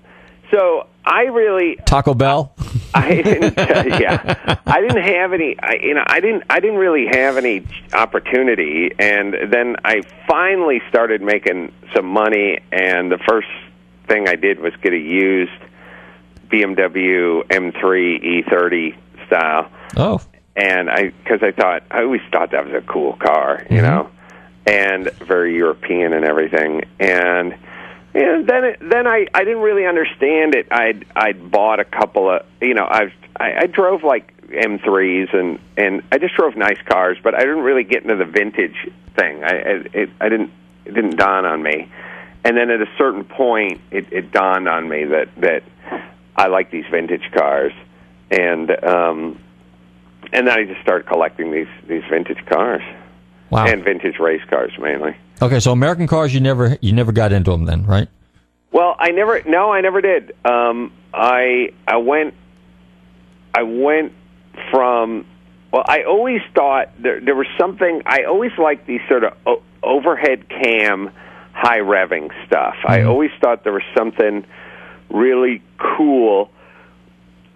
so 0.51 0.89
I 1.05 1.23
really 1.27 1.77
Taco 1.87 2.15
Bell. 2.15 2.53
I 2.95 3.23
didn't. 3.23 3.57
Uh, 3.57 3.99
yeah, 4.01 4.59
I 4.67 4.81
didn't 4.81 5.05
have 5.05 5.33
any. 5.33 5.57
I, 5.61 5.75
you 5.81 5.95
know, 5.95 6.05
I 6.05 6.19
didn't. 6.19 6.43
I 6.51 6.59
didn't 6.59 6.79
really 6.79 7.07
have 7.13 7.37
any 7.37 7.65
opportunity, 7.93 8.91
and 8.99 9.35
then 9.53 9.77
I 9.85 10.03
finally 10.27 10.83
started 10.89 11.23
making 11.23 11.73
some 11.95 12.07
money. 12.07 12.59
And 12.73 13.13
the 13.13 13.19
first 13.19 13.47
thing 14.07 14.29
I 14.29 14.37
did 14.37 14.61
was 14.61 14.73
get 14.83 14.93
a 14.93 14.99
used 14.99 15.53
BMW 16.49 17.45
M3 17.49 18.45
E30 18.45 18.97
style. 19.27 19.71
Oh. 19.97 20.21
And 20.55 20.89
I, 20.89 21.11
because 21.11 21.43
I 21.43 21.53
thought 21.53 21.83
I 21.91 22.03
always 22.03 22.23
thought 22.33 22.53
that 22.53 22.65
was 22.65 22.75
a 22.75 22.87
cool 22.87 23.15
car, 23.15 23.67
you 23.69 23.79
mm-hmm. 23.79 23.87
know, 23.87 24.11
and 24.67 25.11
very 25.19 25.55
European 25.55 26.13
and 26.13 26.25
everything. 26.25 26.83
And 26.99 27.55
And 28.17 28.47
then 28.47 28.65
it, 28.65 28.79
then 28.81 29.07
I 29.07 29.27
I 29.35 29.45
didn't 29.45 29.63
really 29.63 29.85
understand 29.85 30.55
it. 30.55 30.69
I'd 30.71 31.05
I'd 31.15 31.51
bought 31.51 31.81
a 31.81 31.85
couple 31.85 32.31
of 32.31 32.47
you 32.63 32.73
know 32.73 32.87
I've 32.91 33.13
I, 33.39 33.65
I 33.65 33.67
drove 33.67 34.03
like 34.05 34.33
M3s 34.49 35.35
and 35.35 35.59
and 35.77 36.03
I 36.11 36.17
just 36.17 36.35
drove 36.35 36.57
nice 36.57 36.81
cars, 36.87 37.19
but 37.23 37.35
I 37.35 37.41
didn't 37.41 37.65
really 37.65 37.85
get 37.85 38.05
into 38.05 38.17
the 38.17 38.25
vintage 38.25 38.91
thing. 39.19 39.45
I 39.45 39.49
I, 39.49 39.73
it, 39.93 40.11
I 40.19 40.29
didn't 40.31 40.51
it 40.87 40.95
didn't 40.95 41.17
dawn 41.17 41.45
on 41.45 41.63
me. 41.63 41.91
And 42.47 42.57
then 42.57 42.71
at 42.71 42.81
a 42.81 42.87
certain 42.97 43.25
point, 43.25 43.81
it, 43.91 44.07
it 44.13 44.31
dawned 44.31 44.69
on 44.69 44.89
me 44.89 45.03
that 45.07 45.29
that 45.39 45.65
I 46.37 46.47
like 46.47 46.71
these 46.71 46.85
vintage 46.89 47.29
cars, 47.35 47.73
and 48.31 48.71
um, 48.85 49.41
and 50.33 50.47
then 50.47 50.57
I 50.57 50.65
just 50.65 50.81
started 50.81 51.09
collecting 51.09 51.51
these 51.51 51.67
these 51.89 52.05
vintage 52.09 52.47
cars. 52.47 52.83
Wow. 53.51 53.67
And 53.67 53.83
vintage 53.83 54.21
race 54.21 54.43
cars 54.49 54.71
mainly. 54.79 55.17
Okay, 55.43 55.59
so 55.59 55.73
American 55.73 56.07
cars, 56.07 56.33
you 56.33 56.41
never 56.41 56.79
you 56.81 56.93
never 56.93 57.11
got 57.11 57.33
into 57.33 57.51
them 57.51 57.65
then, 57.65 57.85
right? 57.85 58.09
Well, 58.71 58.95
I 58.97 59.11
never. 59.11 59.43
No, 59.43 59.73
I 59.73 59.81
never 59.81 60.01
did. 60.01 60.37
Um, 60.45 60.93
I 61.13 61.73
I 61.89 61.97
went. 61.97 62.35
I 63.55 63.63
went 63.65 64.13
from. 64.71 65.27
Well, 65.73 65.83
I 65.85 66.05
always 66.05 66.43
thought 66.55 66.91
there 67.03 67.21
there 67.21 67.35
was 67.35 67.49
something. 67.59 68.03
I 68.07 68.23
always 68.23 68.53
liked 68.57 68.87
these 68.87 69.01
sort 69.09 69.25
of 69.25 69.33
o- 69.47 69.63
overhead 69.83 70.49
cam, 70.49 71.11
high 71.57 71.79
revving 71.79 72.31
stuff. 72.47 72.75
I 72.85 72.99
mm-hmm. 72.99 73.09
always 73.09 73.31
thought 73.41 73.65
there 73.65 73.73
was 73.73 73.83
something 73.97 74.45
really 75.09 75.63
cool. 75.79 76.51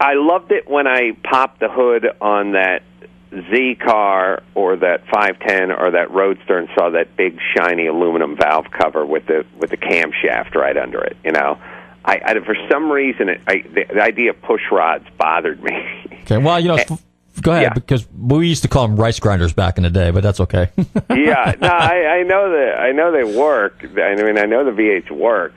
I 0.00 0.14
loved 0.14 0.52
it 0.52 0.68
when 0.68 0.86
I 0.86 1.12
popped 1.22 1.60
the 1.60 1.68
hood 1.68 2.06
on 2.20 2.52
that 2.52 2.82
Z 3.30 3.76
car 3.76 4.42
or 4.54 4.76
that 4.76 5.04
510 5.12 5.70
or 5.70 5.90
that 5.90 6.10
Roadster 6.10 6.58
and 6.58 6.68
saw 6.74 6.90
that 6.90 7.14
big 7.16 7.38
shiny 7.54 7.86
aluminum 7.86 8.36
valve 8.36 8.66
cover 8.70 9.04
with 9.04 9.26
the 9.26 9.44
with 9.58 9.68
the 9.70 9.76
camshaft 9.76 10.54
right 10.54 10.76
under 10.76 11.04
it. 11.04 11.18
You 11.22 11.32
know, 11.32 11.58
I, 12.02 12.20
I 12.24 12.34
for 12.40 12.56
some 12.70 12.90
reason 12.90 13.28
it, 13.28 13.42
I, 13.46 13.62
the, 13.62 13.84
the 13.94 14.02
idea 14.02 14.30
of 14.30 14.40
push 14.40 14.62
rods 14.72 15.04
bothered 15.18 15.62
me. 15.62 15.76
Okay, 16.22 16.38
well, 16.38 16.58
you 16.58 16.68
know, 16.68 16.78
go 17.40 17.52
ahead 17.52 17.74
because 17.74 18.06
we 18.16 18.48
used 18.48 18.62
to 18.62 18.68
call 18.68 18.86
them 18.86 18.96
rice 18.96 19.18
grinders 19.18 19.52
back 19.52 19.76
in 19.76 19.84
the 19.84 19.90
day, 19.90 20.10
but 20.10 20.22
that's 20.22 20.40
okay. 20.40 20.70
yeah, 21.10 21.54
no, 21.60 21.68
I, 21.68 22.18
I 22.18 22.22
know 22.22 22.50
that 22.50 22.78
I 22.78 22.92
know 22.92 23.12
they 23.12 23.24
work. 23.24 23.84
I 23.84 24.14
mean, 24.14 24.38
I 24.38 24.46
know 24.46 24.64
the 24.64 24.70
V8s 24.70 25.10
work. 25.10 25.52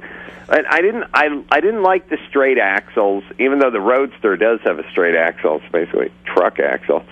And 0.50 0.68
I 0.68 0.82
didn't 0.82 1.06
I 1.14 1.44
I 1.50 1.62
didn't 1.62 1.84
like 1.84 2.10
the 2.10 2.18
straight 2.30 2.58
axles, 2.58 3.24
even 3.40 3.60
though 3.60 3.72
the 3.72 3.80
Roadster 3.80 4.36
does 4.36 4.60
have 4.62 4.78
a 4.78 4.90
straight 4.92 5.16
axle. 5.16 5.62
It's 5.64 5.72
basically 5.72 6.08
a 6.08 6.34
truck 6.34 6.60
axle 6.60 7.06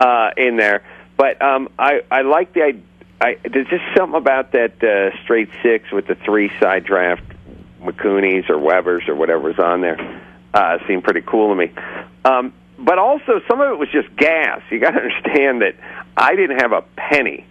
uh, 0.00 0.30
in 0.36 0.56
there. 0.56 0.84
But 1.16 1.42
um, 1.42 1.68
I 1.78 2.02
I 2.10 2.22
like 2.22 2.52
the 2.52 2.62
I, 2.62 2.74
I 3.20 3.36
there's 3.42 3.66
just 3.68 3.84
something 3.96 4.16
about 4.16 4.52
that 4.52 4.82
uh, 4.82 5.20
straight 5.24 5.50
six 5.62 5.90
with 5.90 6.06
the 6.06 6.14
three 6.14 6.50
side 6.60 6.84
draft 6.84 7.24
Mikunis 7.82 8.48
or 8.48 8.58
Webers 8.58 9.08
or 9.08 9.14
whatever's 9.16 9.58
on 9.58 9.80
there. 9.80 10.22
Uh, 10.54 10.78
seemed 10.86 11.04
pretty 11.04 11.22
cool 11.22 11.50
to 11.50 11.54
me. 11.54 11.72
Um, 12.24 12.52
but 12.78 12.98
also 12.98 13.40
some 13.48 13.60
of 13.60 13.70
it 13.70 13.78
was 13.78 13.88
just 13.90 14.14
gas. 14.16 14.62
You 14.70 14.80
got 14.80 14.92
to 14.92 15.00
understand 15.02 15.62
that 15.62 15.74
I 16.16 16.34
didn't 16.36 16.60
have 16.60 16.72
a 16.72 16.82
penny 16.96 17.46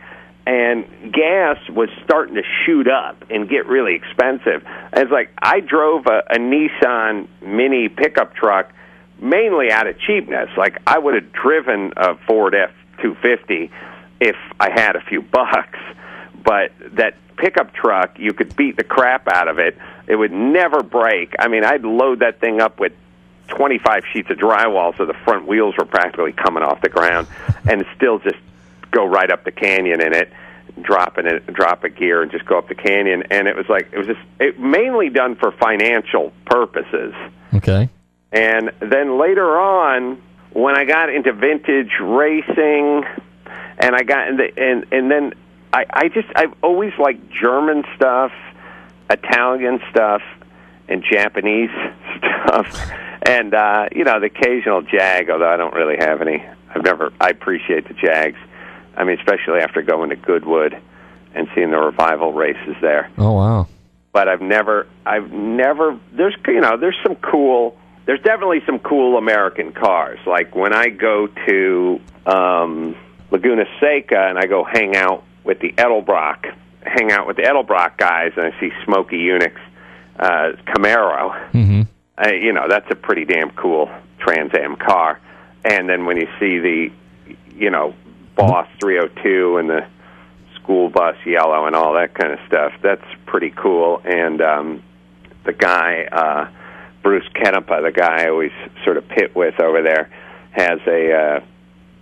and 0.47 1.11
gas 1.11 1.57
was 1.69 1.89
starting 2.05 2.35
to 2.35 2.43
shoot 2.65 2.87
up 2.87 3.25
and 3.29 3.49
get 3.49 3.67
really 3.67 3.95
expensive. 3.95 4.63
And 4.65 5.03
it's 5.03 5.11
like 5.11 5.29
I 5.41 5.59
drove 5.59 6.05
a, 6.07 6.23
a 6.29 6.37
Nissan 6.37 7.27
Mini 7.41 7.89
pickup 7.89 8.33
truck 8.33 8.71
mainly 9.19 9.71
out 9.71 9.87
of 9.87 9.99
cheapness. 9.99 10.49
Like 10.57 10.81
I 10.87 10.97
would 10.97 11.15
have 11.15 11.33
driven 11.33 11.91
a 11.97 12.15
Ford 12.27 12.55
F 12.55 12.71
two 13.01 13.15
fifty 13.21 13.69
if 14.21 14.37
I 14.57 14.69
had 14.69 14.95
a 14.95 15.01
few 15.01 15.21
bucks, 15.33 15.79
but 16.45 16.71
that 16.93 17.15
pickup 17.35 17.73
truck 17.73 18.17
you 18.17 18.31
could 18.31 18.55
beat 18.55 18.77
the 18.77 18.85
crap 18.85 19.27
out 19.27 19.49
of 19.49 19.59
it. 19.59 19.77
It 20.07 20.15
would 20.15 20.31
never 20.31 20.81
break. 20.81 21.35
I 21.37 21.49
mean, 21.49 21.65
I'd 21.65 21.83
load 21.83 22.19
that 22.19 22.39
thing 22.39 22.61
up 22.61 22.79
with 22.79 22.93
25 23.47 24.03
sheets 24.11 24.29
of 24.29 24.37
drywall 24.37 24.95
so 24.97 25.05
the 25.05 25.13
front 25.25 25.47
wheels 25.47 25.75
were 25.77 25.85
practically 25.85 26.33
coming 26.33 26.63
off 26.63 26.81
the 26.81 26.89
ground 26.89 27.27
and 27.69 27.85
still 27.95 28.19
just 28.19 28.37
go 28.91 29.05
right 29.05 29.31
up 29.31 29.43
the 29.43 29.51
canyon 29.51 30.01
in 30.01 30.13
it 30.13 30.31
drop 30.81 31.17
in 31.17 31.27
it 31.27 31.45
drop 31.53 31.83
a 31.83 31.89
gear 31.89 32.21
and 32.21 32.31
just 32.31 32.45
go 32.45 32.57
up 32.57 32.67
the 32.67 32.75
canyon. 32.75 33.23
And 33.31 33.47
it 33.47 33.55
was 33.55 33.67
like 33.69 33.89
it 33.91 33.97
was 33.97 34.07
just 34.07 34.19
it 34.39 34.59
mainly 34.59 35.09
done 35.09 35.35
for 35.35 35.51
financial 35.51 36.31
purposes. 36.45 37.13
Okay. 37.55 37.89
and 38.31 38.71
then 38.79 39.17
later 39.17 39.57
on 39.57 40.21
when 40.51 40.77
I 40.77 40.85
got 40.85 41.09
into 41.09 41.33
vintage 41.33 41.91
racing 42.01 43.05
and 43.79 43.95
I 43.95 44.03
got 44.03 44.27
into 44.27 44.51
and 44.57 44.85
and 44.91 45.09
then 45.09 45.33
I 45.73 45.85
I 45.89 46.09
just 46.09 46.27
I've 46.35 46.53
always 46.61 46.93
liked 46.99 47.29
German 47.31 47.83
stuff, 47.95 48.31
Italian 49.09 49.79
stuff 49.89 50.21
and 50.87 51.03
Japanese 51.03 51.71
stuff 52.17 52.91
and 53.23 53.53
uh 53.53 53.87
you 53.91 54.03
know 54.03 54.19
the 54.19 54.27
occasional 54.27 54.81
Jag 54.81 55.29
although 55.29 55.49
I 55.49 55.57
don't 55.57 55.73
really 55.73 55.97
have 55.99 56.21
any 56.21 56.43
I've 56.73 56.83
never 56.83 57.11
I 57.19 57.29
appreciate 57.29 57.87
the 57.87 57.93
Jags 57.93 58.37
I 58.95 59.03
mean 59.03 59.17
especially 59.19 59.59
after 59.59 59.81
going 59.81 60.09
to 60.09 60.15
Goodwood 60.15 60.77
and 61.35 61.47
seeing 61.55 61.71
the 61.71 61.77
revival 61.77 62.33
races 62.33 62.75
there 62.81 63.09
Oh 63.17 63.33
wow. 63.33 63.67
but 64.11 64.27
I've 64.27 64.41
never 64.41 64.87
I've 65.05 65.31
never 65.31 65.99
there's 66.13 66.35
you 66.47 66.61
know 66.61 66.77
there's 66.77 66.97
some 67.03 67.15
cool 67.15 67.77
there's 68.05 68.21
definitely 68.21 68.61
some 68.65 68.79
cool 68.79 69.17
American 69.17 69.73
cars 69.73 70.19
like 70.25 70.55
when 70.55 70.73
I 70.73 70.89
go 70.89 71.27
to 71.47 71.99
um 72.25 72.95
Laguna 73.31 73.65
Seca 73.79 74.27
and 74.29 74.37
I 74.39 74.45
go 74.45 74.63
hang 74.63 74.95
out 74.95 75.23
with 75.43 75.59
the 75.59 75.73
Edelbrock 75.73 76.53
hang 76.83 77.11
out 77.11 77.27
with 77.27 77.35
the 77.37 77.43
Edelbrock 77.43 77.97
guys 77.97 78.31
and 78.37 78.45
I 78.53 78.59
see 78.59 78.71
Smokey 78.85 79.17
Yunick's 79.17 79.61
uh 80.19 80.53
Camaro 80.67 81.51
Mm-hmm. 81.51 81.81
Uh, 82.17 82.31
you 82.33 82.53
know 82.53 82.67
that's 82.67 82.89
a 82.89 82.95
pretty 82.95 83.25
damn 83.25 83.51
cool 83.51 83.89
Trans 84.19 84.51
Am 84.53 84.75
car 84.75 85.19
and 85.63 85.89
then 85.89 86.05
when 86.05 86.17
you 86.17 86.27
see 86.39 86.59
the 86.59 86.91
you 87.55 87.69
know 87.69 87.93
Boss 88.35 88.67
302 88.79 89.57
and 89.57 89.69
the 89.69 89.87
school 90.55 90.89
bus 90.89 91.15
yellow 91.25 91.65
and 91.65 91.75
all 91.75 91.93
that 91.93 92.13
kind 92.13 92.33
of 92.33 92.39
stuff. 92.45 92.73
That's 92.83 93.05
pretty 93.25 93.49
cool. 93.49 94.01
And 94.05 94.41
um, 94.41 94.83
the 95.45 95.53
guy, 95.53 96.03
uh, 96.11 96.49
Bruce 97.01 97.27
Canepa, 97.33 97.81
the 97.83 97.91
guy 97.91 98.25
I 98.25 98.29
always 98.29 98.51
sort 98.83 98.97
of 98.97 99.07
pit 99.07 99.35
with 99.35 99.59
over 99.59 99.81
there, 99.81 100.09
has 100.51 100.79
a 100.85 101.13
uh, 101.13 101.39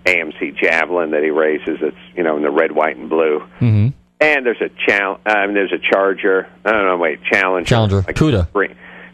AMC 0.06 0.58
Javelin 0.58 1.12
that 1.12 1.24
he 1.24 1.30
races. 1.30 1.78
It's 1.82 1.98
you 2.16 2.24
know 2.24 2.38
in 2.38 2.44
the 2.44 2.52
red, 2.52 2.72
white, 2.72 2.98
and 2.98 3.10
blue. 3.10 3.40
Mm-hmm. 3.60 3.90
And 4.20 4.46
there's 4.46 4.62
a 4.62 4.70
chal- 4.88 5.20
um, 5.26 5.54
there's 5.54 5.74
a 5.74 5.78
Charger. 5.78 6.48
I 6.64 6.72
don't 6.72 6.86
know, 6.86 6.98
wait, 6.98 7.20
Challenger. 7.32 7.70
Challenger. 7.70 8.02
Like 8.02 8.16
CUDA. 8.16 8.48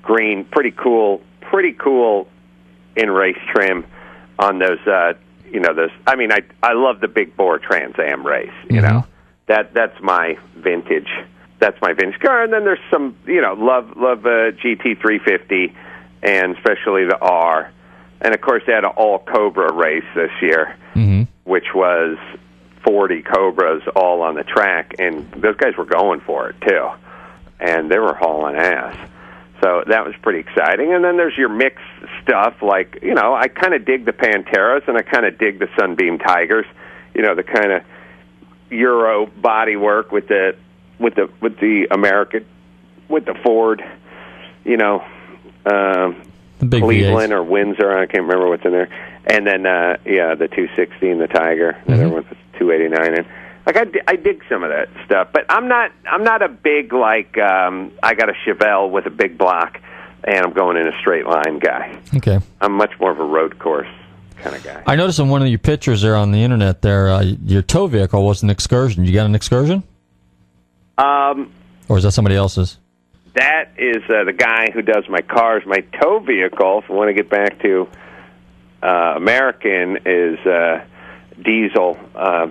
Green, 0.01 0.45
pretty 0.45 0.71
cool, 0.71 1.21
pretty 1.41 1.73
cool 1.73 2.27
in 2.95 3.09
race 3.09 3.37
trim 3.53 3.85
on 4.39 4.59
those. 4.59 4.79
uh 4.87 5.13
You 5.51 5.59
know 5.59 5.73
those. 5.73 5.91
I 6.07 6.15
mean, 6.15 6.31
I 6.31 6.39
I 6.63 6.73
love 6.73 6.99
the 7.01 7.07
big 7.07 7.35
bore 7.35 7.59
Trans 7.59 7.95
Am 7.99 8.25
race. 8.25 8.51
You 8.69 8.81
know 8.81 9.05
that 9.47 9.73
that's 9.73 9.99
my 10.01 10.37
vintage. 10.55 11.09
That's 11.59 11.79
my 11.81 11.93
vintage 11.93 12.19
car. 12.21 12.43
And 12.43 12.51
then 12.53 12.63
there's 12.63 12.79
some, 12.89 13.15
you 13.27 13.41
know, 13.41 13.53
love 13.53 13.95
love 13.97 14.25
uh, 14.25 14.51
GT 14.61 14.99
350 14.99 15.75
and 16.23 16.55
especially 16.57 17.05
the 17.05 17.19
R. 17.19 17.71
And 18.21 18.33
of 18.33 18.41
course, 18.41 18.63
they 18.65 18.73
had 18.73 18.83
an 18.85 18.91
all 18.95 19.19
Cobra 19.19 19.71
race 19.73 20.05
this 20.15 20.31
year, 20.41 20.75
Mm-hmm. 20.95 21.23
which 21.43 21.73
was 21.75 22.17
40 22.85 23.21
Cobras 23.23 23.83
all 23.95 24.21
on 24.21 24.35
the 24.35 24.43
track, 24.43 24.95
and 24.99 25.29
those 25.33 25.55
guys 25.57 25.75
were 25.77 25.85
going 25.85 26.19
for 26.21 26.49
it 26.49 26.55
too, 26.67 26.89
and 27.59 27.89
they 27.91 27.99
were 27.99 28.13
hauling 28.13 28.55
ass. 28.55 28.95
So 29.61 29.83
that 29.87 30.05
was 30.05 30.15
pretty 30.21 30.39
exciting. 30.39 30.93
And 30.93 31.03
then 31.03 31.17
there's 31.17 31.37
your 31.37 31.49
mixed 31.49 31.83
stuff, 32.23 32.61
like 32.61 32.99
you 33.01 33.13
know, 33.13 33.33
I 33.35 33.47
kind 33.47 33.73
of 33.73 33.85
dig 33.85 34.05
the 34.05 34.13
Panteras 34.13 34.87
and 34.87 34.97
I 34.97 35.01
kind 35.03 35.25
of 35.25 35.37
dig 35.37 35.59
the 35.59 35.67
Sunbeam 35.79 36.17
Tigers. 36.17 36.65
You 37.13 37.21
know, 37.21 37.35
the 37.35 37.43
kind 37.43 37.71
of 37.71 37.83
Euro 38.69 39.25
body 39.27 39.75
work 39.75 40.11
with 40.11 40.27
the 40.27 40.55
with 40.99 41.15
the 41.15 41.29
with 41.41 41.59
the 41.59 41.87
American 41.91 42.45
with 43.09 43.25
the 43.25 43.35
Ford. 43.43 43.83
You 44.63 44.77
know, 44.77 45.01
um, 45.65 46.21
The 46.59 46.65
big 46.65 46.83
Cleveland 46.83 47.31
V8s. 47.33 47.35
or 47.35 47.43
Windsor. 47.43 47.91
I 47.97 48.05
can't 48.05 48.23
remember 48.23 48.47
what's 48.49 48.65
in 48.65 48.71
there. 48.71 48.89
And 49.27 49.45
then 49.45 49.65
uh 49.65 49.97
yeah, 50.05 50.33
the 50.35 50.47
260 50.47 51.09
and 51.09 51.21
the 51.21 51.27
Tiger. 51.27 51.69
And 51.71 51.79
Mm-hmm. 51.85 51.93
everyone 51.93 52.23
puts 52.23 52.39
289 52.59 53.19
in. 53.19 53.25
Like 53.65 53.77
I, 53.77 53.85
I 54.07 54.15
dig 54.15 54.43
some 54.49 54.63
of 54.63 54.69
that 54.69 54.89
stuff, 55.05 55.29
but 55.33 55.45
I'm 55.49 55.67
not 55.67 55.91
I'm 56.09 56.23
not 56.23 56.41
a 56.41 56.49
big 56.49 56.93
like 56.93 57.37
um 57.37 57.91
I 58.01 58.15
got 58.15 58.29
a 58.29 58.33
Chevelle 58.45 58.89
with 58.89 59.05
a 59.05 59.09
big 59.11 59.37
block 59.37 59.79
and 60.23 60.45
I'm 60.45 60.53
going 60.53 60.77
in 60.77 60.87
a 60.87 60.97
straight 60.99 61.25
line 61.25 61.59
guy. 61.59 61.99
Okay. 62.15 62.39
I'm 62.59 62.73
much 62.73 62.91
more 62.99 63.11
of 63.11 63.19
a 63.19 63.23
road 63.25 63.59
course 63.59 63.89
kind 64.37 64.55
of 64.55 64.63
guy. 64.63 64.81
I 64.87 64.95
noticed 64.95 65.19
in 65.19 65.29
one 65.29 65.41
of 65.41 65.47
your 65.47 65.59
pictures 65.59 66.01
there 66.01 66.15
on 66.15 66.31
the 66.31 66.43
internet 66.43 66.81
there, 66.81 67.09
uh, 67.09 67.21
your 67.21 67.61
tow 67.61 67.87
vehicle 67.87 68.25
was 68.25 68.41
an 68.41 68.49
excursion. 68.49 69.05
You 69.05 69.13
got 69.13 69.25
an 69.25 69.35
excursion, 69.35 69.83
Um 70.97 71.51
or 71.87 71.97
is 71.97 72.03
that 72.03 72.11
somebody 72.11 72.35
else's? 72.35 72.77
that 73.33 73.69
is 73.77 74.03
uh, 74.09 74.25
the 74.25 74.33
guy 74.33 74.71
who 74.71 74.81
does 74.81 75.07
my 75.09 75.21
cars. 75.21 75.63
My 75.65 75.81
tow 76.01 76.19
vehicle, 76.19 76.79
if 76.83 76.89
I 76.89 76.93
want 76.93 77.09
to 77.09 77.13
get 77.13 77.29
back 77.29 77.61
to 77.61 77.87
uh, 78.83 79.13
American, 79.15 79.99
is 80.05 80.39
uh, 80.39 80.83
diesel 81.41 81.97
uh, 82.15 82.47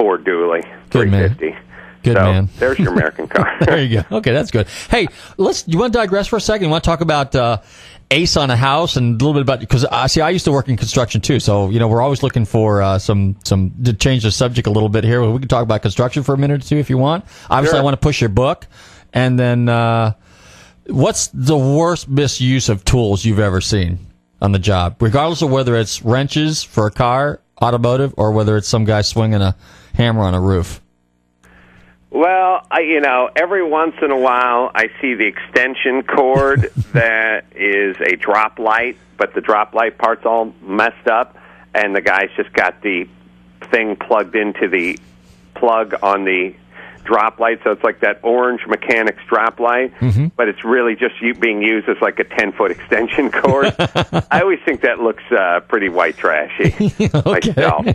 Ford 0.00 0.24
Dually 0.24 0.62
Good 0.88 1.10
man. 1.10 1.34
350. 1.34 1.66
Good 2.02 2.16
so 2.16 2.22
man. 2.22 2.48
There's 2.56 2.78
your 2.78 2.92
American 2.94 3.28
car. 3.34 3.54
there 3.60 3.82
you 3.82 4.00
go. 4.00 4.16
Okay, 4.16 4.32
that's 4.32 4.50
good. 4.50 4.66
Hey, 4.88 5.06
let's. 5.36 5.68
You 5.68 5.78
want 5.78 5.92
to 5.92 5.98
digress 5.98 6.26
for 6.26 6.36
a 6.36 6.40
second? 6.40 6.64
You 6.64 6.70
want 6.70 6.82
to 6.82 6.88
talk 6.88 7.02
about 7.02 7.34
uh, 7.34 7.58
Ace 8.10 8.38
on 8.38 8.50
a 8.50 8.56
house 8.56 8.96
and 8.96 9.20
a 9.20 9.24
little 9.24 9.34
bit 9.34 9.42
about 9.42 9.60
because 9.60 9.84
I 9.84 10.06
see 10.06 10.22
I 10.22 10.30
used 10.30 10.46
to 10.46 10.52
work 10.52 10.70
in 10.70 10.78
construction 10.78 11.20
too. 11.20 11.38
So 11.38 11.68
you 11.68 11.78
know 11.78 11.88
we're 11.88 12.00
always 12.00 12.22
looking 12.22 12.46
for 12.46 12.80
uh, 12.80 12.98
some 12.98 13.36
some 13.44 13.74
to 13.84 13.92
change 13.92 14.22
the 14.22 14.30
subject 14.30 14.66
a 14.66 14.70
little 14.70 14.88
bit 14.88 15.04
here. 15.04 15.22
We 15.30 15.38
can 15.40 15.48
talk 15.48 15.62
about 15.62 15.82
construction 15.82 16.22
for 16.22 16.34
a 16.34 16.38
minute 16.38 16.64
or 16.64 16.66
two 16.66 16.76
if 16.78 16.88
you 16.88 16.96
want. 16.96 17.26
Obviously, 17.50 17.74
Sure. 17.76 17.80
I 17.82 17.84
want 17.84 17.92
to 18.00 18.02
push 18.02 18.22
your 18.22 18.30
book, 18.30 18.66
and 19.12 19.38
then 19.38 19.68
uh, 19.68 20.14
what's 20.86 21.28
the 21.34 21.58
worst 21.58 22.08
misuse 22.08 22.70
of 22.70 22.82
tools 22.86 23.26
you've 23.26 23.38
ever 23.38 23.60
seen 23.60 23.98
on 24.40 24.52
the 24.52 24.58
job, 24.58 24.96
regardless 25.02 25.42
of 25.42 25.50
whether 25.50 25.76
it's 25.76 26.00
wrenches 26.02 26.62
for 26.62 26.86
a 26.86 26.90
car, 26.90 27.42
automotive, 27.60 28.14
or 28.16 28.32
whether 28.32 28.56
it's 28.56 28.68
some 28.68 28.86
guy 28.86 29.02
swinging 29.02 29.42
a 29.42 29.54
hammer 29.94 30.22
on 30.22 30.34
a 30.34 30.40
roof. 30.40 30.80
Well, 32.10 32.66
I, 32.70 32.80
you 32.80 33.00
know, 33.00 33.30
every 33.36 33.64
once 33.64 33.94
in 34.02 34.10
a 34.10 34.18
while 34.18 34.70
I 34.74 34.88
see 35.00 35.14
the 35.14 35.26
extension 35.26 36.02
cord 36.02 36.72
that 36.92 37.44
is 37.54 37.96
a 38.00 38.16
drop 38.16 38.58
light, 38.58 38.98
but 39.16 39.34
the 39.34 39.40
drop 39.40 39.74
light 39.74 39.96
part's 39.96 40.26
all 40.26 40.52
messed 40.60 41.06
up, 41.06 41.36
and 41.74 41.94
the 41.94 42.00
guy's 42.00 42.30
just 42.36 42.52
got 42.52 42.82
the 42.82 43.08
thing 43.70 43.94
plugged 43.94 44.34
into 44.34 44.68
the 44.68 44.98
plug 45.54 45.94
on 46.02 46.24
the 46.24 46.54
drop 47.04 47.38
light, 47.38 47.60
so 47.64 47.70
it's 47.70 47.82
like 47.82 48.00
that 48.00 48.20
orange 48.22 48.60
mechanics 48.66 49.22
drop 49.28 49.58
light, 49.60 49.92
but 50.36 50.48
it's 50.48 50.64
really 50.64 50.94
just 50.96 51.14
being 51.40 51.62
used 51.62 51.88
as 51.88 51.96
like 52.00 52.18
a 52.18 52.24
10 52.24 52.52
foot 52.52 52.70
extension 52.70 53.30
cord. 53.30 53.74
I 54.30 54.40
always 54.42 54.58
think 54.64 54.80
that 54.82 54.98
looks 55.00 55.22
uh, 55.30 55.60
pretty 55.68 55.88
white 55.88 56.16
trashy 56.16 56.92
myself. 57.24 57.86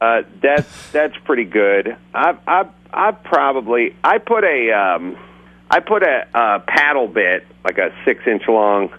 Uh, 0.00 0.22
that's 0.40 0.90
that's 0.92 1.16
pretty 1.24 1.44
good. 1.44 1.96
I 2.14 2.36
I 2.46 2.66
I 2.92 3.10
probably 3.12 3.96
I 4.04 4.18
put 4.18 4.44
a 4.44 4.70
um, 4.72 5.16
I 5.70 5.80
put 5.80 6.02
a, 6.02 6.26
a 6.34 6.60
paddle 6.60 7.08
bit 7.08 7.46
like 7.64 7.78
a 7.78 7.92
six 8.04 8.26
inch 8.26 8.46
long, 8.48 8.90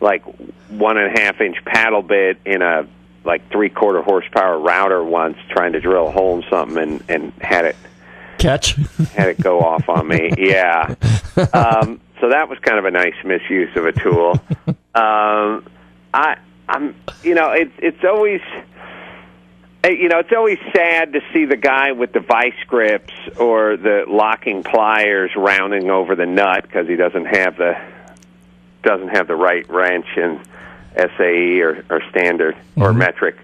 like 0.00 0.22
one 0.68 0.96
and 0.96 1.16
a 1.16 1.20
half 1.20 1.40
inch 1.40 1.56
paddle 1.64 2.02
bit 2.02 2.38
in 2.44 2.62
a 2.62 2.86
like 3.24 3.50
three 3.50 3.68
quarter 3.68 4.02
horsepower 4.02 4.58
router 4.58 5.02
once, 5.04 5.36
trying 5.50 5.72
to 5.72 5.80
drill 5.80 6.08
a 6.08 6.10
hole 6.10 6.36
in 6.36 6.44
something 6.48 6.78
and 6.78 7.04
and 7.08 7.32
had 7.40 7.64
it 7.66 7.76
Catch. 8.38 8.76
had 9.14 9.28
it 9.28 9.40
go 9.40 9.60
off 9.60 9.88
on 9.88 10.08
me. 10.08 10.30
Yeah. 10.38 10.94
Um, 11.52 12.00
so 12.20 12.30
that 12.30 12.48
was 12.48 12.58
kind 12.60 12.78
of 12.78 12.86
a 12.86 12.90
nice 12.90 13.14
misuse 13.24 13.74
of 13.76 13.84
a 13.84 13.92
tool. 13.92 14.40
Um, 14.94 15.66
I, 16.14 16.38
I'm, 16.68 16.94
you 17.22 17.34
know, 17.34 17.50
it's 17.52 17.72
it's 17.78 18.02
always, 18.04 18.40
you 19.88 20.08
know, 20.08 20.18
it's 20.20 20.32
always 20.34 20.58
sad 20.74 21.12
to 21.12 21.20
see 21.32 21.44
the 21.44 21.56
guy 21.56 21.92
with 21.92 22.12
the 22.12 22.20
vice 22.20 22.54
grips 22.66 23.12
or 23.38 23.76
the 23.76 24.04
locking 24.08 24.62
pliers 24.62 25.30
rounding 25.36 25.90
over 25.90 26.14
the 26.14 26.26
nut 26.26 26.62
because 26.62 26.88
he 26.88 26.96
doesn't 26.96 27.26
have 27.26 27.56
the 27.56 27.76
doesn't 28.82 29.08
have 29.08 29.26
the 29.26 29.34
right 29.34 29.68
wrench 29.68 30.06
and 30.16 30.40
SAE 30.96 31.60
or, 31.60 31.84
or 31.90 32.00
standard 32.10 32.56
or 32.76 32.92
metric, 32.92 33.36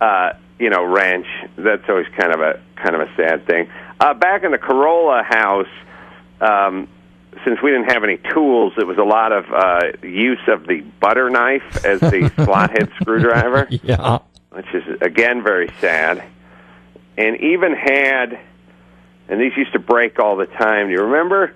uh, 0.00 0.32
you 0.58 0.70
know, 0.70 0.84
wrench. 0.84 1.26
That's 1.56 1.88
always 1.88 2.06
kind 2.16 2.32
of 2.32 2.40
a 2.40 2.60
kind 2.76 2.94
of 2.94 3.02
a 3.02 3.14
sad 3.16 3.46
thing. 3.46 3.68
Uh, 4.00 4.14
back 4.14 4.44
in 4.44 4.52
the 4.52 4.58
Carolla 4.58 5.24
house, 5.24 5.68
um, 6.40 6.88
since 7.44 7.60
we 7.62 7.70
didn't 7.70 7.90
have 7.92 8.04
any 8.04 8.18
tools, 8.32 8.74
it 8.78 8.86
was 8.86 8.98
a 8.98 9.04
lot 9.04 9.32
of 9.32 9.44
uh, 9.52 10.06
use 10.06 10.40
of 10.48 10.66
the 10.66 10.80
butter 11.00 11.28
knife 11.30 11.84
as 11.84 12.00
the 12.00 12.32
slot 12.44 12.70
head 12.70 12.90
screwdriver, 13.00 13.68
Yeah. 13.82 14.18
Which 14.56 14.66
is 14.74 15.00
again 15.00 15.42
very 15.42 15.70
sad. 15.80 16.24
And 17.18 17.40
even 17.40 17.72
had, 17.72 18.38
and 19.28 19.40
these 19.40 19.52
used 19.56 19.72
to 19.72 19.78
break 19.78 20.18
all 20.18 20.36
the 20.36 20.46
time. 20.46 20.88
Do 20.88 20.92
you 20.92 21.02
remember? 21.02 21.54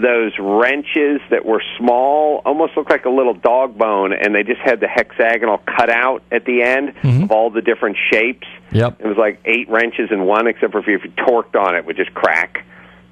those 0.00 0.32
wrenches 0.38 1.20
that 1.30 1.44
were 1.44 1.62
small, 1.78 2.42
almost 2.44 2.76
looked 2.76 2.90
like 2.90 3.04
a 3.04 3.10
little 3.10 3.34
dog 3.34 3.76
bone, 3.76 4.12
and 4.12 4.34
they 4.34 4.42
just 4.42 4.60
had 4.60 4.80
the 4.80 4.88
hexagonal 4.88 5.58
cutout 5.58 6.22
at 6.30 6.44
the 6.44 6.62
end 6.62 6.94
mm-hmm. 6.94 7.24
of 7.24 7.30
all 7.30 7.50
the 7.50 7.62
different 7.62 7.96
shapes. 8.10 8.46
Yep. 8.72 9.00
It 9.00 9.06
was 9.06 9.16
like 9.16 9.40
eight 9.44 9.68
wrenches 9.68 10.10
in 10.10 10.24
one, 10.24 10.46
except 10.46 10.72
for 10.72 10.78
if 10.78 10.86
you, 10.86 10.96
if 10.96 11.04
you 11.04 11.10
torqued 11.10 11.56
on 11.56 11.74
it, 11.74 11.78
it 11.78 11.86
would 11.86 11.96
just 11.96 12.14
crack. 12.14 12.64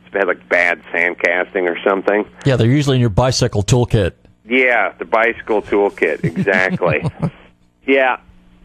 It 0.06 0.16
had 0.16 0.26
like 0.26 0.48
bad 0.48 0.82
sand 0.92 1.18
casting 1.18 1.68
or 1.68 1.76
something. 1.86 2.24
Yeah, 2.46 2.56
they're 2.56 2.66
usually 2.66 2.96
in 2.96 3.00
your 3.00 3.10
bicycle 3.10 3.62
toolkit. 3.62 4.12
Yeah, 4.46 4.94
the 4.98 5.04
bicycle 5.04 5.60
toolkit, 5.60 6.24
exactly. 6.24 7.04
yeah, 7.86 8.20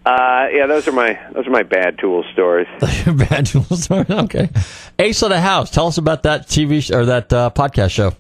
uh, 0.05 0.47
yeah. 0.51 0.67
Those 0.67 0.87
are 0.87 0.91
my 0.91 1.19
those 1.33 1.47
are 1.47 1.51
my 1.51 1.63
bad 1.63 1.97
tool 1.99 2.23
stories. 2.33 2.67
Bad 3.05 3.45
tools. 3.45 3.89
okay. 3.91 4.49
Ace 4.99 5.21
of 5.21 5.29
the 5.29 5.39
House. 5.39 5.71
Tell 5.71 5.87
us 5.87 5.97
about 5.97 6.23
that 6.23 6.47
TV 6.47 6.81
sh- 6.81 6.91
or 6.91 7.05
that 7.05 7.31
uh, 7.31 7.49
podcast 7.55 7.91
show. 7.91 8.13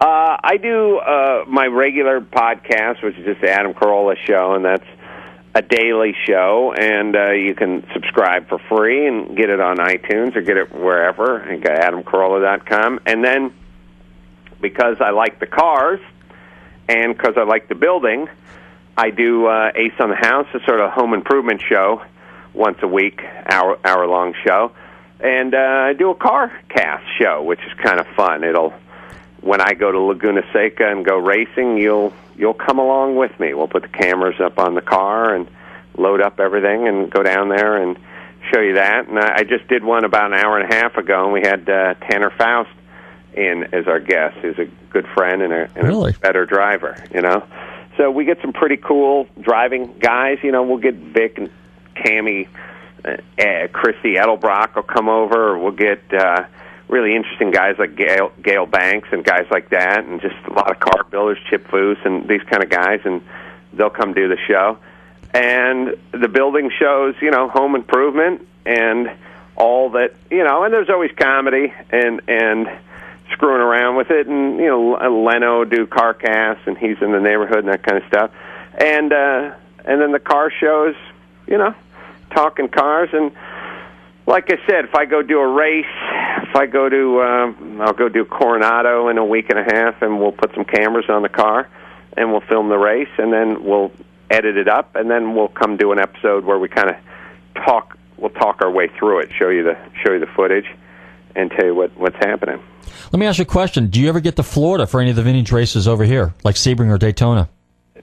Uh, 0.00 0.36
I 0.42 0.56
do 0.56 0.98
uh, 0.98 1.44
my 1.46 1.66
regular 1.66 2.20
podcast, 2.20 3.04
which 3.04 3.16
is 3.16 3.24
just 3.24 3.40
the 3.40 3.50
Adam 3.50 3.72
Carolla 3.72 4.16
show, 4.16 4.54
and 4.54 4.64
that's 4.64 4.86
a 5.54 5.62
daily 5.62 6.14
show, 6.26 6.72
and 6.76 7.14
uh, 7.14 7.30
you 7.30 7.54
can 7.54 7.86
subscribe 7.92 8.48
for 8.48 8.58
free 8.68 9.06
and 9.06 9.36
get 9.36 9.50
it 9.50 9.60
on 9.60 9.76
iTunes 9.76 10.34
or 10.34 10.40
get 10.40 10.56
it 10.56 10.72
wherever. 10.74 11.46
You 11.48 11.58
got 11.60 11.78
AdamCarolla.com, 11.78 13.00
and 13.06 13.22
then 13.22 13.52
because 14.60 14.96
I 15.00 15.10
like 15.10 15.40
the 15.40 15.46
cars 15.46 16.00
and 16.88 17.16
because 17.16 17.34
I 17.36 17.42
like 17.42 17.68
the 17.68 17.74
building, 17.74 18.28
I 18.96 19.10
do 19.10 19.46
uh, 19.46 19.70
Ace 19.74 19.92
on 20.00 20.10
the 20.10 20.16
House, 20.16 20.46
a 20.54 20.60
sort 20.66 20.80
of 20.80 20.90
home 20.90 21.14
improvement 21.14 21.62
show, 21.68 22.02
once 22.54 22.78
a 22.82 22.88
week, 22.88 23.20
hour 23.50 23.78
hour 23.84 24.06
long 24.06 24.34
show, 24.46 24.72
and 25.20 25.54
uh, 25.54 25.58
I 25.58 25.92
do 25.94 26.10
a 26.10 26.14
car 26.14 26.52
cast 26.68 27.04
show, 27.18 27.42
which 27.42 27.60
is 27.60 27.72
kind 27.82 27.98
of 28.00 28.06
fun. 28.16 28.44
It'll 28.44 28.74
when 29.40 29.60
I 29.60 29.72
go 29.74 29.90
to 29.90 29.98
Laguna 29.98 30.42
Seca 30.52 30.86
and 30.90 31.04
go 31.04 31.16
racing, 31.16 31.78
you'll 31.78 32.12
you'll 32.36 32.54
come 32.54 32.78
along 32.78 33.16
with 33.16 33.38
me. 33.40 33.54
We'll 33.54 33.68
put 33.68 33.82
the 33.82 33.88
cameras 33.88 34.40
up 34.40 34.58
on 34.58 34.74
the 34.74 34.82
car 34.82 35.34
and 35.34 35.48
load 35.96 36.20
up 36.20 36.38
everything 36.40 36.86
and 36.88 37.10
go 37.10 37.22
down 37.22 37.48
there 37.48 37.76
and 37.76 37.96
show 38.52 38.60
you 38.60 38.74
that. 38.74 39.08
And 39.08 39.18
I 39.18 39.36
I 39.38 39.42
just 39.44 39.66
did 39.68 39.82
one 39.82 40.04
about 40.04 40.26
an 40.32 40.34
hour 40.38 40.58
and 40.58 40.70
a 40.70 40.76
half 40.76 40.96
ago, 40.96 41.24
and 41.24 41.32
we 41.32 41.40
had 41.40 41.68
uh, 41.68 41.94
Tanner 42.10 42.30
Faust 42.36 42.70
in 43.34 43.64
as 43.72 43.86
our 43.86 44.00
guest, 44.00 44.36
who's 44.42 44.58
a 44.58 44.66
good 44.90 45.06
friend 45.14 45.40
and 45.40 45.52
a, 45.54 45.70
and 45.74 45.88
Really? 45.88 46.10
a 46.14 46.18
better 46.18 46.44
driver. 46.44 47.02
You 47.14 47.22
know, 47.22 47.42
so 47.96 48.10
we 48.10 48.24
get 48.24 48.40
some 48.40 48.52
pretty 48.52 48.76
cool 48.76 49.26
driving 49.40 49.98
guys. 49.98 50.38
You 50.42 50.52
know, 50.52 50.62
we'll 50.62 50.78
get 50.78 50.94
Vic 50.94 51.38
and 51.38 51.50
Camee, 51.94 52.48
uh, 53.04 53.16
uh, 53.38 53.68
Christy 53.68 54.14
Edelbrock 54.14 54.74
will 54.74 54.82
come 54.82 55.08
over, 55.08 55.50
or 55.50 55.58
we'll 55.58 55.72
get. 55.72 56.02
Uh, 56.12 56.46
really 56.92 57.16
interesting 57.16 57.50
guys 57.50 57.76
like 57.78 57.96
Gale, 57.96 58.30
Gale 58.42 58.66
Banks 58.66 59.08
and 59.12 59.24
guys 59.24 59.46
like 59.50 59.70
that, 59.70 60.04
and 60.04 60.20
just 60.20 60.36
a 60.46 60.52
lot 60.52 60.70
of 60.70 60.78
car 60.78 61.04
builders, 61.04 61.38
Chip 61.48 61.66
Foose, 61.68 62.04
and 62.04 62.28
these 62.28 62.42
kind 62.42 62.62
of 62.62 62.68
guys, 62.68 63.00
and 63.04 63.22
they'll 63.72 63.90
come 63.90 64.12
do 64.12 64.28
the 64.28 64.36
show. 64.46 64.78
And 65.32 65.96
the 66.12 66.28
building 66.28 66.70
shows, 66.78 67.14
you 67.22 67.30
know, 67.30 67.48
home 67.48 67.74
improvement 67.74 68.46
and 68.66 69.10
all 69.56 69.90
that, 69.90 70.14
you 70.30 70.44
know, 70.44 70.64
and 70.64 70.72
there's 70.72 70.90
always 70.90 71.10
comedy 71.12 71.72
and 71.90 72.20
and 72.28 72.68
screwing 73.32 73.60
around 73.60 73.96
with 73.96 74.10
it, 74.10 74.26
and 74.26 74.58
you 74.58 74.66
know, 74.66 74.92
Leno 75.24 75.64
do 75.64 75.86
car 75.86 76.14
casts, 76.14 76.62
and 76.66 76.76
he's 76.76 76.96
in 77.00 77.12
the 77.12 77.20
neighborhood 77.20 77.58
and 77.58 77.68
that 77.68 77.82
kind 77.82 78.02
of 78.02 78.08
stuff, 78.08 78.30
and 78.78 79.12
uh, 79.12 79.54
and 79.84 80.00
then 80.00 80.12
the 80.12 80.20
car 80.20 80.50
shows, 80.50 80.94
you 81.46 81.58
know, 81.58 81.74
talking 82.34 82.68
cars 82.68 83.10
and 83.12 83.32
like 84.26 84.50
I 84.50 84.56
said, 84.66 84.84
if 84.84 84.94
I 84.94 85.04
go 85.04 85.22
do 85.22 85.40
a 85.40 85.52
race, 85.52 85.84
if 86.42 86.54
I 86.54 86.66
go 86.66 86.88
to, 86.88 87.22
um, 87.22 87.80
I'll 87.80 87.92
go 87.92 88.08
do 88.08 88.24
Coronado 88.24 89.08
in 89.08 89.18
a 89.18 89.24
week 89.24 89.50
and 89.50 89.58
a 89.58 89.64
half, 89.64 90.00
and 90.02 90.20
we'll 90.20 90.32
put 90.32 90.54
some 90.54 90.64
cameras 90.64 91.06
on 91.08 91.22
the 91.22 91.28
car, 91.28 91.68
and 92.16 92.30
we'll 92.30 92.42
film 92.42 92.68
the 92.68 92.78
race, 92.78 93.08
and 93.18 93.32
then 93.32 93.64
we'll 93.64 93.90
edit 94.30 94.56
it 94.56 94.68
up, 94.68 94.94
and 94.94 95.10
then 95.10 95.34
we'll 95.34 95.48
come 95.48 95.76
do 95.76 95.92
an 95.92 95.98
episode 95.98 96.44
where 96.44 96.58
we 96.58 96.68
kind 96.68 96.90
of 96.90 96.96
talk. 97.64 97.98
We'll 98.16 98.30
talk 98.30 98.62
our 98.62 98.70
way 98.70 98.88
through 98.88 99.20
it, 99.20 99.30
show 99.36 99.48
you 99.48 99.64
the 99.64 99.76
show 100.04 100.12
you 100.12 100.20
the 100.20 100.26
footage, 100.26 100.66
and 101.34 101.50
tell 101.50 101.66
you 101.66 101.74
what 101.74 101.96
what's 101.96 102.16
happening. 102.16 102.62
Let 103.12 103.18
me 103.20 103.26
ask 103.26 103.38
you 103.38 103.42
a 103.42 103.46
question. 103.46 103.88
Do 103.88 104.00
you 104.00 104.08
ever 104.08 104.20
get 104.20 104.36
to 104.36 104.42
Florida 104.42 104.86
for 104.86 105.00
any 105.00 105.10
of 105.10 105.16
the 105.16 105.22
vintage 105.22 105.52
races 105.52 105.86
over 105.88 106.04
here, 106.04 106.34
like 106.44 106.56
Sebring 106.56 106.90
or 106.90 106.98
Daytona? 106.98 107.48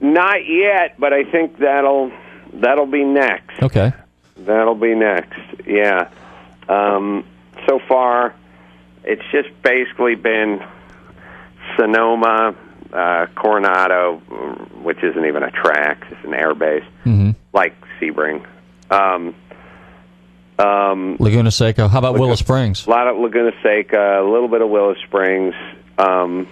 Not 0.00 0.46
yet, 0.46 0.98
but 0.98 1.12
I 1.12 1.24
think 1.24 1.58
that'll 1.58 2.10
that'll 2.54 2.86
be 2.86 3.04
next. 3.04 3.62
Okay. 3.62 3.92
That'll 4.38 4.74
be 4.74 4.94
next. 4.94 5.38
Yeah. 5.66 6.08
Um, 6.68 7.26
so 7.68 7.78
far, 7.88 8.34
it's 9.04 9.22
just 9.32 9.48
basically 9.62 10.14
been 10.14 10.64
Sonoma, 11.76 12.54
uh, 12.92 13.26
Coronado, 13.34 14.16
which 14.82 15.02
isn't 15.02 15.24
even 15.24 15.42
a 15.42 15.50
track; 15.50 16.06
it's 16.10 16.24
an 16.24 16.34
air 16.34 16.54
base, 16.54 16.84
Mm-hmm. 17.04 17.30
like 17.52 17.74
Sebring. 18.00 18.44
Um, 18.90 19.34
um, 20.60 21.16
Laguna 21.18 21.50
Seca. 21.50 21.88
How 21.88 21.98
about 21.98 22.18
Willow 22.18 22.34
Springs? 22.34 22.86
a 22.86 22.90
lot 22.90 23.08
of 23.08 23.16
Laguna 23.18 23.52
Seca, 23.62 24.20
a 24.22 24.28
little 24.30 24.48
bit 24.48 24.60
of 24.62 24.68
Willow 24.70 24.94
Springs. 25.06 25.54
Um, 25.98 26.46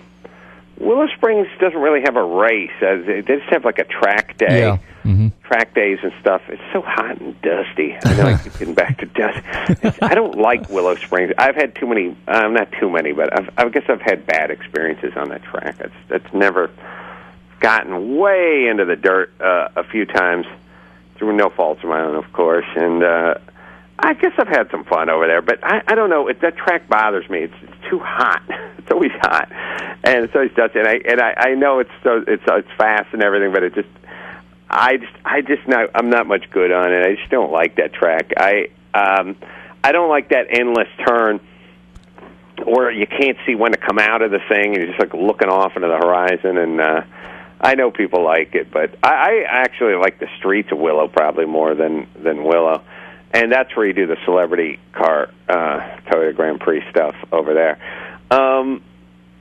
Willow 0.79 1.09
Springs 1.17 1.49
doesn't 1.61 1.81
really 1.81 2.03
have 2.03 2.17
a 2.17 2.23
race. 2.23 2.71
Uh, 2.81 2.99
They 3.05 3.23
just 3.23 3.45
have 3.51 3.65
like 3.65 3.79
a 3.79 3.85
track 3.85 4.37
day. 4.39 4.61
Yeah. 4.61 4.79
hmm 5.03 5.29
track 5.45 5.75
days 5.75 5.99
and 6.03 6.13
stuff. 6.21 6.43
It's 6.49 6.61
so 6.75 6.83
hot 6.83 7.19
and 7.23 7.41
dusty. 7.41 7.97
I 8.05 8.15
know 8.17 8.25
I 8.25 8.37
keep 8.37 8.53
getting 8.59 8.75
back 8.75 8.99
to 8.99 9.07
dust. 9.07 9.39
It's, 9.83 9.99
I 10.03 10.15
don't 10.15 10.37
like 10.37 10.69
Willow 10.69 10.95
Springs. 10.97 11.33
I've 11.39 11.55
had 11.57 11.75
too 11.75 11.87
many. 11.87 12.15
Um, 12.29 12.53
not 12.53 12.71
too 12.79 12.91
many, 12.91 13.13
but 13.13 13.33
I've, 13.37 13.49
I 13.57 13.67
guess 13.71 13.85
I've 13.89 14.03
had 14.03 14.27
bad 14.27 14.51
experiences 14.51 15.15
on 15.17 15.31
that 15.31 15.43
track. 15.43 15.77
It's 15.81 15.95
it's 16.11 16.35
never 16.35 16.71
gotten 17.61 18.17
way 18.19 18.69
into 18.71 18.85
the 18.85 18.95
dirt 18.97 19.33
uh, 19.41 19.69
a 19.75 19.85
few 19.85 20.05
times 20.05 20.45
through 21.17 21.33
no 21.35 21.49
faults 21.51 21.83
of 21.83 21.89
my 21.89 22.01
own, 22.03 22.15
of 22.15 22.31
course. 22.35 22.67
And 22.77 23.03
uh, 23.03 23.35
I 24.01 24.15
guess 24.15 24.33
I've 24.39 24.49
had 24.49 24.71
some 24.71 24.85
fun 24.85 25.11
over 25.11 25.27
there, 25.27 25.43
but 25.43 25.59
I, 25.65 25.83
I 25.89 25.95
don't 25.95 26.09
know. 26.09 26.29
It, 26.29 26.41
that 26.43 26.57
track 26.57 26.89
bothers 26.89 27.29
me. 27.29 27.41
It's, 27.41 27.55
it's 27.63 27.91
too 27.91 27.99
hot. 27.99 28.43
It's 28.79 28.95
always 28.95 29.13
hot, 29.21 29.53
and 30.03 30.25
it's 30.25 30.35
always 30.35 30.51
dusty. 30.57 30.79
And 30.79 30.89
I 30.89 30.95
and 30.95 31.21
I, 31.21 31.35
I 31.51 31.55
know 31.57 31.81
it's 31.81 31.91
so 32.03 32.25
it's 32.27 32.43
it's 32.47 32.69
fast 32.79 33.13
and 33.13 33.23
everything, 33.23 33.53
but 33.53 33.63
it 33.63 33.75
just 33.75 33.89
I 34.71 34.97
just 34.97 35.13
I 35.27 35.43
just 35.43 35.69
not 35.69 35.91
I'm 35.95 36.09
not 36.09 36.27
much 36.27 36.49
good 36.51 36.73
on 36.73 36.91
it. 36.93 37.07
I 37.07 37.17
just 37.17 37.31
don't 37.31 37.53
like 37.53 37.77
that 37.77 37.93
track. 37.93 38.33
I 38.35 38.69
um 38.95 39.37
I 39.85 39.93
don't 39.93 40.09
like 40.09 40.31
that 40.31 40.47
endless 40.59 40.89
turn 41.07 41.41
where 42.65 42.91
you 42.91 43.07
can't 43.07 43.37
see 43.47 43.55
when 43.55 43.73
to 43.73 43.79
come 43.79 43.99
out 43.99 44.23
of 44.23 44.31
the 44.31 44.41
thing 44.49 44.75
and 44.75 44.77
you're 44.77 44.87
just 44.87 45.01
like 45.01 45.13
looking 45.13 45.51
off 45.51 45.77
into 45.77 45.89
the 45.89 45.99
horizon 45.99 46.57
and 46.57 46.81
uh 46.81 47.03
I 47.61 47.75
know 47.75 47.91
people 47.91 48.25
like 48.25 48.55
it, 48.55 48.71
but 48.71 48.95
I, 49.03 49.43
I 49.43 49.45
actually 49.49 49.97
like 49.97 50.21
the 50.21 50.29
streets 50.39 50.71
of 50.71 50.79
Willow 50.79 51.09
probably 51.09 51.45
more 51.45 51.75
than 51.75 52.07
than 52.23 52.45
Willow. 52.45 52.83
And 53.33 53.53
that's 53.53 53.75
where 53.77 53.87
you 53.87 53.93
do 53.93 54.07
the 54.07 54.17
celebrity 54.25 54.79
car 54.93 55.31
uh 55.49 55.81
Toyota 56.07 56.35
Grand 56.35 56.61
Prix 56.61 56.83
stuff 56.91 57.15
over 57.33 57.55
there. 57.55 57.79
Um 58.31 58.83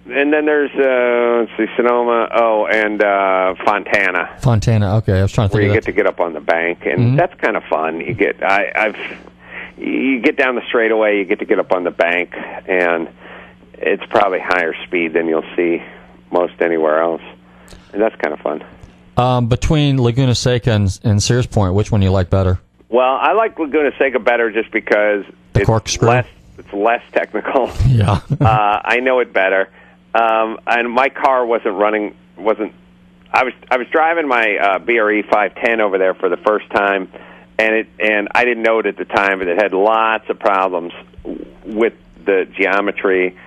and 0.10 0.32
then 0.32 0.46
there's 0.46 0.72
uh 0.74 1.40
let's 1.48 1.52
see 1.58 1.74
Sonoma, 1.76 2.30
oh 2.34 2.66
and 2.68 3.02
uh 3.04 3.56
Fontana 3.66 4.38
Fontana. 4.42 4.98
Okay, 4.98 5.20
I 5.20 5.22
was 5.22 5.32
trying 5.32 5.50
to 5.50 5.54
Think 5.54 5.62
where 5.62 5.68
you 5.68 5.74
get 5.74 5.86
to 5.86 5.92
get 5.92 6.06
up 6.08 6.20
on 6.20 6.34
the 6.34 6.40
bank, 6.42 6.86
and 6.86 7.00
Mhm. 7.00 7.18
that's 7.18 7.34
kind 7.42 7.56
of 7.58 7.64
fun. 7.66 8.00
You 8.02 8.14
get 8.14 8.42
I, 8.44 8.72
I've 8.76 8.98
you 9.78 10.20
get 10.22 10.38
down 10.38 10.56
the 10.56 10.64
straightaway, 10.68 11.20
you 11.20 11.26
get 11.26 11.40
to 11.40 11.46
get 11.46 11.60
up 11.60 11.72
on 11.72 11.84
the 11.84 11.92
bank, 11.92 12.34
and 12.68 13.08
it's 13.74 14.04
probably 14.10 14.40
higher 14.40 14.74
speed 14.86 15.14
than 15.14 15.28
you'll 15.28 15.46
see 15.56 15.82
most 16.32 16.54
anywhere 16.62 17.00
else, 17.02 17.22
and 17.94 18.02
that's 18.02 18.16
kind 18.16 18.34
of 18.34 18.40
fun. 18.40 18.64
Um, 19.18 19.48
between 19.48 20.02
Laguna 20.02 20.36
Seca 20.36 20.72
and, 20.72 21.00
and 21.04 21.22
Sears 21.24 21.48
Point, 21.48 21.74
which 21.74 21.92
one 21.92 22.02
do 22.02 22.06
you 22.06 22.12
like 22.12 22.30
better? 22.30 22.60
Well, 22.90 23.18
I 23.20 23.34
like 23.34 23.58
Laguna 23.60 23.92
Seca 23.98 24.20
better 24.20 24.52
just 24.52 24.72
because 24.72 25.26
The 25.54 25.60
it's 25.62 25.66
corkscrew? 25.68 26.08
less 26.08 26.28
it's 26.58 26.74
less 26.74 27.04
technical. 27.12 27.72
Yeah. 27.88 28.20
uh, 28.42 28.82
I 28.84 29.00
know 29.02 29.20
it 29.20 29.34
better. 29.34 29.70
Um, 30.14 30.60
and 30.66 30.92
my 30.92 31.10
car 31.10 31.46
wasn't 31.46 31.76
running. 31.76 32.16
wasn't 32.38 32.74
I 33.32 33.44
was 33.44 33.54
I 33.70 33.78
was 33.78 33.88
driving 33.90 34.28
my 34.28 34.58
uh, 34.58 34.80
BRE 34.80 35.22
510 35.30 35.82
over 35.82 35.98
there 35.98 36.14
for 36.14 36.30
the 36.30 36.38
first 36.38 36.70
time, 36.72 37.12
and 37.60 37.76
it 37.76 37.88
and 38.00 38.30
I 38.34 38.46
didn't 38.46 38.64
know 38.64 38.80
it 38.80 38.86
at 38.86 38.98
the 38.98 39.06
time, 39.06 39.40
but 39.40 39.48
it 39.48 39.62
had 39.62 39.74
lots 39.74 40.30
of 40.30 40.40
problems 40.40 40.94
with 41.66 41.94
the 42.26 42.48
geometry 42.58 43.38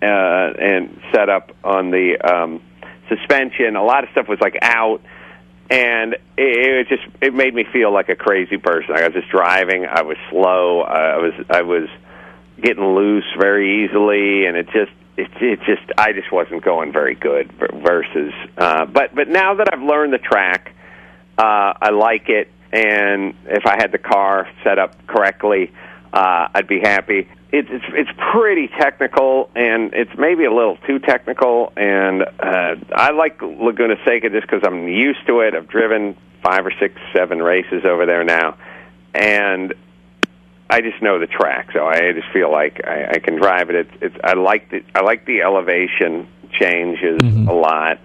uh, 0.00 0.06
and 0.06 1.00
setup 1.12 1.52
on 1.64 1.90
the 1.90 2.18
um, 2.18 2.62
suspension. 3.08 3.76
A 3.76 3.82
lot 3.84 4.04
of 4.04 4.10
stuff 4.10 4.28
was 4.28 4.40
like 4.40 4.56
out, 4.62 5.00
and 5.70 6.14
it, 6.14 6.18
it 6.36 6.88
just 6.88 7.02
it 7.20 7.34
made 7.34 7.54
me 7.54 7.64
feel 7.72 7.92
like 7.92 8.08
a 8.08 8.16
crazy 8.16 8.56
person. 8.58 8.94
I 8.94 9.04
was 9.04 9.14
just 9.14 9.28
driving. 9.28 9.86
I 9.86 10.02
was 10.02 10.16
slow. 10.30 10.80
I 10.82 11.16
was 11.18 11.32
I 11.50 11.62
was 11.62 11.88
getting 12.60 12.84
loose 12.84 13.24
very 13.38 13.84
easily, 13.84 14.46
and 14.46 14.56
it 14.56 14.66
just 14.66 14.92
it 15.16 15.30
it 15.40 15.60
just 15.66 15.90
I 15.98 16.12
just 16.12 16.30
wasn't 16.30 16.62
going 16.62 16.92
very 16.92 17.14
good 17.14 17.52
ver- 17.52 17.80
versus. 17.82 18.32
Uh, 18.56 18.86
but 18.86 19.14
but 19.14 19.28
now 19.28 19.54
that 19.54 19.68
I've 19.72 19.82
learned 19.82 20.12
the 20.12 20.18
track, 20.18 20.74
uh, 21.38 21.72
I 21.80 21.90
like 21.90 22.28
it, 22.28 22.50
and 22.72 23.34
if 23.46 23.66
I 23.66 23.76
had 23.76 23.92
the 23.92 23.98
car 23.98 24.48
set 24.62 24.78
up 24.78 25.06
correctly, 25.06 25.72
uh, 26.12 26.48
I'd 26.54 26.68
be 26.68 26.80
happy. 26.80 27.28
It's 27.52 27.68
it's 27.70 27.84
it's 27.90 28.10
pretty 28.32 28.68
technical, 28.68 29.50
and 29.54 29.94
it's 29.94 30.10
maybe 30.18 30.44
a 30.44 30.52
little 30.52 30.76
too 30.86 30.98
technical. 30.98 31.72
And 31.76 32.22
uh, 32.22 32.74
I 32.92 33.12
like 33.12 33.40
Laguna 33.40 33.96
Seca 34.04 34.30
just 34.30 34.46
because 34.48 34.62
I'm 34.64 34.88
used 34.88 35.26
to 35.28 35.40
it. 35.40 35.54
I've 35.54 35.68
driven 35.68 36.16
five 36.42 36.66
or 36.66 36.72
six, 36.80 36.94
seven 37.14 37.40
races 37.42 37.84
over 37.84 38.04
there 38.04 38.24
now, 38.24 38.56
and 39.14 39.74
I 40.68 40.80
just 40.80 41.00
know 41.00 41.20
the 41.20 41.28
track, 41.28 41.70
so 41.72 41.86
I 41.86 42.12
just 42.12 42.28
feel 42.32 42.50
like 42.50 42.80
I, 42.84 43.12
I 43.14 43.18
can 43.20 43.36
drive 43.36 43.70
it. 43.70 43.76
It's, 43.76 44.02
it's 44.02 44.16
I 44.24 44.34
like 44.34 44.70
the 44.70 44.84
I 44.94 45.02
like 45.02 45.24
the 45.24 45.42
elevation 45.42 46.28
changes 46.50 47.20
a 47.22 47.52
lot. 47.52 48.00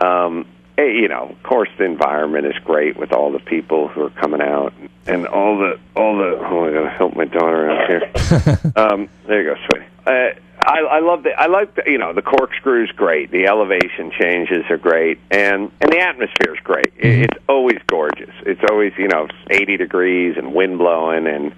Um, 0.00 0.46
eh, 0.80 1.00
you 1.00 1.08
know, 1.08 1.28
of 1.30 1.42
course, 1.42 1.68
the 1.78 1.84
environment 1.84 2.46
is 2.46 2.54
great 2.64 2.96
with 2.96 3.12
all 3.12 3.32
the 3.32 3.38
people 3.38 3.88
who 3.88 4.02
are 4.02 4.10
coming 4.10 4.40
out 4.40 4.72
and 5.06 5.26
all 5.26 5.58
the 5.58 5.78
all 5.96 6.16
the. 6.16 6.38
Oh, 6.40 6.64
I 6.64 6.72
gotta 6.72 6.90
help 6.90 7.16
my 7.16 7.24
daughter 7.24 7.70
out 7.70 7.88
here. 7.88 8.72
um, 8.76 9.08
there 9.26 9.42
you 9.42 9.54
go, 9.54 9.60
sweetie. 9.68 9.86
Uh, 10.06 10.40
I, 10.62 10.80
I 10.80 11.00
love 11.00 11.22
the 11.22 11.30
I 11.30 11.46
like 11.46 11.74
the, 11.74 11.82
you 11.86 11.98
know 11.98 12.12
the 12.12 12.22
corkscrew's 12.22 12.90
great. 12.92 13.30
The 13.30 13.46
elevation 13.46 14.12
changes 14.18 14.64
are 14.70 14.76
great, 14.76 15.18
and 15.30 15.70
and 15.80 15.92
the 15.92 15.98
atmosphere 16.00 16.54
is 16.54 16.60
great. 16.62 16.92
It, 16.96 17.30
it's 17.30 17.44
always 17.48 17.78
gorgeous. 17.86 18.34
It's 18.44 18.60
always 18.70 18.92
you 18.98 19.08
know 19.08 19.28
eighty 19.50 19.76
degrees 19.76 20.36
and 20.36 20.54
wind 20.54 20.78
blowing 20.78 21.26
and 21.26 21.54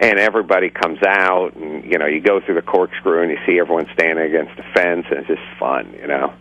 and 0.00 0.18
everybody 0.18 0.70
comes 0.70 0.98
out 1.02 1.54
and 1.54 1.84
you 1.84 1.98
know 1.98 2.06
you 2.06 2.20
go 2.20 2.40
through 2.40 2.56
the 2.56 2.62
corkscrew 2.62 3.22
and 3.22 3.30
you 3.30 3.38
see 3.46 3.58
everyone 3.58 3.86
standing 3.94 4.24
against 4.24 4.56
the 4.56 4.62
fence 4.74 5.06
and 5.10 5.20
it's 5.20 5.28
just 5.28 5.42
fun 5.58 5.92
you 6.00 6.06
know 6.06 6.32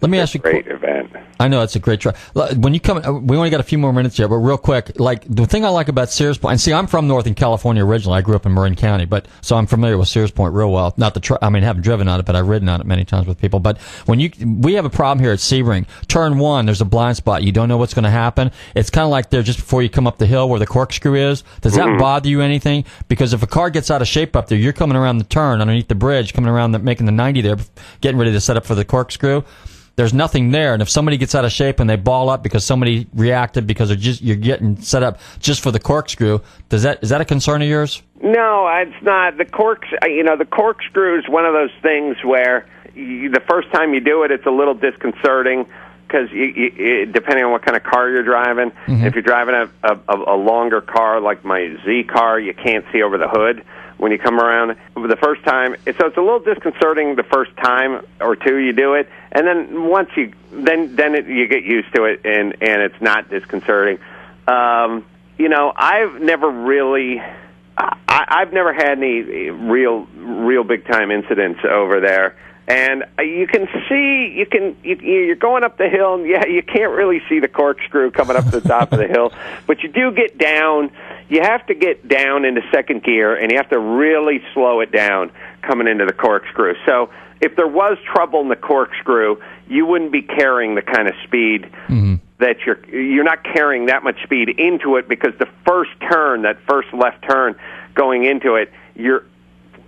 Let 0.00 0.10
me 0.10 0.18
ask 0.18 0.34
you. 0.34 0.40
great 0.40 0.66
event 0.66 1.10
I 1.40 1.48
know 1.48 1.62
it's 1.62 1.74
a 1.74 1.80
great 1.80 2.00
try. 2.00 2.12
When 2.56 2.74
you 2.74 2.80
come, 2.80 3.26
we 3.26 3.36
only 3.36 3.50
got 3.50 3.58
a 3.60 3.64
few 3.64 3.76
more 3.76 3.92
minutes 3.92 4.16
here, 4.16 4.28
but 4.28 4.36
real 4.36 4.56
quick, 4.56 4.98
like 5.00 5.24
the 5.28 5.46
thing 5.46 5.64
I 5.64 5.68
like 5.70 5.88
about 5.88 6.08
Sears 6.10 6.38
Point. 6.38 6.52
And 6.52 6.60
see, 6.60 6.72
I'm 6.72 6.86
from 6.86 7.08
Northern 7.08 7.34
California 7.34 7.84
originally. 7.84 8.18
I 8.18 8.20
grew 8.22 8.36
up 8.36 8.46
in 8.46 8.54
Marin 8.54 8.76
County, 8.76 9.04
but 9.04 9.26
so 9.40 9.56
I'm 9.56 9.66
familiar 9.66 9.98
with 9.98 10.06
Sears 10.08 10.30
Point 10.30 10.54
real 10.54 10.70
well. 10.70 10.94
Not 10.96 11.14
the, 11.14 11.20
tr- 11.20 11.34
I 11.42 11.48
mean, 11.50 11.64
I 11.64 11.66
haven't 11.66 11.82
driven 11.82 12.06
on 12.06 12.20
it, 12.20 12.26
but 12.26 12.36
I've 12.36 12.46
ridden 12.48 12.68
on 12.68 12.80
it 12.80 12.86
many 12.86 13.04
times 13.04 13.26
with 13.26 13.40
people. 13.40 13.58
But 13.58 13.78
when 14.06 14.20
you, 14.20 14.30
we 14.60 14.74
have 14.74 14.84
a 14.84 14.90
problem 14.90 15.22
here 15.24 15.32
at 15.32 15.40
Sebring. 15.40 15.86
Turn 16.06 16.38
one, 16.38 16.66
there's 16.66 16.80
a 16.80 16.84
blind 16.86 17.16
spot. 17.16 17.42
You 17.42 17.50
don't 17.52 17.68
know 17.68 17.78
what's 17.78 17.94
going 17.94 18.04
to 18.04 18.10
happen. 18.10 18.52
It's 18.76 18.90
kind 18.90 19.04
of 19.04 19.10
like 19.10 19.30
there 19.30 19.42
just 19.42 19.58
before 19.58 19.82
you 19.82 19.88
come 19.90 20.06
up 20.06 20.18
the 20.18 20.26
hill 20.26 20.48
where 20.48 20.60
the 20.60 20.66
corkscrew 20.66 21.14
is. 21.30 21.42
Does 21.62 21.74
that 21.74 21.86
Mhm. 21.86 21.98
bother 21.98 22.28
you 22.28 22.40
anything? 22.42 22.84
Because 23.08 23.32
if 23.32 23.42
a 23.42 23.46
car 23.48 23.70
gets 23.70 23.90
out 23.90 24.00
of 24.02 24.08
shape 24.08 24.36
up 24.36 24.46
there, 24.48 24.56
you're 24.58 24.72
coming 24.72 24.96
around 24.96 25.18
the 25.18 25.24
turn 25.24 25.60
underneath 25.60 25.88
the 25.88 25.94
bridge, 25.96 26.32
coming 26.32 26.50
around 26.50 26.72
the, 26.72 26.78
making 26.78 27.06
the 27.06 27.12
90 27.12 27.40
there, 27.40 27.56
getting 28.00 28.18
ready 28.18 28.30
to 28.32 28.40
set 28.40 28.56
up 28.56 28.64
for 28.64 28.74
the 28.76 28.84
corkscrew 28.84 29.42
there's 29.96 30.12
nothing 30.14 30.50
there. 30.50 30.72
And 30.72 30.82
if 30.82 30.90
somebody 30.90 31.16
gets 31.16 31.34
out 31.34 31.44
of 31.44 31.52
shape 31.52 31.80
and 31.80 31.88
they 31.88 31.96
ball 31.96 32.28
up 32.28 32.42
because 32.42 32.64
somebody 32.64 33.06
reacted 33.14 33.66
because 33.66 33.88
they're 33.88 33.96
just 33.96 34.22
you're 34.22 34.36
getting 34.36 34.80
set 34.80 35.02
up 35.02 35.20
just 35.38 35.60
for 35.60 35.70
the 35.70 35.80
corkscrew, 35.80 36.40
does 36.68 36.82
that 36.82 37.02
is 37.02 37.10
that 37.10 37.20
a 37.20 37.24
concern 37.24 37.62
of 37.62 37.68
yours? 37.68 38.02
no 38.24 38.66
it's 38.68 39.04
not 39.04 39.36
the 39.36 39.44
corks 39.44 39.88
uh, 40.02 40.06
you 40.06 40.24
know 40.24 40.36
the 40.36 40.46
corkscrew 40.46 41.18
is 41.18 41.28
one 41.28 41.44
of 41.44 41.52
those 41.52 41.70
things 41.82 42.16
where 42.24 42.66
you, 42.94 43.28
the 43.28 43.42
first 43.48 43.70
time 43.70 43.94
you 43.94 44.00
do 44.00 44.22
it 44.24 44.30
it's 44.30 44.46
a 44.46 44.50
little 44.50 44.74
disconcerting 44.74 45.66
because 46.06 46.30
you, 46.32 46.44
you, 46.44 47.06
depending 47.06 47.44
on 47.44 47.52
what 47.52 47.62
kind 47.62 47.76
of 47.76 47.82
car 47.82 48.08
you're 48.08 48.22
driving 48.22 48.72
if 48.86 49.14
you're 49.14 49.22
driving 49.22 49.54
a, 49.54 49.68
a, 49.82 50.34
a 50.34 50.36
longer 50.36 50.80
car 50.80 51.20
like 51.20 51.44
my 51.44 51.76
z 51.84 52.02
car 52.04 52.40
you 52.40 52.54
can't 52.54 52.84
see 52.92 53.02
over 53.02 53.18
the 53.18 53.28
hood 53.28 53.64
when 53.96 54.12
you 54.12 54.18
come 54.18 54.38
around 54.38 54.76
the 54.94 55.16
first 55.16 55.44
time. 55.44 55.76
So 55.84 56.06
it's 56.06 56.16
a 56.16 56.20
little 56.20 56.40
disconcerting 56.40 57.16
the 57.16 57.22
first 57.22 57.56
time 57.56 58.04
or 58.20 58.36
two 58.36 58.56
you 58.56 58.72
do 58.72 58.94
it. 58.94 59.08
And 59.32 59.46
then 59.46 59.88
once 59.88 60.10
you 60.16 60.32
then 60.52 60.96
then 60.96 61.14
it, 61.14 61.26
you 61.26 61.46
get 61.48 61.64
used 61.64 61.94
to 61.94 62.04
it 62.04 62.20
and 62.24 62.56
and 62.60 62.82
it's 62.82 63.00
not 63.00 63.30
disconcerting. 63.30 63.98
Um 64.46 65.04
you 65.36 65.48
know 65.48 65.72
i've 65.74 66.20
never 66.20 66.48
really 66.48 67.20
I, 67.76 68.24
I've 68.28 68.52
never 68.52 68.72
had 68.72 68.98
any 68.98 69.22
real, 69.50 70.06
real 70.16 70.64
big 70.64 70.86
time 70.86 71.10
incidents 71.10 71.60
over 71.68 72.00
there, 72.00 72.36
and 72.66 73.04
uh, 73.18 73.22
you 73.22 73.46
can 73.46 73.68
see 73.88 74.34
you 74.36 74.46
can 74.46 74.76
you, 74.82 74.96
you're 74.96 75.36
going 75.36 75.64
up 75.64 75.76
the 75.76 75.88
hill, 75.88 76.14
and 76.14 76.26
yeah, 76.26 76.46
you 76.46 76.62
can't 76.62 76.92
really 76.92 77.20
see 77.28 77.40
the 77.40 77.48
corkscrew 77.48 78.10
coming 78.10 78.36
up 78.36 78.44
to 78.44 78.60
the 78.60 78.68
top 78.68 78.92
of 78.92 78.98
the 78.98 79.06
hill, 79.06 79.32
but 79.66 79.82
you 79.82 79.88
do 79.90 80.12
get 80.12 80.38
down. 80.38 80.90
You 81.28 81.40
have 81.42 81.66
to 81.66 81.74
get 81.74 82.06
down 82.06 82.44
into 82.44 82.62
second 82.70 83.02
gear, 83.02 83.34
and 83.34 83.50
you 83.50 83.56
have 83.58 83.70
to 83.70 83.78
really 83.78 84.42
slow 84.52 84.80
it 84.80 84.92
down 84.92 85.30
coming 85.62 85.88
into 85.88 86.06
the 86.06 86.12
corkscrew. 86.12 86.74
So 86.86 87.10
if 87.40 87.56
there 87.56 87.68
was 87.68 87.98
trouble 88.12 88.40
in 88.40 88.48
the 88.48 88.56
corkscrew, 88.56 89.36
you 89.68 89.84
wouldn't 89.86 90.12
be 90.12 90.22
carrying 90.22 90.74
the 90.74 90.82
kind 90.82 91.08
of 91.08 91.14
speed 91.24 91.70
mm-hmm. 91.88 92.16
that 92.38 92.60
you're 92.64 92.84
you're 92.86 93.24
not 93.24 93.44
carrying 93.44 93.86
that 93.86 94.02
much 94.02 94.22
speed 94.22 94.48
into 94.48 94.96
it 94.96 95.08
because 95.08 95.34
the 95.38 95.48
first 95.66 95.90
turn, 96.10 96.42
that 96.42 96.58
first 96.66 96.92
left 96.94 97.22
turn 97.28 97.56
going 97.94 98.24
into 98.24 98.54
it, 98.54 98.72
you're 98.94 99.24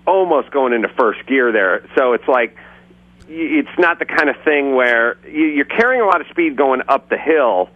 almost 0.07 0.51
going 0.51 0.73
into 0.73 0.89
first 0.89 1.27
gear 1.27 1.53
there. 1.53 1.89
So 1.97 2.13
it's 2.13 2.29
like 2.29 2.57
it's 3.29 3.79
not 3.79 3.99
the 3.99 4.05
kind 4.05 4.29
of 4.29 4.37
thing 4.45 4.75
where 4.75 5.17
you- 5.27 5.47
you're 5.47 5.65
carrying 5.65 6.01
a 6.03 6.07
lot 6.07 6.21
of 6.21 6.27
speed 6.29 6.57
going 6.57 6.83
up 6.89 7.09
the 7.09 7.19
hill, 7.19 7.71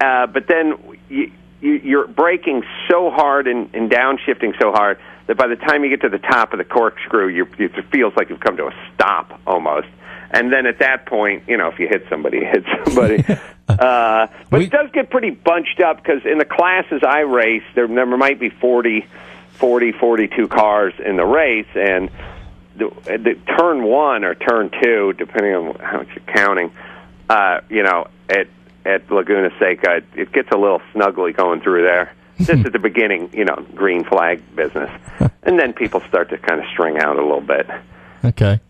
uh, 0.00 0.26
but 0.26 0.46
then 0.46 0.74
you, 1.08 1.30
you, 1.60 1.72
you're 1.74 2.06
braking 2.06 2.62
so 2.88 3.10
hard 3.10 3.46
and, 3.46 3.70
and 3.74 3.90
downshifting 3.90 4.58
so 4.60 4.72
hard 4.72 4.98
that 5.26 5.36
by 5.36 5.46
the 5.46 5.56
time 5.56 5.84
you 5.84 5.90
get 5.90 6.00
to 6.00 6.08
the 6.08 6.18
top 6.18 6.52
of 6.52 6.58
the 6.58 6.64
corkscrew, 6.64 7.28
you, 7.28 7.46
it 7.58 7.72
feels 7.92 8.14
like 8.16 8.30
you've 8.30 8.40
come 8.40 8.56
to 8.56 8.66
a 8.66 8.74
stop 8.94 9.40
almost. 9.46 9.86
and 10.32 10.52
then 10.52 10.66
at 10.66 10.78
that 10.80 11.06
point, 11.06 11.44
you 11.46 11.56
know, 11.56 11.68
if 11.68 11.78
you 11.78 11.86
hit 11.88 12.04
somebody, 12.08 12.38
you 12.38 12.46
hit 12.46 12.64
somebody. 12.84 13.24
uh, 13.68 14.26
but 14.48 14.62
it 14.62 14.70
does 14.70 14.90
get 14.92 15.10
pretty 15.10 15.30
bunched 15.30 15.80
up 15.80 15.96
because 16.02 16.24
in 16.24 16.38
the 16.38 16.44
classes 16.44 17.02
I 17.06 17.20
race, 17.20 17.62
there, 17.74 17.86
there 17.86 18.06
might 18.06 18.40
be 18.40 18.48
40, 18.48 19.06
40, 19.54 19.92
42 19.92 20.48
cars 20.48 20.94
in 21.04 21.16
the 21.16 21.24
race, 21.26 21.66
and 21.74 22.10
the, 22.80 23.18
the 23.18 23.34
turn 23.56 23.84
one 23.84 24.24
or 24.24 24.34
turn 24.34 24.70
two, 24.82 25.12
depending 25.12 25.54
on 25.54 25.74
how 25.78 25.98
much 25.98 26.08
you're 26.08 26.34
counting, 26.34 26.72
uh, 27.28 27.60
you 27.68 27.82
know, 27.82 28.08
at 28.28 28.48
at 28.84 29.10
Laguna 29.10 29.50
Seca, 29.58 29.98
it, 29.98 30.04
it 30.14 30.32
gets 30.32 30.48
a 30.52 30.56
little 30.56 30.80
snuggly 30.94 31.36
going 31.36 31.60
through 31.60 31.86
there. 31.86 32.14
Just 32.40 32.64
at 32.64 32.72
the 32.72 32.78
beginning, 32.78 33.28
you 33.34 33.44
know, 33.44 33.66
green 33.74 34.02
flag 34.02 34.42
business, 34.56 34.90
and 35.42 35.58
then 35.58 35.74
people 35.74 36.00
start 36.08 36.30
to 36.30 36.38
kind 36.38 36.58
of 36.58 36.66
string 36.72 36.96
out 36.98 37.18
a 37.18 37.22
little 37.22 37.42
bit. 37.42 37.68
Okay. 38.24 38.60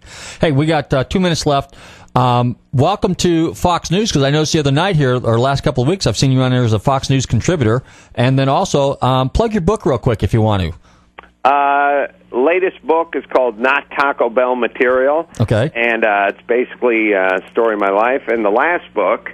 Hey, 0.41 0.51
we 0.51 0.67
got 0.67 0.93
uh, 0.93 1.05
two 1.05 1.21
minutes 1.21 1.47
left. 1.47 1.77
Um, 2.17 2.57
welcome 2.73 3.15
to 3.17 3.55
Fox 3.55 3.93
News 3.93 4.11
because 4.11 4.25
I 4.25 4.31
noticed 4.31 4.53
the 4.53 4.59
other 4.59 4.73
night 4.73 4.97
here, 4.97 5.15
or 5.15 5.39
last 5.39 5.63
couple 5.63 5.85
of 5.85 5.89
weeks, 5.89 6.09
I've 6.09 6.17
seen 6.17 6.33
you 6.33 6.41
on 6.41 6.51
there 6.51 6.65
as 6.65 6.73
a 6.73 6.81
Fox 6.81 7.09
News 7.11 7.27
contributor. 7.27 7.85
And 8.17 8.37
then 8.37 8.49
also, 8.49 8.99
um, 9.01 9.31
plug 9.31 9.53
your 9.53 9.61
book 9.61 9.87
real 9.87 9.99
quick 9.99 10.25
if 10.25 10.35
you 10.35 10.43
want 10.43 10.63
to. 10.63 11.49
Uh, 11.49 12.09
latest 12.33 12.85
book 12.87 13.15
is 13.17 13.25
called 13.27 13.59
Not 13.59 13.91
Taco 13.91 14.31
Bell 14.31 14.57
Material. 14.57 15.29
Okay. 15.41 15.71
And 15.75 16.05
uh, 16.05 16.31
it's 16.31 16.47
basically 16.47 17.13
a 17.13 17.41
story 17.51 17.75
of 17.75 17.81
my 17.81 17.91
life. 17.91 18.23
And 18.29 18.45
the 18.45 18.51
last 18.51 18.93
book, 18.95 19.31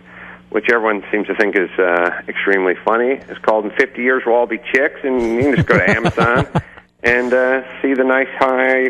which 0.50 0.66
everyone 0.70 1.04
seems 1.10 1.26
to 1.26 1.34
think 1.34 1.56
is 1.56 1.70
uh, 1.78 2.22
extremely 2.28 2.74
funny, 2.84 3.12
is 3.12 3.38
called 3.38 3.66
In 3.66 3.70
50 3.72 4.02
Years 4.02 4.22
We'll 4.26 4.36
All 4.36 4.46
Be 4.46 4.58
Chicks. 4.72 5.00
And 5.02 5.20
you 5.20 5.40
can 5.42 5.56
just 5.56 5.68
go 5.68 5.78
to 5.78 5.90
Amazon 5.96 6.62
and 7.02 7.32
uh, 7.32 7.82
see 7.82 7.94
the 7.94 8.04
nice 8.04 8.28
high 8.38 8.88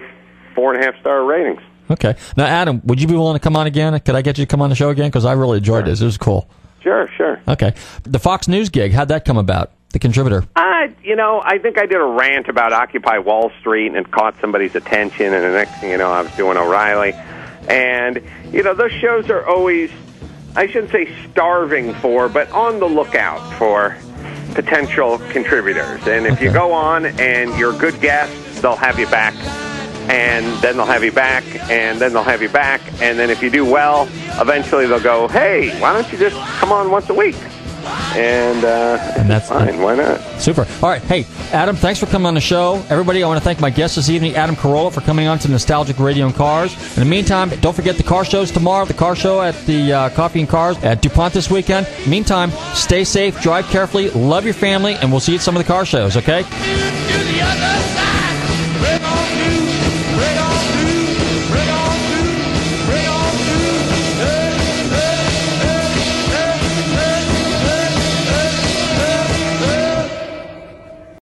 four 0.54 0.74
and 0.74 0.82
a 0.82 0.86
half 0.86 0.98
star 1.00 1.24
ratings. 1.24 1.61
Okay. 1.90 2.16
Now, 2.36 2.46
Adam, 2.46 2.80
would 2.84 3.00
you 3.00 3.07
be 3.07 3.14
willing 3.14 3.36
to 3.36 3.40
come 3.40 3.57
on 3.57 3.66
again? 3.66 3.98
Could 4.00 4.16
I 4.16 4.22
get 4.22 4.38
you 4.38 4.44
to 4.44 4.50
come 4.50 4.61
on 4.62 4.70
the 4.70 4.76
show 4.76 4.90
again? 4.90 5.09
Because 5.09 5.24
I 5.24 5.32
really 5.32 5.59
enjoyed 5.59 5.84
this. 5.84 6.00
It 6.00 6.04
was 6.04 6.18
cool. 6.18 6.48
Sure, 6.82 7.09
sure. 7.16 7.40
Okay. 7.48 7.74
The 8.02 8.18
Fox 8.18 8.48
News 8.48 8.68
gig, 8.68 8.92
how'd 8.92 9.09
that 9.09 9.24
come 9.24 9.38
about? 9.38 9.72
The 9.97 10.01
contributor. 10.01 10.44
Uh, 10.55 10.88
you 11.03 11.16
know, 11.16 11.40
I 11.42 11.57
think 11.57 11.78
I 11.78 11.86
did 11.86 11.97
a 11.97 12.05
rant 12.05 12.49
about 12.49 12.74
Occupy 12.74 13.16
Wall 13.16 13.51
Street 13.61 13.86
and 13.86 13.97
it 13.97 14.11
caught 14.11 14.38
somebody's 14.42 14.74
attention, 14.74 15.32
and 15.32 15.42
the 15.42 15.53
next 15.53 15.80
thing 15.80 15.88
you 15.88 15.97
know, 15.97 16.12
I 16.12 16.20
was 16.20 16.30
doing 16.32 16.59
O'Reilly. 16.59 17.14
And, 17.66 18.22
you 18.53 18.62
know, 18.62 18.74
those 18.74 18.92
shows 18.92 19.30
are 19.30 19.47
always, 19.47 19.90
I 20.55 20.66
shouldn't 20.66 20.92
say 20.92 21.16
starving 21.30 21.94
for, 21.94 22.28
but 22.28 22.51
on 22.51 22.78
the 22.78 22.84
lookout 22.84 23.40
for 23.55 23.97
potential 24.53 25.16
contributors. 25.30 26.07
And 26.07 26.26
if 26.26 26.42
you 26.42 26.53
go 26.53 26.72
on 26.72 27.07
and 27.07 27.59
you're 27.59 27.74
a 27.74 27.78
good 27.78 27.99
guest, 28.03 28.61
they'll 28.61 28.76
have 28.76 28.99
you 28.99 29.07
back. 29.07 29.32
And 30.11 30.44
then 30.62 30.76
they'll 30.76 30.84
have 30.84 31.05
you 31.05 31.12
back, 31.12 31.42
and 31.70 31.99
then 31.99 32.12
they'll 32.12 32.22
have 32.22 32.42
you 32.42 32.51
back. 32.51 32.82
And 33.01 33.18
then 33.18 33.30
if 33.30 33.42
you 33.42 33.49
do 33.49 33.64
well, 33.64 34.03
eventually 34.38 34.86
they'll 34.86 35.01
go, 35.01 35.26
hey, 35.26 35.80
why 35.80 35.94
don't 35.94 36.12
you 36.12 36.18
just 36.18 36.36
come 36.59 36.70
on 36.70 36.90
once 36.90 37.09
a 37.09 37.14
week? 37.14 37.34
And, 38.16 38.64
uh, 38.64 39.14
And 39.16 39.28
that's 39.30 39.49
fine. 39.49 39.80
Why 39.80 39.95
not? 39.95 40.20
Super. 40.41 40.66
All 40.82 40.89
right. 40.89 41.03
Hey, 41.03 41.26
Adam, 41.53 41.76
thanks 41.76 42.01
for 42.01 42.07
coming 42.07 42.26
on 42.26 42.34
the 42.34 42.41
show. 42.41 42.82
Everybody, 42.89 43.22
I 43.22 43.28
want 43.28 43.39
to 43.39 43.45
thank 43.45 43.61
my 43.61 43.70
guest 43.70 43.97
this 43.97 44.09
evening, 44.09 44.34
Adam 44.37 44.57
Carolla, 44.57 44.93
for 44.93 45.01
coming 45.03 45.28
on 45.28 45.39
to 45.41 45.49
Nostalgic 45.51 45.99
Radio 45.99 46.26
and 46.26 46.34
Cars. 46.34 46.72
In 46.97 47.01
the 47.03 47.09
meantime, 47.09 47.51
don't 47.61 47.74
forget 47.74 47.97
the 47.97 48.03
car 48.03 48.24
shows 48.24 48.51
tomorrow. 48.51 48.84
The 48.84 48.95
car 48.95 49.14
show 49.14 49.43
at 49.43 49.55
the 49.66 49.93
uh, 49.93 50.09
Coffee 50.11 50.41
and 50.41 50.49
Cars 50.49 50.76
at 50.82 51.03
DuPont 51.03 51.34
this 51.34 51.51
weekend. 51.51 51.87
Meantime, 52.07 52.51
stay 52.74 53.05
safe, 53.05 53.41
drive 53.41 53.66
carefully, 53.66 54.11
love 54.11 54.45
your 54.45 54.55
family, 54.55 54.95
and 54.95 55.11
we'll 55.11 55.20
see 55.20 55.32
you 55.32 55.39
at 55.39 55.43
some 55.45 55.57
of 55.57 55.62
the 55.62 55.66
car 55.68 55.84
shows, 55.84 56.16
okay? 56.16 56.43